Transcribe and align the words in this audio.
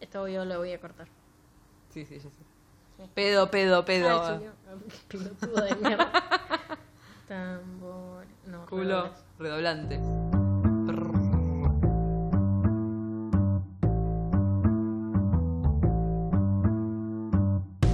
Esto 0.00 0.26
yo 0.28 0.46
lo 0.46 0.58
voy 0.58 0.72
a 0.72 0.80
cortar. 0.80 1.06
Sí, 1.92 2.06
sí, 2.06 2.16
ya 2.16 2.30
sé. 2.30 3.08
Pedo, 3.14 3.50
pedo, 3.50 3.84
pedo. 3.84 4.22
Ay. 4.22 4.48
Pelotudo 5.08 5.62
de 5.62 5.74
mierda. 5.76 6.10
Tambor. 7.28 8.24
No, 8.46 8.66
Culo 8.66 9.10
redoblante. 9.38 10.00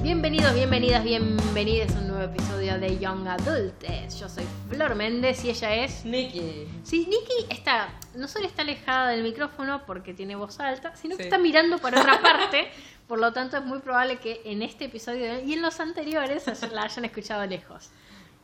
Bienvenidos, 0.02 0.54
bienvenidas, 0.54 1.02
bienvenidos 1.02 1.94
a 1.96 1.98
un 1.98 2.06
nuevo 2.06 2.15
episodio 2.26 2.78
de 2.78 2.98
Young 2.98 3.26
Adults. 3.28 4.18
Yo 4.18 4.28
soy 4.28 4.44
Flor 4.68 4.94
Méndez 4.94 5.44
y 5.44 5.50
ella 5.50 5.74
es. 5.74 6.04
Nicky. 6.04 6.68
Sí, 6.84 7.06
Nikki 7.08 7.46
está, 7.54 7.88
no 8.14 8.28
solo 8.28 8.46
está 8.46 8.62
alejada 8.62 9.08
del 9.10 9.22
micrófono 9.22 9.82
porque 9.86 10.14
tiene 10.14 10.36
voz 10.36 10.60
alta, 10.60 10.94
sino 10.96 11.16
que 11.16 11.22
Sí. 11.24 11.28
está 11.28 11.38
mirando 11.38 11.78
para 11.78 12.00
otra 12.00 12.20
parte. 12.22 12.68
Por 13.08 13.18
lo 13.20 13.32
tanto, 13.32 13.56
es 13.56 13.64
muy 13.64 13.78
probable 13.78 14.18
que 14.18 14.42
en 14.44 14.62
este 14.62 14.86
episodio 14.86 15.40
y 15.42 15.52
en 15.54 15.62
los 15.62 15.78
anteriores 15.80 16.44
la 16.72 16.82
hayan 16.82 17.04
escuchado 17.04 17.44
lejos. 17.46 17.90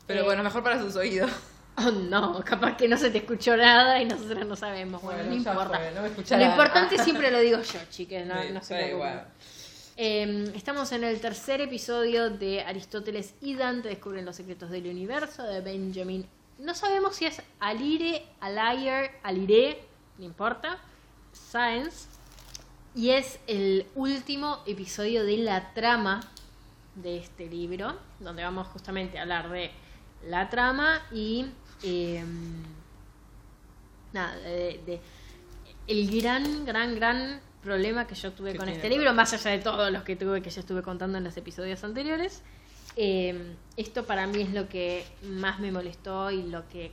Pero 0.07 0.21
Eh, 0.21 0.25
bueno, 0.25 0.43
mejor 0.43 0.63
para 0.63 0.81
sus 0.81 0.97
oídos. 0.97 1.31
Oh, 1.77 1.91
no, 1.91 2.43
capaz 2.45 2.77
que 2.77 2.87
no 2.89 2.97
se 2.97 3.11
te 3.11 3.19
escuchó 3.19 3.57
nada 3.57 4.01
y 4.01 4.05
nosotros 4.05 4.47
no 4.47 4.57
sabemos. 4.57 5.03
Bueno, 5.03 5.23
no 5.25 5.31
ya 5.31 5.37
importa. 5.37 5.79
fue, 5.79 5.91
no 5.93 6.03
me 6.03 6.09
escucharán. 6.09 6.45
Lo 6.45 6.51
importante 6.53 6.99
siempre 6.99 7.31
lo 7.31 7.39
digo 7.41 7.61
yo, 7.61 7.79
chiques, 7.91 8.27
no, 8.27 8.41
Sí, 8.43 8.49
no 8.53 8.63
se 8.63 8.75
da 8.75 8.87
igual. 8.89 9.25
Eh, 9.97 10.51
estamos 10.55 10.91
en 10.93 11.05
el 11.05 11.21
tercer 11.21 11.61
episodio 11.61 12.31
de 12.31 12.63
Aristóteles 12.63 13.35
y 13.43 13.55
Dante 13.55 13.91
descubren 13.91 14.25
los 14.25 14.37
secretos 14.37 14.71
del 14.71 14.87
universo 14.87 15.43
de 15.43 15.61
Benjamin. 15.61 16.27
No 16.59 16.75
sabemos 16.75 17.17
si 17.17 17.27
es 17.27 17.43
Alire, 17.61 18.25
Alayer, 18.41 19.11
Alire, 19.23 19.83
no 20.19 20.25
importa. 20.25 20.79
Science. 21.33 22.07
Y 22.95 23.11
es 23.11 23.39
el 23.47 23.87
último 23.95 24.63
episodio 24.67 25.25
de 25.25 25.39
la 25.39 25.75
trama 25.75 26.21
de 26.95 27.19
este 27.19 27.47
libro, 27.47 27.97
donde 28.21 28.45
vamos 28.45 28.69
justamente 28.69 29.19
a 29.19 29.23
hablar 29.23 29.51
de 29.51 29.71
la 30.27 30.49
trama 30.49 31.03
y 31.11 31.47
eh, 31.83 32.25
nada, 34.13 34.37
de 34.37 35.01
el 35.87 36.21
gran, 36.21 36.65
gran, 36.65 36.95
gran 36.95 37.41
problema 37.63 38.07
que 38.07 38.15
yo 38.15 38.33
tuve 38.33 38.57
con 38.57 38.69
este 38.69 38.89
libro, 38.89 39.13
más 39.15 39.33
allá 39.33 39.51
de 39.53 39.59
todos 39.59 39.91
los 39.93 40.03
que 40.03 40.17
tuve 40.17 40.43
que 40.43 40.51
ya 40.51 40.61
estuve 40.61 40.83
contando 40.83 41.19
en 41.19 41.25
los 41.25 41.37
episodios 41.37 41.83
anteriores. 41.85 42.43
eh, 42.97 43.55
esto 43.77 44.05
para 44.05 44.27
mí 44.27 44.43
es 44.43 44.51
lo 44.53 44.69
que 44.69 45.05
más 45.23 45.59
me 45.61 45.71
molestó 45.73 46.31
y 46.31 46.43
lo 46.43 46.69
que 46.69 46.93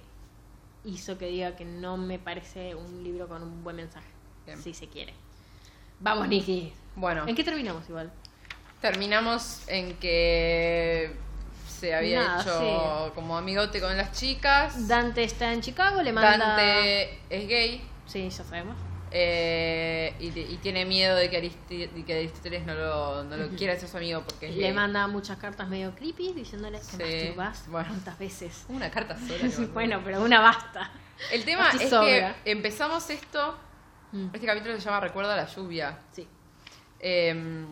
hizo 0.85 1.17
que 1.17 1.25
diga 1.27 1.55
que 1.57 1.65
no 1.65 1.97
me 1.97 2.19
parece 2.19 2.73
un 2.75 3.03
libro 3.03 3.27
con 3.27 3.43
un 3.43 3.63
buen 3.63 3.75
mensaje, 3.75 4.07
Bien. 4.45 4.61
si 4.61 4.73
se 4.73 4.87
quiere. 4.87 5.13
Vamos, 5.99 6.27
Niki. 6.29 6.71
Bueno, 6.95 7.27
¿En 7.27 7.35
qué 7.35 7.43
terminamos 7.43 7.87
igual? 7.89 8.11
terminamos 8.79 9.63
en 9.67 9.95
que 9.97 11.11
se 11.67 11.93
había 11.93 12.21
Nada, 12.23 12.41
hecho 12.41 12.59
sí. 13.07 13.11
como 13.15 13.37
amigote 13.37 13.81
con 13.81 13.97
las 13.97 14.13
chicas. 14.13 14.87
Dante 14.87 15.23
está 15.25 15.51
en 15.51 15.59
Chicago, 15.61 16.01
le 16.01 16.13
manda... 16.13 16.37
Dante 16.37 17.19
es 17.29 17.47
gay. 17.49 17.81
Sí, 18.05 18.29
ya 18.29 18.43
sabemos. 18.43 18.77
Eh, 19.11 20.15
y, 20.19 20.27
y 20.27 20.57
tiene 20.61 20.85
miedo 20.85 21.15
de 21.15 21.29
que, 21.29 21.37
Aristóteles 21.37 22.65
no 22.65 22.75
lo, 22.75 23.23
no 23.23 23.37
lo 23.37 23.49
quiera 23.49 23.75
ser 23.77 23.89
su 23.89 23.97
amigo 23.97 24.21
porque 24.23 24.49
Le 24.51 24.71
manda 24.73 25.07
muchas 25.07 25.37
cartas 25.37 25.67
medio 25.67 25.95
creepy 25.95 26.33
diciéndole 26.33 26.77
que 26.79 26.83
Sí, 26.85 26.97
masturbás 26.97 27.67
bueno. 27.69 27.87
cuántas 27.89 28.19
veces. 28.19 28.65
Una 28.69 28.91
carta 28.91 29.17
sola. 29.17 29.67
bueno, 29.73 30.01
pero 30.03 30.21
una 30.21 30.39
basta. 30.41 30.91
El 31.31 31.43
tema 31.43 31.69
así 31.69 31.83
es 31.83 31.89
sobra. 31.89 32.35
que 32.43 32.51
empezamos 32.51 33.09
esto. 33.09 33.57
Mm, 34.11 34.27
Este 34.33 34.45
capítulo 34.45 34.75
se 34.75 34.81
llama 34.81 34.99
Recuerda 34.99 35.35
la 35.35 35.45
lluvia. 35.47 35.97
Sí. 36.11 36.27
Eh, 36.99 37.65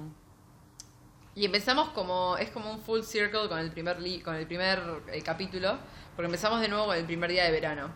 y 1.35 1.45
empezamos 1.45 1.89
como. 1.89 2.35
Es 2.37 2.49
como 2.49 2.71
un 2.71 2.79
full 2.81 3.01
circle 3.03 3.47
con 3.47 3.59
el 3.59 3.71
primer, 3.71 3.99
li- 4.01 4.21
con 4.21 4.35
el 4.35 4.47
primer 4.47 4.81
eh, 5.11 5.21
capítulo. 5.21 5.77
Porque 6.15 6.25
empezamos 6.25 6.61
de 6.61 6.67
nuevo 6.67 6.87
con 6.87 6.95
el 6.97 7.05
primer 7.05 7.29
día 7.29 7.43
de 7.43 7.51
verano. 7.51 7.89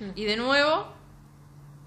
Mm. 0.00 0.10
Y 0.14 0.24
de 0.26 0.36
nuevo, 0.36 0.92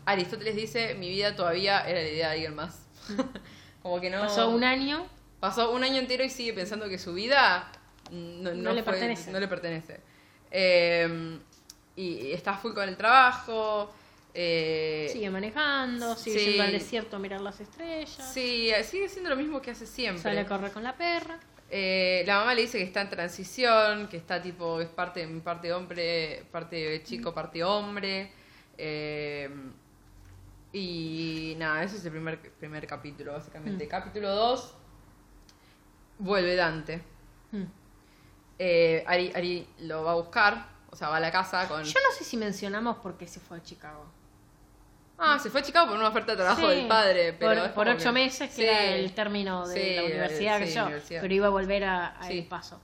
Aristóteles 0.07 0.55
dice: 0.55 0.95
Mi 0.95 1.09
vida 1.09 1.35
todavía 1.35 1.81
era 1.81 2.01
la 2.01 2.07
idea 2.07 2.27
de 2.29 2.33
alguien 2.33 2.55
más. 2.55 2.87
como 3.83 4.01
que 4.01 4.09
no. 4.09 4.21
Pasó 4.21 4.49
un 4.49 4.63
año. 4.63 5.05
Pasó 5.39 5.71
un 5.71 5.83
año 5.83 5.97
entero 5.97 6.23
y 6.23 6.29
sigue 6.29 6.53
pensando 6.53 6.89
que 6.89 6.97
su 6.97 7.13
vida 7.13 7.71
no, 8.11 8.53
No 8.53 8.73
le 8.73 8.81
fue- 8.83 8.93
pertenece. 8.93 9.31
no 9.31 9.39
le 9.39 9.47
pertenece. 9.47 9.99
Eh, 10.49 11.37
y 11.95 12.31
está 12.31 12.53
full 12.57 12.73
con 12.73 12.87
el 12.89 12.97
trabajo. 12.97 13.93
eh, 14.33 15.09
Sigue 15.11 15.29
manejando, 15.29 16.15
sigue 16.15 16.39
sí. 16.39 16.45
yendo 16.47 16.63
al 16.63 16.71
desierto 16.71 17.15
a 17.15 17.19
mirar 17.19 17.41
las 17.41 17.59
estrellas. 17.59 18.31
Sí, 18.33 18.71
sigue 18.83 19.09
siendo 19.09 19.29
lo 19.29 19.35
mismo 19.35 19.61
que 19.61 19.71
hace 19.71 19.85
siempre. 19.85 20.21
Sale 20.23 20.39
a 20.41 20.45
correr 20.47 20.71
con 20.71 20.83
la 20.83 20.95
perra. 20.95 21.39
Eh, 21.69 22.23
la 22.25 22.39
mamá 22.39 22.53
le 22.55 22.61
dice 22.61 22.77
que 22.77 22.83
está 22.85 23.01
en 23.01 23.09
transición, 23.09 24.07
que 24.07 24.17
está 24.17 24.41
tipo, 24.41 24.79
es 24.79 24.87
parte, 24.89 25.27
parte 25.43 25.73
hombre, 25.73 26.45
parte 26.51 27.01
chico, 27.03 27.33
parte 27.33 27.63
hombre. 27.63 28.31
Eh, 28.77 29.49
y 30.73 31.55
nada, 31.57 31.83
ese 31.83 31.97
es 31.97 32.05
el 32.05 32.11
primer, 32.11 32.39
primer 32.53 32.85
capítulo, 32.87 33.33
básicamente. 33.33 33.85
Mm. 33.85 33.89
Capítulo 33.89 34.33
2, 34.35 34.75
vuelve 36.19 36.55
Dante. 36.55 37.03
Mm. 37.51 37.63
Eh, 38.59 39.03
Ari, 39.07 39.31
Ari 39.35 39.67
lo 39.79 40.03
va 40.03 40.11
a 40.13 40.15
buscar, 40.15 40.69
o 40.89 40.95
sea, 40.95 41.09
va 41.09 41.17
a 41.17 41.19
la 41.19 41.31
casa 41.31 41.67
con... 41.67 41.83
Yo 41.83 41.99
no 42.07 42.15
sé 42.17 42.23
si 42.23 42.37
mencionamos 42.37 42.97
por 42.97 43.17
qué 43.17 43.27
se 43.27 43.39
fue 43.39 43.57
a 43.57 43.63
Chicago. 43.63 44.05
Ah, 45.19 45.39
se 45.39 45.49
fue 45.49 45.61
a 45.61 45.63
Chicago 45.63 45.87
por 45.87 45.97
una 45.97 46.09
oferta 46.09 46.33
de 46.33 46.37
trabajo 46.37 46.61
Sí, 46.61 46.67
del 46.67 46.87
padre. 46.87 47.33
Pero 47.33 47.73
por, 47.73 47.87
ocho 47.87 48.05
que- 48.05 48.11
meses, 48.11 48.49
que 48.49 48.55
Sí. 48.55 48.63
era 48.63 48.83
el 48.85 49.13
término 49.13 49.67
de 49.67 49.73
Sí, 49.83 49.95
la 49.95 50.03
universidad, 50.03 50.59
que 50.59 50.67
yo. 50.71 50.83
universidad. 50.83 51.21
Pero 51.21 51.33
iba 51.33 51.47
a 51.47 51.49
volver 51.49 51.83
a, 51.85 52.19
a. 52.21 52.29
El 52.29 52.45
Paso. 52.47 52.79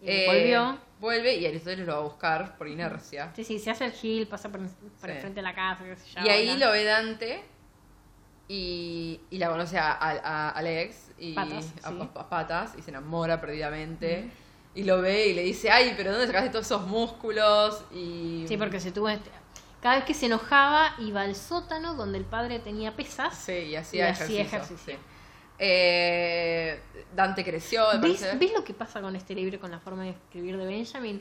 Y 0.00 0.08
Eh, 0.10 0.24
volvió. 0.26 0.78
Vuelve 1.00 1.36
y 1.36 1.46
Aristóteles 1.46 1.86
lo 1.86 1.92
va 1.92 1.98
a 2.00 2.02
buscar 2.02 2.56
por 2.58 2.66
inercia. 2.68 3.30
Sí, 3.36 3.44
sí, 3.44 3.58
se 3.60 3.70
hace 3.70 3.84
el 3.84 3.92
gil, 3.92 4.26
pasa 4.26 4.48
por, 4.48 4.60
por 4.60 4.68
Sí. 4.68 5.14
el 5.14 5.18
frente 5.20 5.34
de 5.36 5.42
la 5.42 5.54
casa, 5.54 5.84
qué 5.84 5.96
sé 5.96 6.08
yo. 6.10 6.24
Y 6.24 6.28
ahí 6.28 6.56
lo 6.58 6.70
ve 6.72 6.82
Dante 6.84 7.44
y, 8.48 9.20
y 9.30 9.38
la 9.38 9.48
conoce 9.50 9.78
a, 9.78 9.92
a- 9.92 10.18
a 10.18 10.50
Alex 10.50 11.10
y 11.18 11.34
Patas, 11.34 11.72
a, 11.84 11.90
sí. 11.90 11.98
a- 12.14 12.20
a 12.20 12.28
Patas 12.28 12.74
y 12.78 12.82
se 12.82 12.90
enamora 12.90 13.40
perdidamente. 13.40 14.30
Y 14.74 14.84
lo 14.84 15.00
ve 15.02 15.28
y 15.28 15.34
le 15.34 15.42
dice, 15.42 15.70
ay, 15.70 15.94
pero 15.96 16.12
¿dónde 16.12 16.26
sacaste 16.26 16.50
todos 16.50 16.66
esos 16.66 16.86
músculos? 16.86 17.84
Y... 17.92 18.44
Sí, 18.46 18.56
porque 18.56 18.80
se 18.80 18.92
tuvo 18.92 19.08
este... 19.08 19.30
Cada 19.82 19.96
vez 19.96 20.04
que 20.04 20.14
se 20.14 20.26
enojaba 20.26 20.94
iba 20.98 21.22
al 21.22 21.34
sótano 21.36 21.94
donde 21.94 22.18
el 22.18 22.24
padre 22.24 22.58
tenía 22.58 22.94
pesas. 22.96 23.36
Sí, 23.36 23.52
y 23.52 23.76
hacía 23.76 24.08
Y 24.08 24.10
hacía 24.12 24.42
ejercicio. 24.42 24.42
ejercicio. 24.42 24.94
sí. 24.94 25.00
Eh, 25.58 26.80
Dante 27.14 27.44
creció, 27.44 27.84
¿Ves, 28.00 28.38
ves 28.38 28.52
lo 28.52 28.62
que 28.64 28.74
pasa 28.74 29.00
con 29.00 29.16
este 29.16 29.34
libro, 29.34 29.58
con 29.58 29.70
la 29.70 29.80
forma 29.80 30.04
de 30.04 30.10
escribir 30.10 30.56
de 30.56 30.66
Benjamin? 30.66 31.20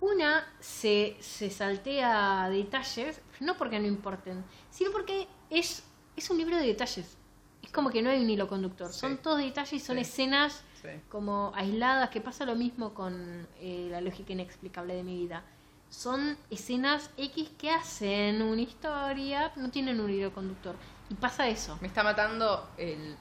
Una 0.00 0.46
se, 0.60 1.16
se 1.20 1.50
saltea 1.50 2.48
detalles, 2.50 3.20
no 3.40 3.56
porque 3.56 3.78
no 3.78 3.86
importen, 3.86 4.44
sino 4.70 4.90
porque 4.92 5.26
es, 5.50 5.82
es 6.16 6.30
un 6.30 6.38
libro 6.38 6.56
de 6.56 6.66
detalles. 6.66 7.16
Es 7.62 7.70
como 7.72 7.90
que 7.90 8.02
no 8.02 8.10
hay 8.10 8.20
un 8.22 8.28
hilo 8.28 8.46
conductor. 8.48 8.92
Sí. 8.92 9.00
Son 9.00 9.16
todos 9.18 9.38
detalles 9.38 9.72
y 9.72 9.80
son 9.80 9.96
Sí. 9.96 10.02
escenas 10.02 10.62
Sí. 10.82 10.88
como 11.08 11.52
aisladas, 11.54 12.10
que 12.10 12.20
pasa 12.20 12.44
lo 12.44 12.54
mismo 12.54 12.92
con 12.94 13.48
eh, 13.58 13.88
la 13.90 14.00
lógica 14.00 14.32
inexplicable 14.32 14.94
de 14.94 15.02
mi 15.02 15.16
vida. 15.16 15.42
Son 15.88 16.36
escenas 16.50 17.10
X 17.16 17.48
que 17.58 17.70
hacen 17.70 18.42
una 18.42 18.60
historia, 18.60 19.52
no 19.56 19.70
tienen 19.70 20.00
un 20.00 20.10
hilo 20.10 20.32
conductor. 20.32 20.76
Y 21.08 21.14
pasa 21.14 21.46
eso. 21.48 21.78
Me 21.80 21.88
está 21.88 22.02
matando 22.02 22.70
el 22.76 23.16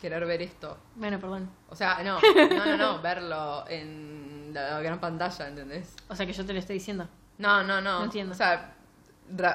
querer 0.00 0.24
ver 0.26 0.42
esto. 0.42 0.76
Bueno, 0.94 1.18
perdón. 1.18 1.50
O 1.68 1.76
sea, 1.76 2.02
no, 2.02 2.18
no, 2.20 2.64
no, 2.66 2.76
no, 2.76 2.98
verlo 3.02 3.64
en 3.68 4.50
la 4.52 4.80
gran 4.80 5.00
pantalla, 5.00 5.48
¿entendés? 5.48 5.94
O 6.08 6.14
sea 6.16 6.26
que 6.26 6.32
yo 6.32 6.44
te 6.44 6.52
lo 6.52 6.58
estoy 6.58 6.74
diciendo. 6.74 7.08
No, 7.38 7.62
no, 7.62 7.80
no. 7.80 8.00
No 8.00 8.04
entiendo. 8.04 8.32
O 8.32 8.36
sea, 8.36 8.74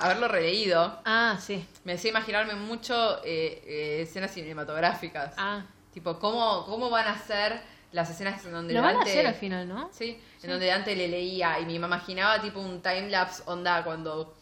haberlo 0.02 0.28
releído 0.28 1.00
Ah, 1.06 1.38
sí. 1.40 1.68
me 1.84 1.94
hacía 1.94 2.10
imaginarme 2.12 2.56
mucho 2.56 3.18
eh, 3.24 3.62
eh, 3.68 4.02
escenas 4.02 4.32
cinematográficas. 4.32 5.34
Ah. 5.38 5.64
Tipo, 5.94 6.18
¿cómo, 6.20 6.66
¿cómo 6.66 6.90
van 6.90 7.08
a 7.08 7.18
ser 7.20 7.62
las 7.92 8.10
escenas 8.10 8.44
en 8.46 8.52
donde 8.52 8.74
Lo 8.74 8.82
van 8.82 8.98
a 8.98 9.02
hacer 9.02 9.26
al 9.28 9.36
final, 9.36 9.68
¿no? 9.68 9.90
Sí, 9.92 10.20
Sí. 10.40 10.46
en 10.48 10.50
donde 10.52 10.66
Dante 10.68 10.96
le 10.96 11.08
leía 11.08 11.60
y 11.60 11.66
me 11.66 11.74
imaginaba 11.74 12.42
tipo 12.42 12.60
un 12.60 12.82
timelapse 12.82 13.44
onda 13.46 13.84
cuando... 13.84 14.36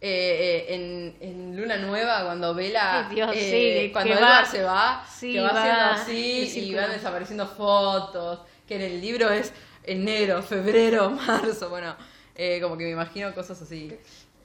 eh, 0.00 0.66
eh, 0.68 0.74
en, 0.74 1.16
en 1.20 1.56
Luna 1.56 1.76
Nueva, 1.78 2.24
cuando 2.24 2.54
Vela, 2.54 3.08
eh, 3.12 3.90
cuando 3.92 4.14
va- 4.20 4.44
se 4.44 4.62
va, 4.62 5.04
sí, 5.08 5.32
que 5.32 5.40
va, 5.40 5.52
va 5.52 5.90
haciendo 5.94 6.02
así 6.02 6.60
y 6.60 6.74
van 6.74 6.90
desapareciendo 6.90 7.46
fotos, 7.46 8.40
que 8.66 8.76
en 8.76 8.82
el 8.82 9.00
libro 9.00 9.30
es 9.30 9.52
enero, 9.84 10.42
febrero, 10.42 11.10
marzo, 11.26 11.68
bueno, 11.70 11.96
eh, 12.34 12.60
como 12.62 12.76
que 12.76 12.84
me 12.84 12.90
imagino 12.90 13.34
cosas 13.34 13.60
así. 13.62 13.92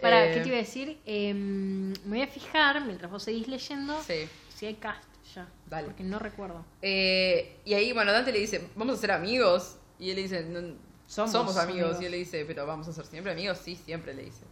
Para, 0.01 0.25
Eh, 0.25 0.33
¿qué 0.33 0.39
te 0.41 0.47
iba 0.47 0.57
a 0.57 0.61
decir? 0.61 0.99
Eh, 1.05 1.33
me 1.33 1.93
voy 2.17 2.21
a 2.21 2.27
fijar, 2.27 2.81
mientras 2.85 3.09
vos 3.11 3.23
seguís 3.23 3.47
leyendo, 3.47 4.01
Sí. 4.03 4.27
si 4.55 4.65
hay 4.65 4.73
cast 4.75 5.03
ya. 5.35 5.47
Dale. 5.67 5.87
Porque 5.87 6.03
no 6.03 6.19
recuerdo. 6.19 6.65
Eh, 6.81 7.57
y 7.65 7.73
ahí, 7.73 7.93
bueno, 7.93 8.11
Dante 8.11 8.31
le 8.31 8.39
dice, 8.39 8.67
vamos 8.75 8.97
a 8.97 9.01
ser 9.01 9.11
amigos. 9.11 9.77
Y 9.99 10.09
él 10.09 10.15
le 10.17 10.21
dice, 10.23 10.43
"No, 10.43 10.75
Somos 11.07 11.31
somos, 11.31 11.57
amigos. 11.57 11.83
amigos. 11.83 12.01
Y 12.01 12.05
él 12.05 12.11
le 12.11 12.17
dice, 12.17 12.43
pero 12.45 12.65
vamos 12.65 12.87
a 12.87 12.93
ser 12.93 13.05
siempre 13.05 13.31
amigos. 13.31 13.57
Sí, 13.63 13.75
siempre 13.75 14.13
le 14.13 14.23
dice. 14.23 14.43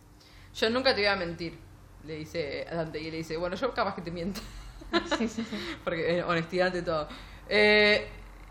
Yo 0.56 0.70
nunca 0.70 0.94
te 0.94 1.02
voy 1.02 1.08
a 1.10 1.16
mentir, 1.16 1.58
le 2.06 2.16
dice 2.16 2.66
a 2.70 2.76
Dante. 2.76 3.00
Y 3.00 3.10
le 3.12 3.18
dice, 3.18 3.38
bueno, 3.38 3.56
yo 3.56 3.74
capaz 3.74 3.96
que 3.96 4.02
te 4.02 4.12
miento. 4.12 4.42
Sí, 5.18 5.28
sí, 5.28 5.44
sí. 5.44 5.58
Porque 5.84 6.18
eh, 6.18 6.24
honestidad 6.24 6.68
ante 6.68 6.82
todo. 6.82 7.08
Eh, 7.48 8.08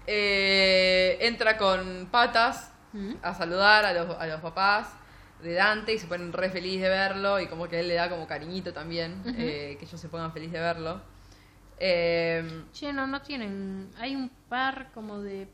eh, 0.07 1.19
entra 1.21 1.57
con 1.57 2.09
patas 2.11 2.73
Mm. 2.93 3.15
a 3.23 3.33
saludar 3.35 3.85
a 3.85 3.93
los, 3.93 4.17
a 4.19 4.27
los 4.27 4.41
papás 4.41 4.93
de 5.41 5.53
Dante 5.53 5.95
y 5.95 5.99
se 6.01 6.09
ponen 6.09 6.33
re 6.33 6.51
feliz 6.51 6.81
de 6.83 6.89
verlo 6.89 7.39
y 7.39 7.47
como 7.47 7.69
que 7.69 7.79
él 7.79 7.87
le 7.87 7.95
da 7.95 8.11
como 8.11 8.27
cariñito 8.27 8.73
también, 8.73 9.23
eh, 9.39 9.77
que 9.79 9.85
ellos 9.85 10.01
se 10.01 10.09
pongan 10.09 10.33
feliz 10.33 10.51
de 10.51 10.59
verlo. 10.59 11.01
Eh, 11.79 12.65
Che, 12.73 12.93
no, 12.93 13.07
no 13.07 13.23
tienen. 13.23 13.91
Hay 13.97 14.17
un 14.17 14.29
par 14.49 14.91
como 14.93 15.21
de. 15.21 15.47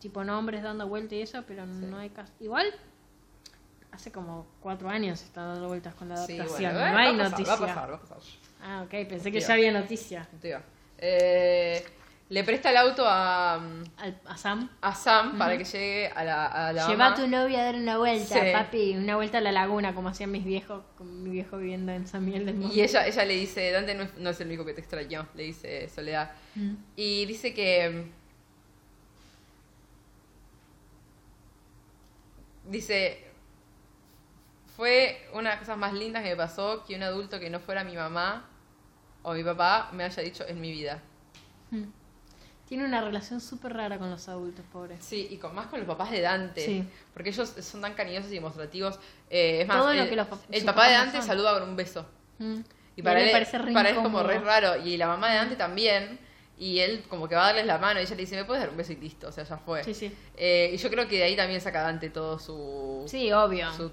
Tipo 0.00 0.24
nombres 0.24 0.62
dando 0.64 0.88
vuelta 0.88 1.14
y 1.14 1.22
eso, 1.22 1.44
pero 1.46 1.64
no 1.66 1.98
hay 1.98 2.10
casi. 2.10 2.32
Igual. 2.40 2.66
Hace 3.92 4.10
como 4.10 4.46
cuatro 4.60 4.88
años 4.88 5.22
está 5.22 5.42
dando 5.42 5.68
vueltas 5.68 5.94
con 5.94 6.08
la 6.08 6.16
sí, 6.16 6.38
adaptación. 6.38 6.72
bueno, 6.72 6.88
no 6.88 6.94
va 6.94 7.00
hay 7.02 7.16
pasar, 7.16 7.30
noticia. 7.30 7.54
Va 7.54 7.56
a 7.56 7.66
pasar, 7.66 7.90
va 7.90 7.94
a 7.96 8.00
pasar. 8.00 8.18
Ah, 8.62 8.82
ok, 8.84 8.90
pensé 9.08 9.30
que 9.30 9.40
ya 9.40 9.52
había 9.52 9.70
noticia. 9.72 10.28
Tío. 10.40 10.58
Eh, 10.98 11.84
le 12.30 12.44
presta 12.44 12.70
el 12.70 12.78
auto 12.78 13.04
a, 13.06 13.56
Al- 13.56 14.20
a 14.24 14.36
Sam. 14.38 14.70
a 14.80 14.94
Sam 14.94 15.36
para 15.36 15.58
que 15.58 15.64
llegue 15.64 16.08
a 16.08 16.24
la, 16.24 16.46
a 16.46 16.72
la 16.72 16.86
Lleva 16.88 17.08
a 17.08 17.14
tu 17.14 17.26
novia 17.26 17.60
a 17.60 17.64
dar 17.64 17.74
una 17.74 17.98
vuelta, 17.98 18.34
Sí. 18.40 18.52
papi. 18.52 18.96
Una 18.96 19.16
vuelta 19.16 19.38
a 19.38 19.40
la 19.42 19.52
laguna, 19.52 19.94
como 19.94 20.08
hacían 20.08 20.30
mis 20.30 20.44
viejos, 20.44 20.82
con 20.96 21.22
mi 21.22 21.28
viejo 21.30 21.58
viviendo 21.58 21.92
en 21.92 22.06
San 22.06 22.24
Miguel 22.24 22.46
del 22.46 22.54
Monte. 22.54 22.74
Y 22.74 22.80
ella, 22.80 23.06
ella 23.06 23.24
le 23.26 23.34
dice, 23.34 23.70
Dante 23.72 23.94
no 23.94 24.04
es, 24.04 24.16
no 24.16 24.30
es 24.30 24.40
el 24.40 24.46
único 24.46 24.64
que 24.64 24.72
te 24.72 24.80
extrañó, 24.80 25.26
le 25.34 25.42
dice 25.42 25.88
Soledad. 25.90 26.30
Mm. 26.54 26.74
Y 26.96 27.26
dice 27.26 27.52
que... 27.52 28.06
Dice, 32.70 33.24
fue 34.82 35.16
una 35.32 35.50
de 35.50 35.54
las 35.54 35.58
cosas 35.60 35.78
más 35.78 35.92
lindas 35.92 36.24
que 36.24 36.30
me 36.30 36.36
pasó 36.36 36.82
que 36.84 36.96
un 36.96 37.04
adulto 37.04 37.38
que 37.38 37.48
no 37.48 37.60
fuera 37.60 37.84
mi 37.84 37.94
mamá 37.94 38.44
o 39.22 39.32
mi 39.32 39.44
papá 39.44 39.90
me 39.92 40.02
haya 40.02 40.20
dicho 40.24 40.44
en 40.44 40.60
mi 40.60 40.72
vida. 40.72 41.00
Mm. 41.70 41.84
Tiene 42.66 42.84
una 42.86 43.00
relación 43.00 43.40
súper 43.40 43.74
rara 43.74 43.96
con 43.96 44.10
los 44.10 44.28
adultos, 44.28 44.64
pobre. 44.72 44.96
Sí, 44.98 45.28
y 45.30 45.36
con, 45.36 45.54
más 45.54 45.68
con 45.68 45.78
los 45.78 45.86
papás 45.86 46.10
de 46.10 46.20
Dante. 46.20 46.66
Sí. 46.66 46.84
Porque 47.14 47.28
ellos 47.28 47.54
son 47.60 47.80
tan 47.80 47.94
cariñosos 47.94 48.32
y 48.32 48.34
demostrativos. 48.34 48.98
Eh, 49.30 49.60
es 49.60 49.68
más, 49.68 49.76
Todo 49.76 49.94
lo 49.94 50.02
el, 50.02 50.08
que 50.08 50.16
los 50.16 50.26
el 50.50 50.64
papá 50.64 50.88
de 50.88 50.94
Dante 50.94 51.18
son. 51.18 51.26
saluda 51.28 51.60
con 51.60 51.68
un 51.68 51.76
beso. 51.76 52.04
Mm. 52.38 52.56
Y 52.96 53.02
para 53.02 53.20
él, 53.20 53.26
le 53.26 53.32
parece 53.32 53.58
re 53.58 53.72
para 53.72 53.90
él 53.90 53.94
como 53.94 54.20
re 54.24 54.40
raro. 54.40 54.84
Y 54.84 54.96
la 54.96 55.06
mamá 55.06 55.30
de 55.30 55.36
Dante 55.36 55.54
también. 55.54 56.18
Y 56.58 56.80
él 56.80 57.04
como 57.08 57.28
que 57.28 57.36
va 57.36 57.44
a 57.44 57.46
darles 57.46 57.66
la 57.66 57.78
mano 57.78 58.00
y 58.00 58.02
ella 58.02 58.16
le 58.16 58.22
dice, 58.22 58.34
¿me 58.34 58.44
puedes 58.44 58.60
dar 58.60 58.70
un 58.70 58.76
beso 58.76 58.92
y 58.92 58.96
listo? 58.96 59.28
O 59.28 59.32
sea, 59.32 59.44
ya 59.44 59.58
fue. 59.58 59.84
Sí, 59.84 59.94
sí. 59.94 60.12
Eh, 60.36 60.72
y 60.74 60.76
yo 60.76 60.90
creo 60.90 61.06
que 61.06 61.18
de 61.18 61.22
ahí 61.22 61.36
también 61.36 61.60
saca 61.60 61.82
Dante 61.82 62.10
todo 62.10 62.40
su, 62.40 63.04
Sí, 63.06 63.30
obvio. 63.32 63.72
su 63.74 63.92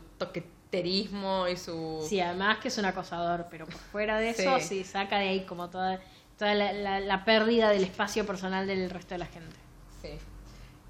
toqueterismo 0.70 1.48
y 1.48 1.58
su... 1.58 2.06
Sí, 2.08 2.20
además 2.20 2.60
que 2.60 2.68
es 2.68 2.78
un 2.78 2.86
acosador, 2.86 3.48
pero 3.50 3.66
por 3.66 3.76
fuera 3.76 4.20
de 4.20 4.30
eso, 4.30 4.60
Sí. 4.60 4.66
sí, 4.68 4.84
saca 4.84 5.18
de 5.18 5.30
ahí 5.30 5.46
como 5.46 5.70
toda, 5.70 6.00
toda 6.38 6.54
la, 6.54 6.72
la- 6.74 7.00
la 7.00 7.26
pérdida 7.26 7.70
del 7.70 7.84
espacio 7.84 8.26
personal 8.26 8.68
del 8.68 8.90
resto 8.90 9.16
de 9.16 9.20
la 9.20 9.26
gente. 9.26 9.56
Sí. 10.02 10.10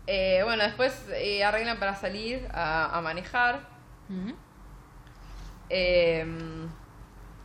Eh, 0.08 0.42
bueno, 0.44 0.64
después 0.64 0.94
eh, 1.14 1.44
arreglan 1.44 1.80
para 1.80 1.96
salir 1.96 2.48
a, 2.52 2.98
a 2.98 3.02
manejar. 3.02 3.62
Ujú. 4.10 4.36
Eh, 5.70 6.26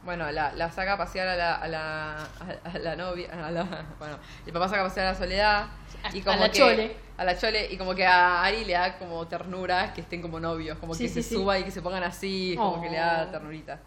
bueno, 0.05 0.31
la, 0.31 0.53
la 0.53 0.71
saca 0.71 0.95
a 0.95 0.99
pasear 0.99 1.27
a 1.29 1.37
la, 1.37 1.55
a 1.55 1.69
la, 1.69 2.17
a 2.65 2.79
la 2.79 2.97
novia. 2.97 3.29
A 3.33 3.51
la, 3.51 3.65
bueno, 3.99 4.19
el 4.47 4.53
papá 4.53 4.69
saca 4.69 4.83
a 4.83 4.85
pasear 4.85 5.07
a 5.07 5.13
la 5.13 5.19
soledad. 5.19 5.67
A- 6.03 6.15
Y 6.17 6.21
a 6.21 6.25
como 6.25 6.37
la 6.41 6.51
que- 6.51 6.59
Chole. 6.59 6.97
A 7.17 7.25
la 7.25 7.39
chole. 7.39 7.73
Y 7.73 7.77
como 7.77 7.95
que 7.95 8.05
a 8.07 8.43
Ari 8.43 8.65
le 8.65 8.73
da 8.75 8.99
como 8.99 9.27
ternura 9.27 9.93
que 9.95 10.01
estén 10.03 10.21
como 10.23 10.39
novios. 10.41 10.79
Como 10.79 10.95
Sí, 10.95 11.05
que 11.05 11.09
sí, 11.09 11.23
se 11.23 11.29
sí. 11.31 11.35
suba 11.37 11.59
y 11.59 11.65
que 11.65 11.71
se 11.71 11.81
pongan 11.83 12.03
así. 12.03 12.55
Como 12.57 12.83
que 12.83 12.91
le 12.91 12.97
da 12.99 13.25
Oh. 13.29 13.31
ternurita. 13.31 13.81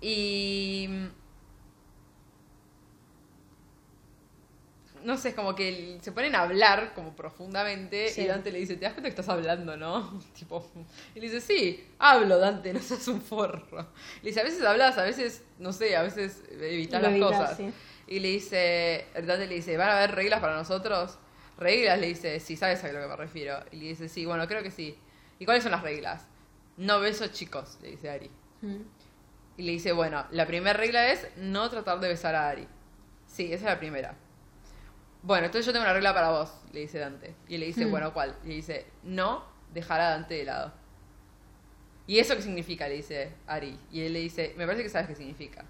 Y. 0.00 0.88
No 5.08 5.16
sé, 5.16 5.30
es 5.30 5.34
como 5.34 5.54
que 5.54 5.96
se 6.02 6.12
ponen 6.12 6.34
a 6.34 6.42
hablar 6.42 6.92
como 6.94 7.16
profundamente 7.16 8.08
Sí. 8.10 8.20
y 8.20 8.26
Dante 8.26 8.52
le 8.52 8.58
dice, 8.58 8.74
¿te 8.76 8.84
das 8.84 8.92
cuenta 8.92 9.08
que 9.08 9.18
estás 9.20 9.30
hablando, 9.30 9.74
no? 9.74 10.20
tipo, 10.38 10.70
y 11.14 11.20
le 11.20 11.30
dice, 11.30 11.40
sí, 11.40 11.88
hablo, 11.98 12.36
Dante, 12.38 12.74
no 12.74 12.80
seas 12.80 13.08
un 13.08 13.22
forro. 13.22 13.64
Le 14.20 14.28
dice, 14.28 14.40
a 14.42 14.44
veces 14.44 14.62
hablas, 14.62 14.98
a 14.98 15.04
veces, 15.04 15.42
no 15.58 15.72
sé, 15.72 15.96
a 15.96 16.02
veces 16.02 16.42
evitas 16.60 17.00
las 17.00 17.18
cosas. 17.18 17.56
sí. 17.56 17.72
Y 18.06 18.20
le 18.20 18.28
dice, 18.28 19.06
Dante 19.14 19.46
le 19.46 19.54
dice, 19.54 19.78
¿van 19.78 19.88
a 19.88 19.96
haber 19.96 20.14
reglas 20.14 20.40
para 20.40 20.54
nosotros? 20.56 21.18
¿Reglas? 21.56 21.98
Le 21.98 22.08
dice, 22.08 22.38
sí, 22.38 22.54
¿sabes 22.58 22.84
a 22.84 22.92
lo 22.92 23.00
que 23.00 23.06
me 23.06 23.16
refiero? 23.16 23.60
Y 23.72 23.76
le 23.76 23.88
dice, 23.88 24.10
sí, 24.10 24.26
bueno, 24.26 24.46
creo 24.46 24.62
que 24.62 24.70
sí. 24.70 24.94
¿Y 25.38 25.46
cuáles 25.46 25.62
son 25.62 25.72
las 25.72 25.80
reglas? 25.82 26.26
No 26.76 27.00
beso 27.00 27.28
chicos, 27.28 27.78
le 27.80 27.92
dice 27.92 28.10
Ari. 28.10 28.30
Mm. 28.60 28.76
Y 29.56 29.62
le 29.62 29.72
dice, 29.72 29.92
bueno, 29.92 30.26
la 30.32 30.46
primera 30.46 30.74
regla 30.76 31.10
es 31.12 31.26
no 31.38 31.70
tratar 31.70 31.98
de 31.98 32.08
besar 32.08 32.34
a 32.34 32.50
Ari. 32.50 32.68
Sí, 33.26 33.44
esa 33.46 33.54
es 33.54 33.62
la 33.74 33.78
primera. 33.78 34.14
Bueno, 35.22 35.46
entonces 35.46 35.66
yo 35.66 35.72
tengo 35.72 35.84
una 35.84 35.92
regla 35.92 36.14
para 36.14 36.30
vos, 36.30 36.52
le 36.72 36.80
dice 36.80 36.98
Dante. 36.98 37.34
Y 37.48 37.54
él 37.54 37.60
le 37.60 37.66
dice, 37.66 37.86
Hmm. 37.86 37.90
bueno, 37.90 38.12
¿cuál? 38.12 38.36
Y 38.44 38.48
le 38.48 38.54
dice, 38.54 38.86
no 39.02 39.44
dejar 39.74 40.00
a 40.00 40.10
Dante 40.10 40.34
de 40.34 40.44
lado. 40.44 40.72
¿Y 42.06 42.18
eso 42.18 42.34
qué 42.36 42.42
significa? 42.42 42.88
Le 42.88 42.94
dice 42.94 43.34
Ari. 43.46 43.78
Y 43.92 44.02
él 44.02 44.12
le 44.14 44.20
dice, 44.20 44.54
me 44.56 44.64
parece 44.64 44.82
que 44.82 44.88
sabes 44.88 45.08
qué 45.08 45.14
significa. 45.14 45.64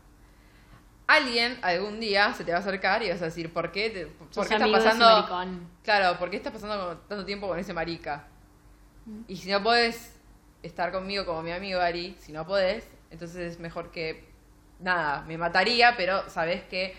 Alguien 1.06 1.58
algún 1.62 1.98
día 1.98 2.32
se 2.34 2.44
te 2.44 2.52
va 2.52 2.58
a 2.58 2.60
acercar 2.60 3.02
y 3.02 3.08
vas 3.10 3.22
a 3.22 3.26
decir, 3.26 3.52
¿por 3.52 3.72
qué, 3.72 3.88
te, 3.90 4.06
por 4.06 4.28
qué 4.46 4.54
está 4.54 4.56
amigo 4.56 4.78
de 4.78 4.88
ese 4.88 4.98
pasando? 4.98 5.26
Claro, 5.82 6.18
¿por 6.18 6.30
qué 6.30 6.36
estás 6.36 6.52
pasando 6.52 6.98
tanto 7.08 7.24
tiempo 7.24 7.48
con 7.48 7.58
ese 7.58 7.72
marica? 7.72 8.26
Y 9.26 9.36
si 9.36 9.50
no 9.50 9.62
podés 9.62 10.20
estar 10.62 10.92
conmigo 10.92 11.24
como 11.24 11.42
mi 11.42 11.50
amigo 11.50 11.80
Ari, 11.80 12.14
si 12.20 12.30
no 12.30 12.46
podés, 12.46 12.86
entonces 13.10 13.52
es 13.52 13.58
mejor 13.58 13.90
que, 13.90 14.28
nada, 14.80 15.22
me 15.22 15.38
mataría, 15.38 15.96
pero 15.96 16.28
sabes 16.28 16.62
que... 16.64 16.94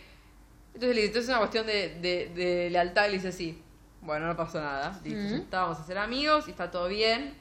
Entonces 0.73 0.95
le 0.95 1.01
dice, 1.01 1.07
entonces 1.07 1.23
es 1.23 1.29
una 1.29 1.39
cuestión 1.39 1.65
de, 1.67 1.99
de, 1.99 2.29
de 2.35 2.69
lealtad, 2.69 3.05
y 3.05 3.09
le 3.09 3.13
dice, 3.15 3.31
sí, 3.31 3.61
bueno, 4.01 4.27
no 4.27 4.35
pasó 4.37 4.61
nada, 4.61 4.99
listo, 5.03 5.29
ya 5.29 5.37
está, 5.37 5.61
vamos 5.63 5.79
a 5.79 5.83
ser 5.85 5.97
amigos, 5.97 6.47
y 6.47 6.51
está 6.51 6.71
todo 6.71 6.87
bien, 6.87 7.35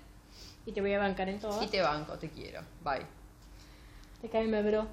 Y 0.66 0.72
te 0.72 0.80
voy 0.80 0.92
a 0.94 0.98
bancar 0.98 1.28
en 1.28 1.38
todo. 1.38 1.62
y 1.62 1.68
te 1.68 1.80
banco, 1.80 2.18
te 2.18 2.28
quiero, 2.30 2.62
bye. 2.82 3.06
Te 4.20 4.28
cae 4.28 4.46
me 4.48 4.62
bro. 4.62 4.86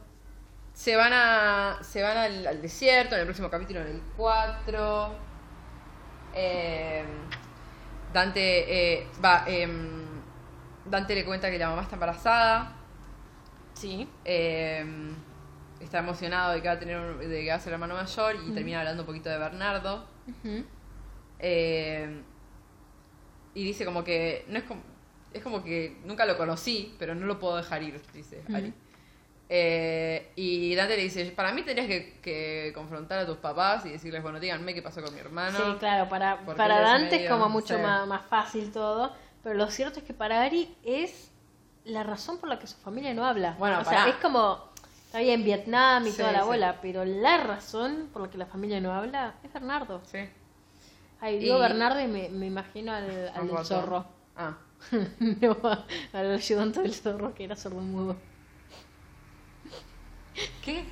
Se 0.74 0.96
van 0.96 1.12
a 1.14 1.80
se 1.82 2.02
van 2.04 2.18
al, 2.18 2.46
al 2.48 2.62
desierto 2.62 3.16
en 3.16 3.22
el 3.22 3.26
próximo 3.28 3.50
capítulo, 3.50 3.80
en 3.82 3.88
el 3.88 4.02
4. 4.18 5.16
Eh, 6.36 7.04
Dante 8.14 8.98
eh, 9.02 9.08
va 9.24 9.44
em, 9.48 10.04
Dante 10.86 11.16
le 11.16 11.26
cuenta 11.26 11.50
que 11.50 11.58
la 11.58 11.70
mamá 11.70 11.82
está 11.82 11.96
embarazada. 11.96 12.74
Sí. 13.74 14.08
eh, 14.24 14.86
está 15.80 16.00
emocionado 16.00 16.54
de 16.54 16.62
que 16.62 16.68
va 16.68 16.74
a 16.75 16.80
tener 16.80 16.98
un- 16.98 17.19
de 17.19 17.44
que 17.44 17.50
va 17.50 17.56
a 17.56 17.60
ser 17.60 17.74
hermano 17.74 17.95
mayor 17.95 18.36
y 18.48 18.51
termina 18.51 18.80
hablando 18.80 19.04
un 19.04 19.07
poquito 19.07 19.30
de 19.30 19.38
Bernardo. 19.38 20.05
Eh, 21.39 22.22
y 23.53 23.63
dice 23.63 23.86
como 23.86 24.03
que 24.03 24.46
no 24.50 24.58
es 24.58 24.63
como 24.63 24.82
es 25.34 25.44
como 25.44 25.62
que 25.63 25.98
nunca 26.05 26.25
lo 26.25 26.38
conocí, 26.38 26.96
pero 26.98 27.13
no 27.13 27.25
lo 27.25 27.38
puedo 27.39 27.58
dejar 27.58 27.84
ir, 27.84 28.01
dice. 28.13 28.41
Ari. 28.53 28.74
Eh, 29.50 30.32
y 30.38 30.74
Dante 30.75 30.96
le 30.96 31.03
dice, 31.03 31.25
para 31.32 31.51
mí 31.51 31.62
tendrías 31.62 31.88
que, 31.88 32.20
que 32.22 32.72
confrontar 32.74 33.20
a 33.20 33.25
tus 33.25 33.38
papás 33.38 33.86
y 33.86 33.89
decirles, 33.89 34.24
bueno, 34.24 34.39
díganme 34.39 34.74
qué 34.74 34.82
pasó 34.82 35.03
con 35.03 35.13
mi 35.13 35.20
hermano. 35.20 35.58
Sí, 35.74 35.77
claro, 35.77 36.08
para, 36.08 36.39
para 36.46 36.79
Dante 36.79 37.25
es 37.25 37.29
como 37.29 37.50
mucho 37.50 37.75
sí. 37.75 37.82
más, 37.82 38.08
más 38.08 38.25
fácil 38.25 38.72
todo, 38.72 39.13
pero 39.44 39.55
lo 39.55 39.67
cierto 39.70 40.00
es 40.00 40.05
que 40.05 40.13
para 40.13 40.41
Ari 40.41 40.74
es 40.84 41.32
la 41.84 42.03
razón 42.03 42.39
por 42.39 42.48
la 42.50 42.58
que 42.58 42.65
su 42.67 42.77
familia 42.77 43.13
no 43.13 43.25
habla. 43.25 43.55
Bueno, 43.60 43.79
o 43.82 43.84
sea, 43.84 44.05
pará. 44.05 44.10
es 44.10 44.15
como, 44.15 44.72
está 45.15 45.19
bien, 45.24 45.43
Vietnam 45.45 46.05
y 46.07 46.12
Sí, 46.12 46.17
toda 46.17 46.31
la 46.34 46.41
sí. 46.41 46.45
bola, 46.48 46.79
pero 46.81 47.05
la 47.05 47.38
razón 47.38 48.10
por 48.12 48.24
la 48.24 48.29
que 48.29 48.38
la 48.38 48.45
familia 48.45 48.81
no 48.81 48.91
habla 48.93 49.36
es 49.43 49.53
Bernardo. 49.53 50.01
Sí. 50.03 50.19
Ay, 51.22 51.39
digo 51.39 51.57
Y- 51.57 51.60
Bernardo 51.62 52.01
y 52.01 52.07
me, 52.07 52.29
me 52.29 52.48
imagino 52.48 52.91
al, 52.91 53.29
al 53.34 53.48
del 53.48 53.65
zorro. 53.65 54.05
Ah, 54.36 54.57
no, 55.19 55.57
al 56.13 56.31
ayudante 56.36 56.81
del 56.81 56.93
zorro 56.93 57.34
que 57.34 57.45
era 57.45 57.55
sordomudo. 57.55 58.17
¿qué? 60.63 60.84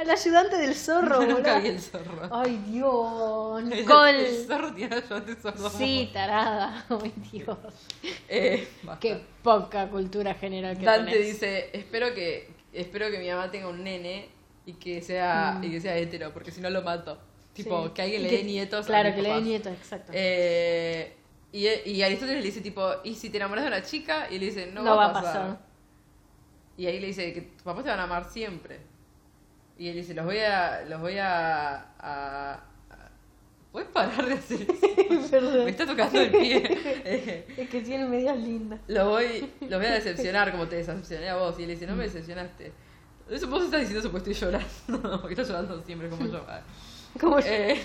Al 0.00 0.10
ayudante 0.10 0.56
del 0.56 0.74
zorro, 0.74 1.20
Nunca 1.26 1.54
boludo. 1.54 1.60
vi 1.62 1.68
el 1.68 1.80
zorro. 1.80 2.28
Ay, 2.30 2.56
Dios. 2.68 3.60
El 3.62 3.68
Nicole. 3.68 4.44
zorro 4.46 4.72
tiene 4.74 4.96
ayudante 4.96 5.36
sordo. 5.40 5.70
Sí, 5.70 6.10
tarada. 6.12 6.84
Ay, 7.02 7.12
Dios. 7.30 7.58
Eh. 8.28 8.66
Qué 9.00 9.20
poca 9.42 9.88
cultura 9.88 10.34
general 10.34 10.78
que 10.78 10.84
Dante 10.86 11.12
tenés. 11.12 11.26
dice, 11.26 11.70
espero 11.72 12.14
que 12.14 12.48
espero 12.72 13.10
que 13.10 13.18
mi 13.18 13.28
mamá 13.28 13.50
tenga 13.50 13.68
un 13.68 13.82
nene 13.84 14.28
y 14.64 14.74
que 14.74 15.02
sea 15.02 15.56
Mm. 15.58 15.64
y 15.64 15.70
que 15.70 15.80
sea 15.80 15.96
hetero, 15.98 16.32
porque 16.32 16.50
si 16.50 16.60
no 16.60 16.70
lo 16.70 16.82
mato. 16.82 17.18
Tipo, 17.52 17.86
Sí. 17.88 17.90
que 17.94 18.02
alguien 18.02 18.22
le 18.22 18.30
dé 18.30 18.44
nietos 18.44 18.84
a 18.84 18.86
Claro, 18.86 19.14
que 19.14 19.22
le 19.22 19.28
dé 19.34 19.40
nietos, 19.42 19.72
exacto. 19.72 20.12
Eh, 20.14 21.14
y, 21.52 21.66
y 21.66 22.02
Aristóteles 22.02 22.40
le 22.40 22.46
dice 22.46 22.60
tipo, 22.60 22.88
¿y 23.04 23.16
si 23.16 23.28
te 23.28 23.38
enamoras 23.38 23.64
de 23.64 23.68
una 23.68 23.82
chica? 23.82 24.28
Y 24.30 24.38
le 24.38 24.46
dice, 24.46 24.66
no, 24.72 24.82
No 24.82 24.96
va, 24.96 25.06
a 25.06 25.12
pasar. 25.12 25.32
pasar. 25.34 25.58
Y 26.76 26.86
ahí 26.86 27.00
le 27.00 27.08
dice 27.08 27.32
que 27.34 27.40
tus 27.42 27.62
papás 27.62 27.82
te 27.84 27.90
van 27.90 27.98
a 28.00 28.04
amar 28.04 28.30
siempre. 28.30 28.78
Y 29.80 29.88
él 29.88 29.94
dice, 29.94 30.12
los 30.12 30.26
voy 30.26 30.36
a, 30.38 30.82
los 30.86 31.00
voy 31.00 31.16
a, 31.16 31.74
a- 31.98 32.52
a- 32.52 32.60
¿Puedes 33.72 33.88
parar 33.88 34.26
de 34.26 34.34
hacer 34.34 34.60
eso? 34.60 35.28
Perdón. 35.30 35.64
Me 35.64 35.70
está 35.70 35.86
tocando 35.86 36.20
el 36.20 36.30
pie. 36.30 37.44
Es 37.56 37.68
que 37.70 37.80
tiene 37.80 38.04
medias 38.04 38.36
lindas. 38.36 38.78
los 38.88 39.08
voy, 39.08 39.50
los 39.62 39.80
voy 39.80 39.86
a 39.86 39.92
decepcionar 39.94 40.50
como 40.52 40.68
te 40.68 40.76
decepcioné 40.76 41.30
a 41.30 41.36
vos. 41.36 41.58
Y 41.58 41.62
él 41.62 41.70
dice, 41.70 41.86
no 41.86 41.96
me 41.96 42.02
decepcionaste. 42.04 42.72
Eso 43.30 43.46
vos 43.48 43.64
estás 43.64 43.80
diciendo 43.80 44.00
eso 44.00 44.10
porque 44.12 44.30
estoy 44.32 44.48
llorando. 44.50 45.18
porque 45.22 45.32
estás 45.32 45.48
llorando 45.48 45.80
siempre 45.82 46.10
como 46.10 46.26
yo. 46.26 46.44
Como 47.18 47.38
Eh, 47.38 47.80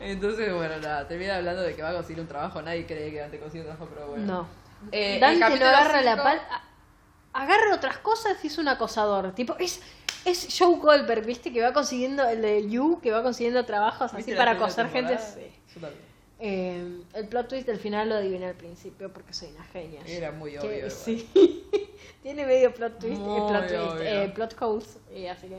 Entonces, 0.00 0.52
bueno, 0.54 0.76
nada, 0.78 1.08
termina 1.08 1.36
hablando 1.36 1.62
de 1.62 1.74
que 1.74 1.82
va 1.82 1.90
a 1.90 1.94
conseguir 1.94 2.20
un 2.20 2.28
trabajo. 2.28 2.60
Nadie 2.62 2.84
cree 2.86 3.10
que 3.10 3.18
Dante 3.18 3.38
consigue 3.38 3.62
un 3.62 3.68
trabajo, 3.68 3.88
pero 3.94 4.08
bueno. 4.08 4.26
No. 4.26 4.48
Eh, 4.92 5.14
el 5.14 5.20
Dante 5.20 5.58
lo 5.58 5.66
agarra 5.66 6.02
la 6.02 6.10
cinco- 6.12 6.22
pal. 6.24 6.38
a- 6.50 6.62
Agarra 7.36 7.74
otras 7.74 7.98
cosas 7.98 8.42
y 8.42 8.46
es 8.46 8.58
un 8.58 8.68
acosador. 8.68 9.32
Tipo, 9.34 9.56
es, 9.58 9.80
es 10.24 10.48
Joe 10.58 10.76
Goldberg, 10.76 11.24
¿viste? 11.26 11.52
Que 11.52 11.60
va 11.60 11.72
consiguiendo, 11.72 12.26
el 12.28 12.40
de 12.42 12.68
You, 12.68 13.00
que 13.02 13.10
va 13.10 13.22
consiguiendo 13.22 13.64
trabajos 13.64 14.06
así 14.12 14.16
¿Viste 14.16 14.32
la 14.32 14.38
para 14.38 14.50
acosar 14.52 14.88
gente. 14.90 15.18
Sí. 15.18 15.52
Yo 15.74 15.80
también. 15.80 16.06
Eh, 16.38 17.00
el 17.14 17.28
plot 17.28 17.48
twist 17.48 17.66
del 17.66 17.78
final 17.78 18.10
lo 18.10 18.16
adiviné 18.16 18.46
al 18.46 18.54
principio 18.54 19.12
porque 19.12 19.32
soy 19.32 19.48
una 19.54 19.64
genia. 19.64 20.02
Era 20.06 20.32
muy 20.32 20.52
Que- 20.52 20.58
obvio. 20.58 20.90
sí. 20.90 21.28
Tiene 22.22 22.44
medio 22.44 22.74
plot 22.74 22.98
twist, 22.98 23.20
eh, 23.20 23.44
plot, 23.48 23.68
twist 23.68 24.00
eh, 24.00 24.32
plot 24.34 24.56
holes, 24.60 24.98
y 25.14 25.26
así 25.26 25.48
que. 25.48 25.58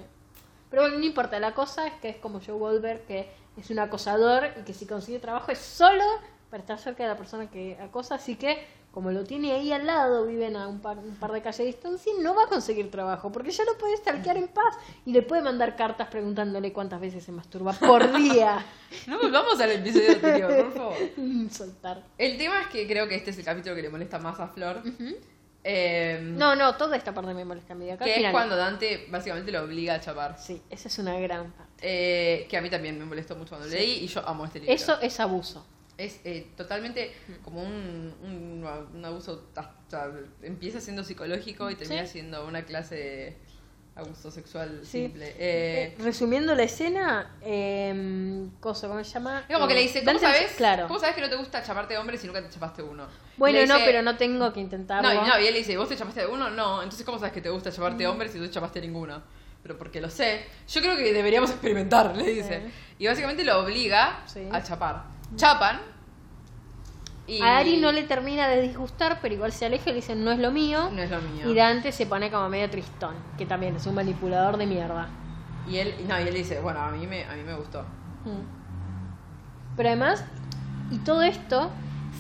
Pero 0.69 0.81
bueno, 0.83 0.97
no 0.99 1.05
importa, 1.05 1.39
la 1.39 1.53
cosa 1.53 1.87
es 1.87 1.93
que 2.01 2.09
es 2.09 2.17
como 2.17 2.39
Joe 2.45 2.57
Goldberg, 2.57 3.05
que 3.05 3.29
es 3.55 3.69
un 3.69 3.79
acosador 3.79 4.49
y 4.59 4.63
que 4.63 4.73
si 4.73 4.85
consigue 4.85 5.19
trabajo 5.19 5.51
es 5.51 5.59
solo 5.59 6.03
para 6.49 6.61
estar 6.61 6.77
cerca 6.77 7.03
de 7.03 7.09
la 7.09 7.17
persona 7.17 7.49
que 7.49 7.77
acosa, 7.81 8.15
así 8.15 8.35
que 8.35 8.65
como 8.97 9.11
lo 9.11 9.23
tiene 9.23 9.51
ahí 9.51 9.71
al 9.71 9.85
lado, 9.85 10.25
viven 10.25 10.55
a 10.55 10.67
un 10.67 10.79
par, 10.79 10.97
un 10.97 11.13
par 11.17 11.31
de 11.31 11.39
calles 11.43 11.59
de 11.59 11.65
distancia, 11.65 12.11
no 12.19 12.33
va 12.33 12.45
a 12.45 12.47
conseguir 12.47 12.89
trabajo, 12.89 13.31
porque 13.31 13.51
ya 13.51 13.63
lo 13.63 13.77
puede 13.77 13.95
stalkear 13.95 14.37
en 14.37 14.47
paz 14.47 14.75
y 15.05 15.11
le 15.11 15.21
puede 15.21 15.43
mandar 15.43 15.75
cartas 15.75 16.07
preguntándole 16.07 16.73
cuántas 16.73 16.99
veces 16.99 17.23
se 17.23 17.31
masturba 17.31 17.73
por 17.73 18.11
día. 18.17 18.65
No 19.05 19.19
volvamos 19.19 19.61
al 19.61 19.73
episodio 19.73 20.13
anterior, 20.13 20.63
por 20.63 20.73
favor. 20.73 20.95
Soltar. 21.51 22.01
El 22.17 22.39
tema 22.39 22.61
es 22.61 22.67
que 22.69 22.87
creo 22.87 23.07
que 23.07 23.13
este 23.13 23.29
es 23.29 23.37
el 23.37 23.45
capítulo 23.45 23.75
que 23.75 23.83
le 23.83 23.89
molesta 23.91 24.17
más 24.17 24.39
a 24.39 24.47
Flor. 24.47 24.81
Eh, 25.63 26.19
No, 26.35 26.55
no, 26.55 26.75
toda 26.75 26.97
esta 26.97 27.13
parte 27.13 27.35
me 27.35 27.45
molesta 27.45 27.73
a 27.73 27.75
mí. 27.75 27.91
Acá 27.91 28.03
que 28.03 28.25
es 28.25 28.31
cuando 28.31 28.55
Dante 28.55 29.05
básicamente 29.11 29.51
lo 29.51 29.61
obliga 29.61 29.93
a 29.93 30.01
chapar. 30.01 30.39
Sí, 30.39 30.59
esa 30.71 30.87
es 30.87 30.97
una 30.97 31.19
gran 31.19 31.51
parte. 31.51 31.73
Eh, 31.83 32.47
que 32.49 32.57
a 32.57 32.61
mí 32.63 32.71
también 32.71 32.97
me 32.97 33.05
molestó 33.05 33.35
mucho 33.35 33.49
cuando 33.57 33.67
leí 33.67 34.03
y 34.05 34.07
yo 34.07 34.27
amo 34.27 34.43
este 34.45 34.57
libro. 34.59 34.73
Eso 34.73 34.99
es 35.01 35.19
abuso. 35.19 35.63
Es 35.97 36.19
eh, 36.25 36.47
totalmente 36.55 37.11
como 37.43 37.63
un, 37.63 38.13
un, 38.23 38.67
un 38.93 39.05
abuso. 39.05 39.47
ta- 39.53 39.73
empieza 40.43 40.79
siendo 40.79 41.03
psicológico 41.03 41.71
y 41.71 41.75
termina 41.75 42.05
Sí. 42.05 42.13
siendo 42.13 42.45
una 42.45 42.63
clase 42.65 42.95
de 42.95 43.37
abuso 43.95 44.29
sexual 44.29 44.81
Sí. 44.83 45.03
simple. 45.05 45.29
Eh, 45.29 45.35
Eh, 45.39 45.95
resumiendo 46.03 46.53
la 46.53 46.63
escena, 46.63 47.35
eh, 47.41 48.47
cosa, 48.59 48.87
¿cómo 48.87 49.03
se 49.03 49.11
llama? 49.11 49.45
es 49.47 49.55
como 49.55 49.67
que 49.67 49.73
le 49.73 49.81
dice, 49.81 50.03
¿cómo 50.03 50.19
sabes? 50.19 50.51
Claro. 50.57 50.87
¿Cómo 50.87 50.99
sabes 50.99 51.15
que 51.15 51.21
no 51.21 51.29
te 51.29 51.35
gusta 51.35 51.63
chaparte 51.63 51.93
de 51.95 51.99
hombre 51.99 52.17
si 52.17 52.27
nunca 52.27 52.43
te 52.43 52.49
chapaste 52.49 52.83
uno? 52.83 53.07
Bueno, 53.37 53.65
no, 53.65 53.79
pero 53.83 54.01
no 54.03 54.15
tengo 54.17 54.53
que 54.53 54.59
intentarlo. 54.59 55.11
No, 55.11 55.25
y 55.25 55.27
no, 55.27 55.39
y 55.39 55.47
él 55.47 55.53
le 55.53 55.59
dice, 55.59 55.75
¿vos 55.77 55.89
te 55.89 55.95
chapaste 55.95 56.21
de 56.21 56.27
uno? 56.27 56.49
No, 56.51 56.83
entonces 56.83 57.05
¿cómo 57.05 57.17
sabes 57.17 57.33
que 57.33 57.41
te 57.41 57.49
gusta 57.49 57.71
chaparte 57.71 57.95
Mm. 57.95 57.97
de 57.99 58.07
hombre 58.07 58.29
si 58.29 58.37
tú 58.37 58.43
te 58.45 58.51
chapaste 58.51 58.81
de 58.81 58.87
ninguno? 58.87 59.23
Pero 59.63 59.77
porque 59.79 59.99
lo 59.99 60.09
sé. 60.11 60.45
Yo 60.67 60.81
creo 60.81 60.95
que 60.95 61.11
deberíamos 61.11 61.49
experimentar, 61.49 62.15
le 62.15 62.23
dice. 62.23 62.61
Sí. 62.67 62.71
Y 62.99 63.07
básicamente 63.07 63.43
lo 63.43 63.59
obliga 63.63 64.21
Sí. 64.27 64.47
a 64.51 64.61
chapar. 64.61 65.16
Chapan. 65.35 65.79
Y 67.27 67.41
A 67.41 67.57
Ari 67.57 67.77
no 67.77 67.91
le 67.91 68.03
termina 68.03 68.47
de 68.47 68.61
disgustar, 68.61 69.19
pero 69.21 69.33
igual 69.33 69.51
se 69.51 69.65
aleja 69.65 69.89
y 69.89 69.93
le 69.93 69.95
dicen 69.97 70.23
no 70.23 70.31
es 70.31 70.39
lo 70.39 70.51
mío. 70.51 70.89
No 70.91 71.01
es 71.01 71.11
lo 71.11 71.21
mío. 71.21 71.49
Y 71.49 71.53
Dante 71.53 71.91
se 71.91 72.05
pone 72.05 72.31
como 72.31 72.47
medio 72.47 72.69
tristón, 72.69 73.15
que 73.37 73.45
también 73.45 73.75
es 73.75 73.85
un 73.85 73.95
manipulador 73.95 74.55
de 74.57 74.65
mierda. 74.65 75.09
Y 75.69 75.77
él, 75.77 75.93
no, 76.07 76.17
y 76.17 76.23
él 76.23 76.33
dice, 76.33 76.61
bueno, 76.61 76.79
a 76.79 76.91
mí 76.91 77.05
me, 77.05 77.25
a 77.25 77.33
mí 77.35 77.43
me 77.43 77.53
gustó. 77.55 77.81
Mm. 78.23 79.75
Pero 79.75 79.89
además, 79.89 80.23
y 80.89 80.99
todo 80.99 81.21
esto 81.21 81.69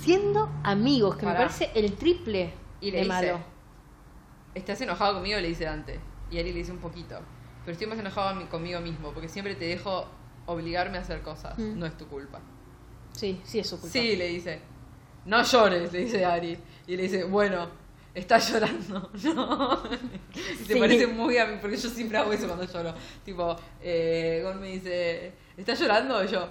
siendo 0.01 0.49
amigos, 0.63 1.15
que 1.15 1.25
Pará. 1.25 1.39
me 1.39 1.45
parece 1.45 1.71
el 1.73 1.93
triple 1.93 2.53
Y 2.81 2.91
le 2.91 2.97
de 2.97 3.03
dice, 3.05 3.07
malo. 3.07 3.39
¿estás 4.53 4.81
enojado 4.81 5.15
conmigo? 5.15 5.39
Le 5.39 5.47
dice 5.47 5.63
Dante. 5.63 6.01
Y 6.29 6.39
Ari 6.39 6.51
le 6.51 6.59
dice 6.59 6.73
un 6.73 6.79
poquito. 6.79 7.17
Pero 7.63 7.71
estoy 7.71 7.87
más 7.87 7.97
enojado 7.97 8.49
conmigo 8.49 8.81
mismo, 8.81 9.11
porque 9.11 9.29
siempre 9.29 9.55
te 9.55 9.65
dejo 9.65 10.05
obligarme 10.45 10.97
a 10.97 11.01
hacer 11.01 11.21
cosas. 11.21 11.57
Mm. 11.57 11.79
No 11.79 11.85
es 11.85 11.95
tu 11.97 12.07
culpa. 12.07 12.39
Sí, 13.17 13.41
sí 13.43 13.59
es 13.59 13.67
su 13.67 13.79
culpa. 13.79 13.91
Sí, 13.93 14.15
le 14.15 14.27
dice. 14.29 14.61
No 15.25 15.43
llores, 15.43 15.91
le 15.91 15.99
dice 16.05 16.23
Ari. 16.23 16.57
Y 16.87 16.95
le 16.95 17.03
dice, 17.03 17.23
bueno, 17.25 17.67
estás 18.13 18.49
llorando. 18.51 19.11
No. 19.23 19.83
Y 20.33 20.65
se 20.65 20.73
Sí. 20.73 20.79
parece 20.79 21.07
muy 21.07 21.37
a 21.37 21.45
mí, 21.47 21.57
porque 21.59 21.75
yo 21.77 21.89
siempre 21.89 22.17
hago 22.17 22.31
eso 22.31 22.45
cuando 22.47 22.65
lloro. 22.65 22.93
Tipo, 23.25 23.55
eh, 23.81 24.41
Gon 24.43 24.59
me 24.61 24.67
dice, 24.67 25.33
¿estás 25.57 25.79
llorando? 25.79 26.23
Y 26.23 26.27
yo, 26.27 26.47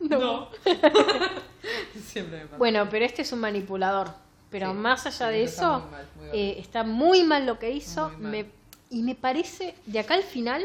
No. 0.00 0.48
siempre 2.04 2.38
me 2.40 2.44
pasa. 2.46 2.56
Bueno, 2.58 2.88
pero 2.90 3.04
este 3.04 3.22
es 3.22 3.32
un 3.32 3.40
manipulador. 3.40 4.08
Pero 4.50 4.68
Sí, 4.72 4.76
más 4.76 5.06
allá 5.06 5.28
sí, 5.28 5.32
de 5.32 5.42
está 5.44 5.62
eso, 5.62 5.80
muy 5.80 5.90
mal, 5.90 6.08
muy 6.16 6.26
mal. 6.26 6.36
eh, 6.36 6.54
está 6.58 6.84
muy 6.84 7.24
mal 7.24 7.46
lo 7.46 7.58
que 7.58 7.70
hizo. 7.70 8.10
Me- 8.18 8.50
y 8.90 9.02
me 9.02 9.14
parece, 9.14 9.74
de 9.86 9.98
acá 10.00 10.14
al 10.14 10.22
final, 10.24 10.62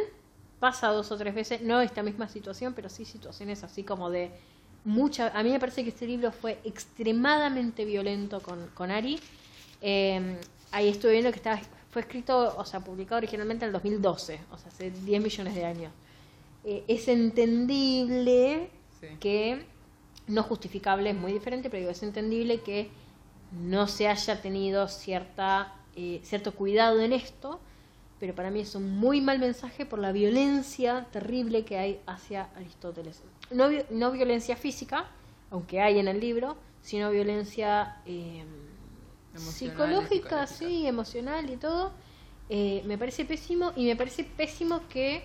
pasa 0.59 0.87
dos 0.89 1.11
o 1.11 1.17
tres 1.17 1.33
veces, 1.35 1.61
no 1.61 1.81
esta 1.81 2.03
misma 2.03 2.27
situación, 2.27 2.73
pero 2.73 2.89
sí 2.89 3.05
situaciones 3.05 3.63
así 3.63 3.83
como 3.83 4.09
de 4.09 4.31
mucha... 4.83 5.27
A 5.37 5.43
mí 5.43 5.49
me 5.51 5.59
parece 5.59 5.83
que 5.83 5.89
este 5.89 6.07
libro 6.07 6.31
fue 6.31 6.59
extremadamente 6.63 7.85
violento 7.85 8.41
con, 8.41 8.67
con 8.73 8.89
Ari. 8.91 9.19
Eh, 9.81 10.37
ahí 10.71 10.87
estuve 10.89 11.11
viendo 11.13 11.31
que 11.31 11.37
estaba, 11.37 11.59
fue 11.91 12.01
escrito, 12.01 12.55
o 12.57 12.65
sea, 12.65 12.79
publicado 12.79 13.17
originalmente 13.17 13.65
en 13.65 13.69
el 13.69 13.73
2012, 13.73 14.39
o 14.51 14.57
sea, 14.57 14.67
hace 14.69 14.91
10 14.91 15.21
millones 15.21 15.55
de 15.55 15.65
años. 15.65 15.91
Eh, 16.63 16.83
es 16.87 17.07
entendible 17.07 18.69
Sí. 18.99 19.07
que 19.19 19.63
no 20.25 20.41
justificable, 20.41 21.11
es 21.11 21.15
muy 21.15 21.31
diferente, 21.31 21.69
pero 21.69 21.81
digo, 21.81 21.91
es 21.91 22.01
entendible 22.01 22.61
que 22.61 22.89
no 23.51 23.87
se 23.87 24.07
haya 24.07 24.41
tenido 24.41 24.87
cierta 24.87 25.73
eh, 25.95 26.19
cierto 26.23 26.53
cuidado 26.53 26.99
en 26.99 27.13
esto, 27.13 27.59
pero 28.19 28.33
para 28.33 28.49
mí 28.49 28.61
es 28.61 28.73
un 28.75 28.97
muy 28.97 29.21
mal 29.21 29.39
mensaje 29.39 29.85
por 29.85 29.99
la 29.99 30.11
violencia 30.11 31.07
terrible 31.11 31.65
que 31.65 31.77
hay 31.77 32.01
hacia 32.07 32.49
Aristóteles. 32.55 33.21
No, 33.51 33.69
no 33.91 34.11
violencia 34.11 34.55
física, 34.55 35.05
aunque 35.51 35.81
hay 35.81 35.99
en 35.99 36.07
el 36.07 36.19
libro, 36.19 36.57
sino 36.81 37.11
violencia 37.11 37.97
eh, 38.05 38.43
psicológica. 39.35 40.47
sí, 40.47 40.87
emocional 40.87 41.49
y 41.49 41.57
todo. 41.57 41.91
Eh, 42.49 42.81
me 42.85 42.97
parece 42.97 43.25
pésimo 43.25 43.73
y 43.75 43.85
me 43.85 43.95
parece 43.95 44.23
pésimo 44.23 44.81
que 44.87 45.23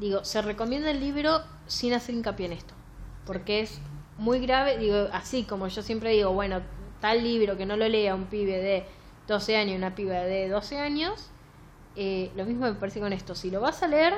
digo, 0.00 0.24
se 0.24 0.42
recomienda 0.42 0.90
el 0.90 0.98
libro 0.98 1.42
sin 1.66 1.92
hacer 1.92 2.14
hincapié 2.14 2.46
en 2.46 2.52
esto, 2.52 2.74
porque 3.26 3.60
es 3.60 3.78
muy 4.18 4.40
grave, 4.40 4.78
digo, 4.78 5.08
así 5.12 5.44
como 5.44 5.68
yo 5.68 5.82
siempre 5.82 6.10
digo, 6.10 6.32
bueno, 6.32 6.60
tal 7.00 7.22
libro 7.22 7.56
que 7.56 7.66
no 7.66 7.76
lo 7.76 7.86
lea 7.86 8.14
un 8.14 8.24
pibe 8.24 8.58
de 8.58 8.84
12 9.30 9.56
años 9.56 9.72
y 9.74 9.76
una 9.76 9.94
piba 9.94 10.14
de 10.16 10.48
12 10.48 10.78
años, 10.80 11.30
eh, 11.96 12.30
lo 12.36 12.44
mismo 12.44 12.66
me 12.66 12.74
parece 12.74 12.98
con 13.00 13.12
esto, 13.12 13.34
si 13.34 13.50
lo 13.50 13.60
vas 13.60 13.82
a 13.82 13.86
leer, 13.86 14.14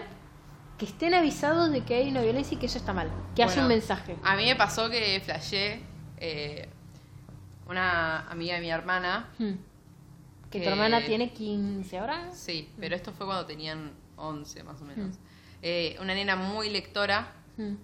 que 0.79 0.87
estén 0.87 1.13
avisados 1.15 1.71
de 1.71 1.83
que 1.85 1.95
hay 1.95 2.09
una 2.09 2.23
violencia 2.23 2.57
y 2.57 2.59
que 2.59 2.67
eso 2.67 2.79
está 2.79 2.93
mal, 2.95 3.11
que 3.37 3.43
hace 3.45 3.57
Bueno, 3.57 3.69
un 3.69 3.69
mensaje. 3.75 4.17
A 4.25 4.35
mí 4.37 4.47
me 4.47 4.57
pasó 4.57 4.89
que 4.91 5.21
flashé 5.25 5.81
eh, 6.17 6.67
una 7.69 8.29
amiga 8.31 8.55
de 8.57 8.61
mi 8.63 8.71
hermana. 8.71 9.29
Hmm. 9.39 9.53
Que 10.51 10.61
tu 10.61 10.69
hermana 10.69 11.05
tiene 11.05 11.33
15 11.33 11.99
ahora. 11.99 12.31
Sí, 12.33 12.71
pero 12.79 12.95
esto 12.97 13.13
fue 13.13 13.27
cuando 13.27 13.47
tenían 13.47 13.93
11 14.17 14.63
más 14.65 14.81
o 14.83 14.85
menos. 14.85 15.17
Mm. 15.17 15.21
Eh, 15.63 15.97
una 16.01 16.15
nena 16.15 16.37
muy 16.37 16.69
lectora, 16.71 17.33
Hmm. 17.57 17.75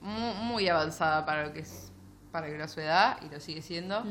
mu- 0.00 0.34
muy, 0.34 0.68
avanzada 0.68 1.24
para 1.26 1.46
lo 1.46 1.52
que 1.52 1.60
es 1.60 1.92
para 2.32 2.46
que 2.46 2.54
era 2.54 2.66
su 2.68 2.80
edad 2.80 3.18
y 3.22 3.28
lo 3.32 3.40
sigue 3.40 3.62
siendo. 3.62 4.04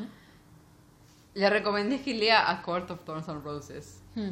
Le 1.37 1.49
recomendé 1.49 2.01
que 2.01 2.13
lea 2.13 2.49
A 2.49 2.61
Court 2.63 2.89
of 2.91 3.03
Thorns 3.05 3.29
and 3.29 3.43
Roses. 3.43 4.01
Hmm. 4.15 4.31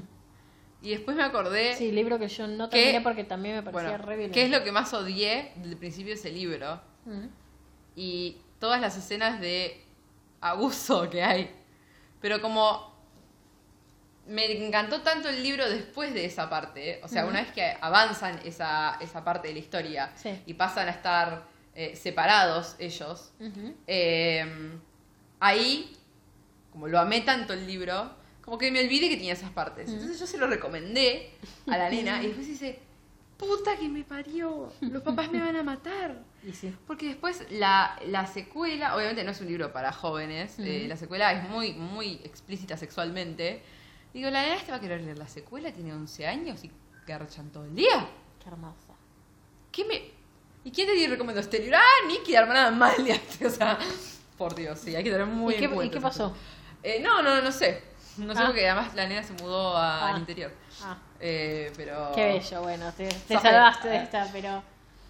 Y 0.82 0.90
después 0.92 1.16
me 1.16 1.24
acordé 1.24 1.76
Sí, 1.76 1.92
libro 1.92 2.18
que 2.20 2.28
yo 2.28 2.48
no 2.48 2.68
terminé 2.70 3.02
porque 3.02 3.24
también 3.24 3.56
me 3.58 3.64
parecía 3.64 3.90
bueno, 3.92 4.06
re 4.06 4.16
violento. 4.18 4.34
qué 4.34 4.44
es 4.46 4.52
lo 4.52 4.64
que 4.64 4.72
más 4.72 4.94
odié 4.94 5.52
desde 5.56 5.72
el 5.72 5.78
principio 5.78 6.14
de 6.14 6.20
ese 6.20 6.32
libro. 6.32 6.82
Hmm. 7.06 7.28
y 7.96 8.38
todas 8.60 8.82
las 8.82 8.98
escenas 8.98 9.40
de 9.40 9.80
abuso 10.42 11.08
que 11.10 11.24
hay. 11.24 11.50
Pero 12.22 12.42
como 12.42 12.94
me 14.28 14.66
encantó 14.68 15.02
tanto 15.02 15.30
el 15.30 15.44
libro 15.44 15.70
después 15.70 16.14
de 16.14 16.26
esa 16.26 16.50
parte, 16.50 17.00
o 17.04 17.08
sea, 17.08 17.22
Ujú. 17.22 17.30
una 17.32 17.42
vez 17.44 17.52
que 17.52 17.78
avanzan 17.80 18.40
esa, 18.44 18.98
esa 19.00 19.24
parte 19.24 19.48
de 19.50 19.54
la 19.54 19.60
historia 19.60 20.12
Sí. 20.16 20.42
y 20.48 20.56
pasan 20.56 20.88
a 20.88 20.92
estar 20.92 21.44
eh, 21.76 21.96
separados 21.96 22.76
ellos, 22.80 23.32
Ujú. 23.40 23.76
eh, 23.86 24.46
ahí, 25.40 25.95
como 26.76 26.90
lo 26.90 27.00
amé 27.00 27.22
tanto 27.22 27.54
el 27.54 27.66
libro, 27.66 28.12
como 28.42 28.58
que 28.58 28.70
me 28.70 28.82
olvidé 28.82 29.08
que 29.08 29.16
tenía 29.16 29.32
esas 29.32 29.50
partes. 29.52 29.90
Entonces 29.90 30.20
yo 30.20 30.28
se 30.28 30.38
lo 30.38 30.46
recomendé 30.46 31.32
a 31.68 31.78
la 31.78 31.90
nena 31.90 32.22
y 32.22 32.28
después 32.28 32.46
dice, 32.48 32.80
puta 33.38 33.78
que 33.78 33.88
me 33.88 34.04
parió, 34.04 34.74
los 34.82 35.02
papás 35.02 35.32
me 35.32 35.40
van 35.40 35.56
a 35.56 35.64
matar. 35.64 36.22
Y 36.46 36.52
sí. 36.52 36.76
Porque 36.86 37.08
después 37.08 37.46
la, 37.50 37.98
la 38.08 38.28
secuela, 38.28 38.94
obviamente 38.94 39.24
no 39.24 39.32
es 39.32 39.40
un 39.40 39.48
libro 39.48 39.72
para 39.72 39.94
jóvenes, 39.94 40.60
eh, 40.60 40.84
la 40.90 40.98
secuela 40.98 41.32
es 41.32 41.48
muy, 41.50 41.72
muy 41.72 42.20
explícita 42.26 42.76
sexualmente. 42.76 43.64
Digo, 44.14 44.30
la 44.30 44.42
nena 44.42 44.56
este 44.56 44.72
va 44.72 44.78
a 44.78 44.82
querer 44.82 45.00
leer 45.00 45.18
la 45.18 45.30
secuela, 45.30 45.72
tiene 45.72 45.94
11 45.94 46.28
años 46.28 46.62
y 46.66 46.72
garchan 47.08 47.52
todo 47.52 47.64
el 47.64 47.74
día. 47.74 48.06
Qué 48.44 48.50
hermosa. 48.50 48.96
¿Qué 49.72 49.86
me...? 49.86 50.02
¿Y 50.66 50.72
quién 50.72 50.88
te 50.88 51.08
recomendó 51.08 51.40
este 51.40 51.60
libro? 51.60 51.78
Ah, 51.78 52.08
Nicky, 52.10 52.34
la 52.34 52.40
hermana 52.42 52.62
de 52.64 52.68
Amalia. 52.76 53.22
O 53.46 53.50
sea, 53.50 53.80
por 54.38 54.56
Dios, 54.56 54.80
sí, 54.80 54.94
hay 54.94 55.06
que 55.06 55.12
tener 55.12 55.26
muy 55.26 55.54
¿Y 55.54 55.64
en 55.64 55.72
qué, 55.72 55.86
y 55.86 55.90
qué 55.90 56.02
pasó? 56.02 56.36
Eh, 56.86 57.00
no, 57.02 57.22
no, 57.24 57.42
no 57.42 57.52
sé. 57.52 57.82
No 58.18 58.34
sé 58.34 58.40
Ah. 58.42 58.46
porque 58.46 58.70
además 58.70 58.94
la 58.96 59.08
nena 59.08 59.24
se 59.24 59.34
mudó 59.34 59.76
a- 59.76 60.06
Ah. 60.08 60.14
al 60.14 60.20
interior. 60.20 60.52
Ah, 60.84 60.98
Eh, 61.20 61.72
pero. 61.76 62.12
qué 62.14 62.26
bello, 62.28 62.62
bueno, 62.62 62.92
te, 62.94 63.08
te 63.08 63.40
salvaste 63.40 63.88
de 63.90 63.98
esta, 63.98 64.30
pero... 64.32 64.62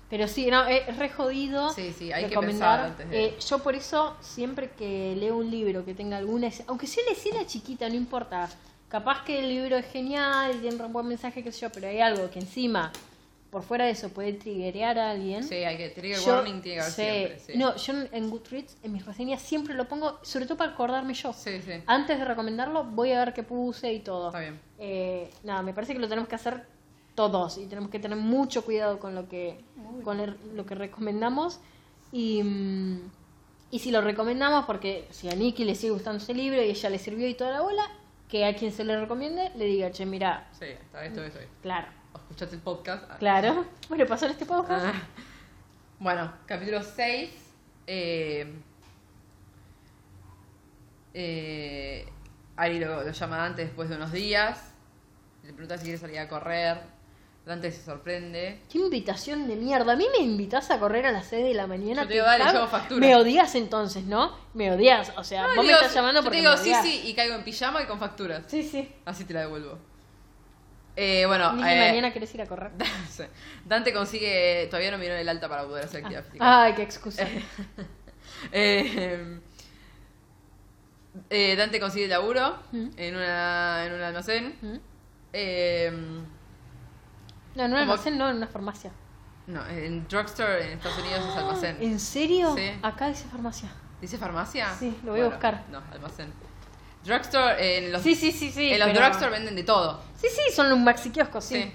Pero 0.10 0.27
sí, 0.27 0.50
no, 0.51 0.65
es 0.65 0.96
re 0.98 1.10
jodido. 1.10 1.72
Sí, 1.74 1.91
sí, 1.98 2.13
hay 2.13 2.27
que 2.27 2.38
pensar 2.38 2.79
antes 2.79 3.10
de- 3.10 3.25
Eh, 3.25 3.38
yo 3.48 3.60
por 3.60 3.74
eso, 3.75 4.15
siempre 4.22 4.70
que 4.72 5.15
leo 5.17 5.36
un 5.36 5.50
libro 5.50 5.84
que 5.84 5.94
tenga 5.96 6.17
alguna 6.17 6.48
escena, 6.48 6.67
aunque 6.70 6.86
sea 6.88 7.03
la 7.05 7.12
escena 7.13 7.46
chiquita, 7.46 7.89
no 7.89 7.96
importa. 7.96 8.48
Capaz 8.88 9.24
que 9.25 9.39
el 9.39 9.50
libro 9.50 9.75
es 9.75 9.86
genial 9.91 10.55
y 10.55 10.60
tiene 10.60 10.82
un 10.82 10.94
buen 10.94 11.08
mensaje, 11.08 11.44
qué 11.44 11.51
sé 11.51 11.62
yo, 11.62 11.70
pero 11.72 11.88
hay 11.88 12.00
algo 12.01 12.29
que 12.29 12.39
encima, 12.39 12.91
por 13.55 13.63
fuera 13.63 13.85
de 13.85 13.91
eso, 13.91 14.09
puede 14.09 14.33
triggerear 14.33 15.00
a 15.00 15.12
alguien. 15.12 15.41
Sí, 15.41 15.55
hay 15.55 15.77
que. 15.77 15.88
Trigger 15.88 16.19
Yo- 16.19 16.33
warning 16.33 16.62
tiene 16.62 16.81
que 16.83 16.89
sí. 16.89 16.91
siempre. 17.01 17.39
Sí. 17.39 17.53
No, 17.55 17.74
yo 17.77 17.93
en- 18.12 18.29
Goodreads, 18.29 18.75
en 18.83 18.91
mis 18.91 19.05
reseñas, 19.05 19.41
siempre 19.41 19.74
lo 19.74 19.88
pongo, 19.88 20.19
sobre 20.24 20.45
todo 20.45 20.57
para 20.57 20.74
acordarme 20.74 21.13
yo. 21.13 21.31
Sí, 21.31 21.62
sí. 21.62 21.71
Antes 21.85 22.19
de 22.19 22.25
recomendarlo, 22.25 22.83
voy 22.83 23.13
a 23.13 23.19
ver 23.24 23.33
qué 23.33 23.43
puse 23.43 23.93
y 23.93 24.01
todo. 24.01 24.27
Está 24.27 24.41
bien. 24.41 24.59
Eh, 24.77 25.31
nada, 25.45 25.62
me 25.62 25.74
parece 25.74 25.93
que 25.93 26.00
lo 26.00 26.09
tenemos 26.09 26.27
que 26.27 26.35
hacer 26.35 26.65
todos 27.15 27.57
y 27.57 27.65
tenemos 27.67 27.89
que 27.89 27.97
tener 28.00 28.17
mucho 28.17 28.65
cuidado 28.65 29.00
con 29.00 29.15
lo 29.15 29.29
que, 29.29 29.57
con 30.03 30.19
el- 30.19 30.35
lo 30.53 30.65
que 30.65 30.75
recomendamos. 30.75 31.62
Y, 32.12 32.43
mm, 32.43 33.00
y 33.71 33.79
si 33.79 33.89
lo 33.89 34.01
recomendamos, 34.01 34.65
porque 34.65 35.07
si 35.12 35.29
a 35.29 35.33
Nikki 35.33 35.63
le 35.63 35.75
sigue 35.75 35.93
gustando 35.93 36.21
ese 36.21 36.33
libro 36.33 36.62
y 36.62 36.71
ella 36.71 36.89
le 36.89 37.00
sirvió 37.00 37.25
y 37.29 37.35
toda 37.35 37.51
la 37.51 37.62
bola, 37.62 37.89
que 38.27 38.43
a 38.43 38.53
quien 38.53 38.74
se 38.74 38.83
le 38.83 39.00
recomiende 39.00 39.50
le 39.55 39.63
diga, 39.63 39.91
che, 39.91 40.05
mira, 40.05 40.50
Sí, 40.59 40.65
está 40.65 41.05
esto, 41.05 41.24
esto. 41.24 41.39
claro, 41.62 41.88
O 42.15 42.17
escuchaste 42.17 42.55
el 42.55 42.62
podcast. 42.62 43.03
Ah. 43.10 43.17
claro. 43.19 43.65
Bueno, 43.89 44.05
pasó 44.05 44.25
en 44.25 44.31
este 44.31 44.45
podcast. 44.45 44.86
Ah. 44.88 44.93
Bueno, 46.00 46.31
capítulo 46.45 46.81
6. 46.81 47.29
Eh, 47.88 48.53
eh, 51.13 52.07
Ari 52.55 52.79
lo, 52.79 53.03
lo 53.03 53.12
llama 53.12 53.38
Dante 53.38 53.63
después 53.65 53.89
de 53.89 53.95
unos 53.98 54.12
días. 54.13 54.72
Le 55.43 55.51
pregunta 55.53 55.77
si 55.77 55.84
quiere 55.84 55.98
salir 56.00 56.19
a 56.19 56.27
correr. 56.29 56.77
Dante 57.45 57.72
se 57.72 57.84
sorprende. 57.84 58.62
Qué 58.72 58.79
invitación 58.79 59.48
de 59.48 59.55
mierda. 59.57 59.93
A 59.93 59.95
mí 59.95 60.07
me 60.17 60.24
invitas 60.24 60.72
a 60.72 60.79
correr 60.79 61.05
a 61.05 61.12
las 61.12 61.27
6 61.27 61.43
de 61.43 61.53
la 61.53 61.67
mañana. 61.67 62.03
Yo 62.03 62.07
te 62.07 62.13
digo, 62.15 62.25
dale, 62.25 62.45
llevo 62.51 62.67
factura. 62.67 63.00
Me 63.00 63.15
odias 63.15 63.53
entonces, 63.55 64.05
¿no? 64.05 64.36
Me 64.55 64.72
odias. 64.72 65.12
O 65.17 65.24
sea, 65.24 65.43
No, 65.43 65.48
vos 65.50 65.57
le 65.57 65.62
me 65.63 65.67
digo- 65.67 65.79
estás 65.79 65.93
llamando 65.93 66.22
yo 66.22 66.24
porque 66.24 66.38
te 66.38 66.41
digo 66.41 66.53
me 66.57 66.63
sí, 66.63 66.74
sí, 66.81 67.07
y 67.10 67.13
caigo 67.13 67.36
en 67.36 67.43
pijama 67.43 67.84
y 67.84 67.86
con 67.86 68.00
facturas. 68.00 68.43
Sí, 68.48 68.63
sí. 68.63 68.91
Así 69.05 69.25
te 69.25 69.34
la 69.36 69.41
devuelvo. 69.41 69.77
Eh, 70.97 71.25
bueno, 71.27 71.51
eh, 71.65 71.89
mañana 71.89 72.13
querés 72.13 72.33
ir 72.35 72.41
a 72.41 72.45
correr. 72.45 72.71
Dante 73.65 73.93
consigue. 73.93 74.67
Todavía 74.69 74.91
no 74.91 74.97
miró 74.97 75.13
el 75.15 75.27
alta 75.27 75.49
para 75.49 75.65
poder 75.65 75.85
hacer 75.85 75.99
actividad 76.01 76.23
física. 76.23 76.63
Ay, 76.63 76.73
qué 76.73 76.83
excusa. 76.83 77.27
Eh, 78.51 79.39
eh, 81.29 81.55
Dante 81.55 81.79
consigue 81.79 82.07
laburo 82.07 82.57
Mm. 82.71 82.87
en, 82.97 83.15
una, 83.15 83.85
en 83.85 83.93
un 83.93 84.01
almacén. 84.01 84.55
¿Mm? 84.61 84.75
Eh, 85.33 85.91
No, 87.55 87.63
en 87.65 87.71
un 87.71 87.77
almacén, 87.79 88.17
no, 88.17 88.29
en 88.29 88.37
una 88.37 88.47
farmacia. 88.47 88.91
no, 89.47 89.65
en 89.67 90.05
drugstore 90.07 90.65
en 90.65 90.73
Estados 90.77 90.97
Unidos 90.99 91.25
es 91.29 91.37
almacén. 91.37 91.77
¿En 91.81 91.99
serio? 91.99 92.53
Sí. 92.55 92.71
Acá 92.81 93.07
dice 93.07 93.25
farmacia. 93.29 93.69
¿Dice 94.01 94.17
farmacia? 94.17 94.73
Sí, 94.73 94.97
lo 95.03 95.11
voy 95.13 95.21
a 95.21 95.25
buscar. 95.25 95.63
No, 95.71 95.81
almacén. 95.91 96.33
Drugstore, 97.05 97.77
en 97.77 97.91
los, 97.91 98.01
Sí, 98.01 98.15
sí, 98.15 98.31
sí, 98.31 98.51
sí. 98.51 98.71
en 98.74 98.79
los 98.79 98.89
pero- 98.89 99.00
drugstore 99.01 99.31
venden 99.31 99.55
de 99.55 99.63
todo. 99.63 100.01
Sí, 100.19 100.27
sí, 100.29 100.53
son 100.53 100.69
los 100.69 100.79
maxi 100.79 101.09
kioscos, 101.12 101.43
sí. 101.45 101.62
Sí. 101.63 101.71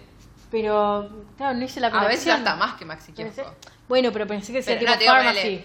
Pero, 0.51 1.27
claro, 1.37 1.57
no 1.57 1.65
hice 1.65 1.79
la 1.81 1.87
A 1.87 1.91
veces 1.91 2.25
conexión. 2.25 2.37
hasta 2.39 2.57
más 2.57 2.75
que 2.77 2.85
Maxi 2.85 3.13
Pensé- 3.13 3.35
Kiosco. 3.35 3.55
Bueno, 3.89 4.11
pero 4.13 4.27
pensé 4.27 4.53
que 4.53 4.63
sería 4.63 4.99
tipo 4.99 5.13
pharmacy. 5.13 5.65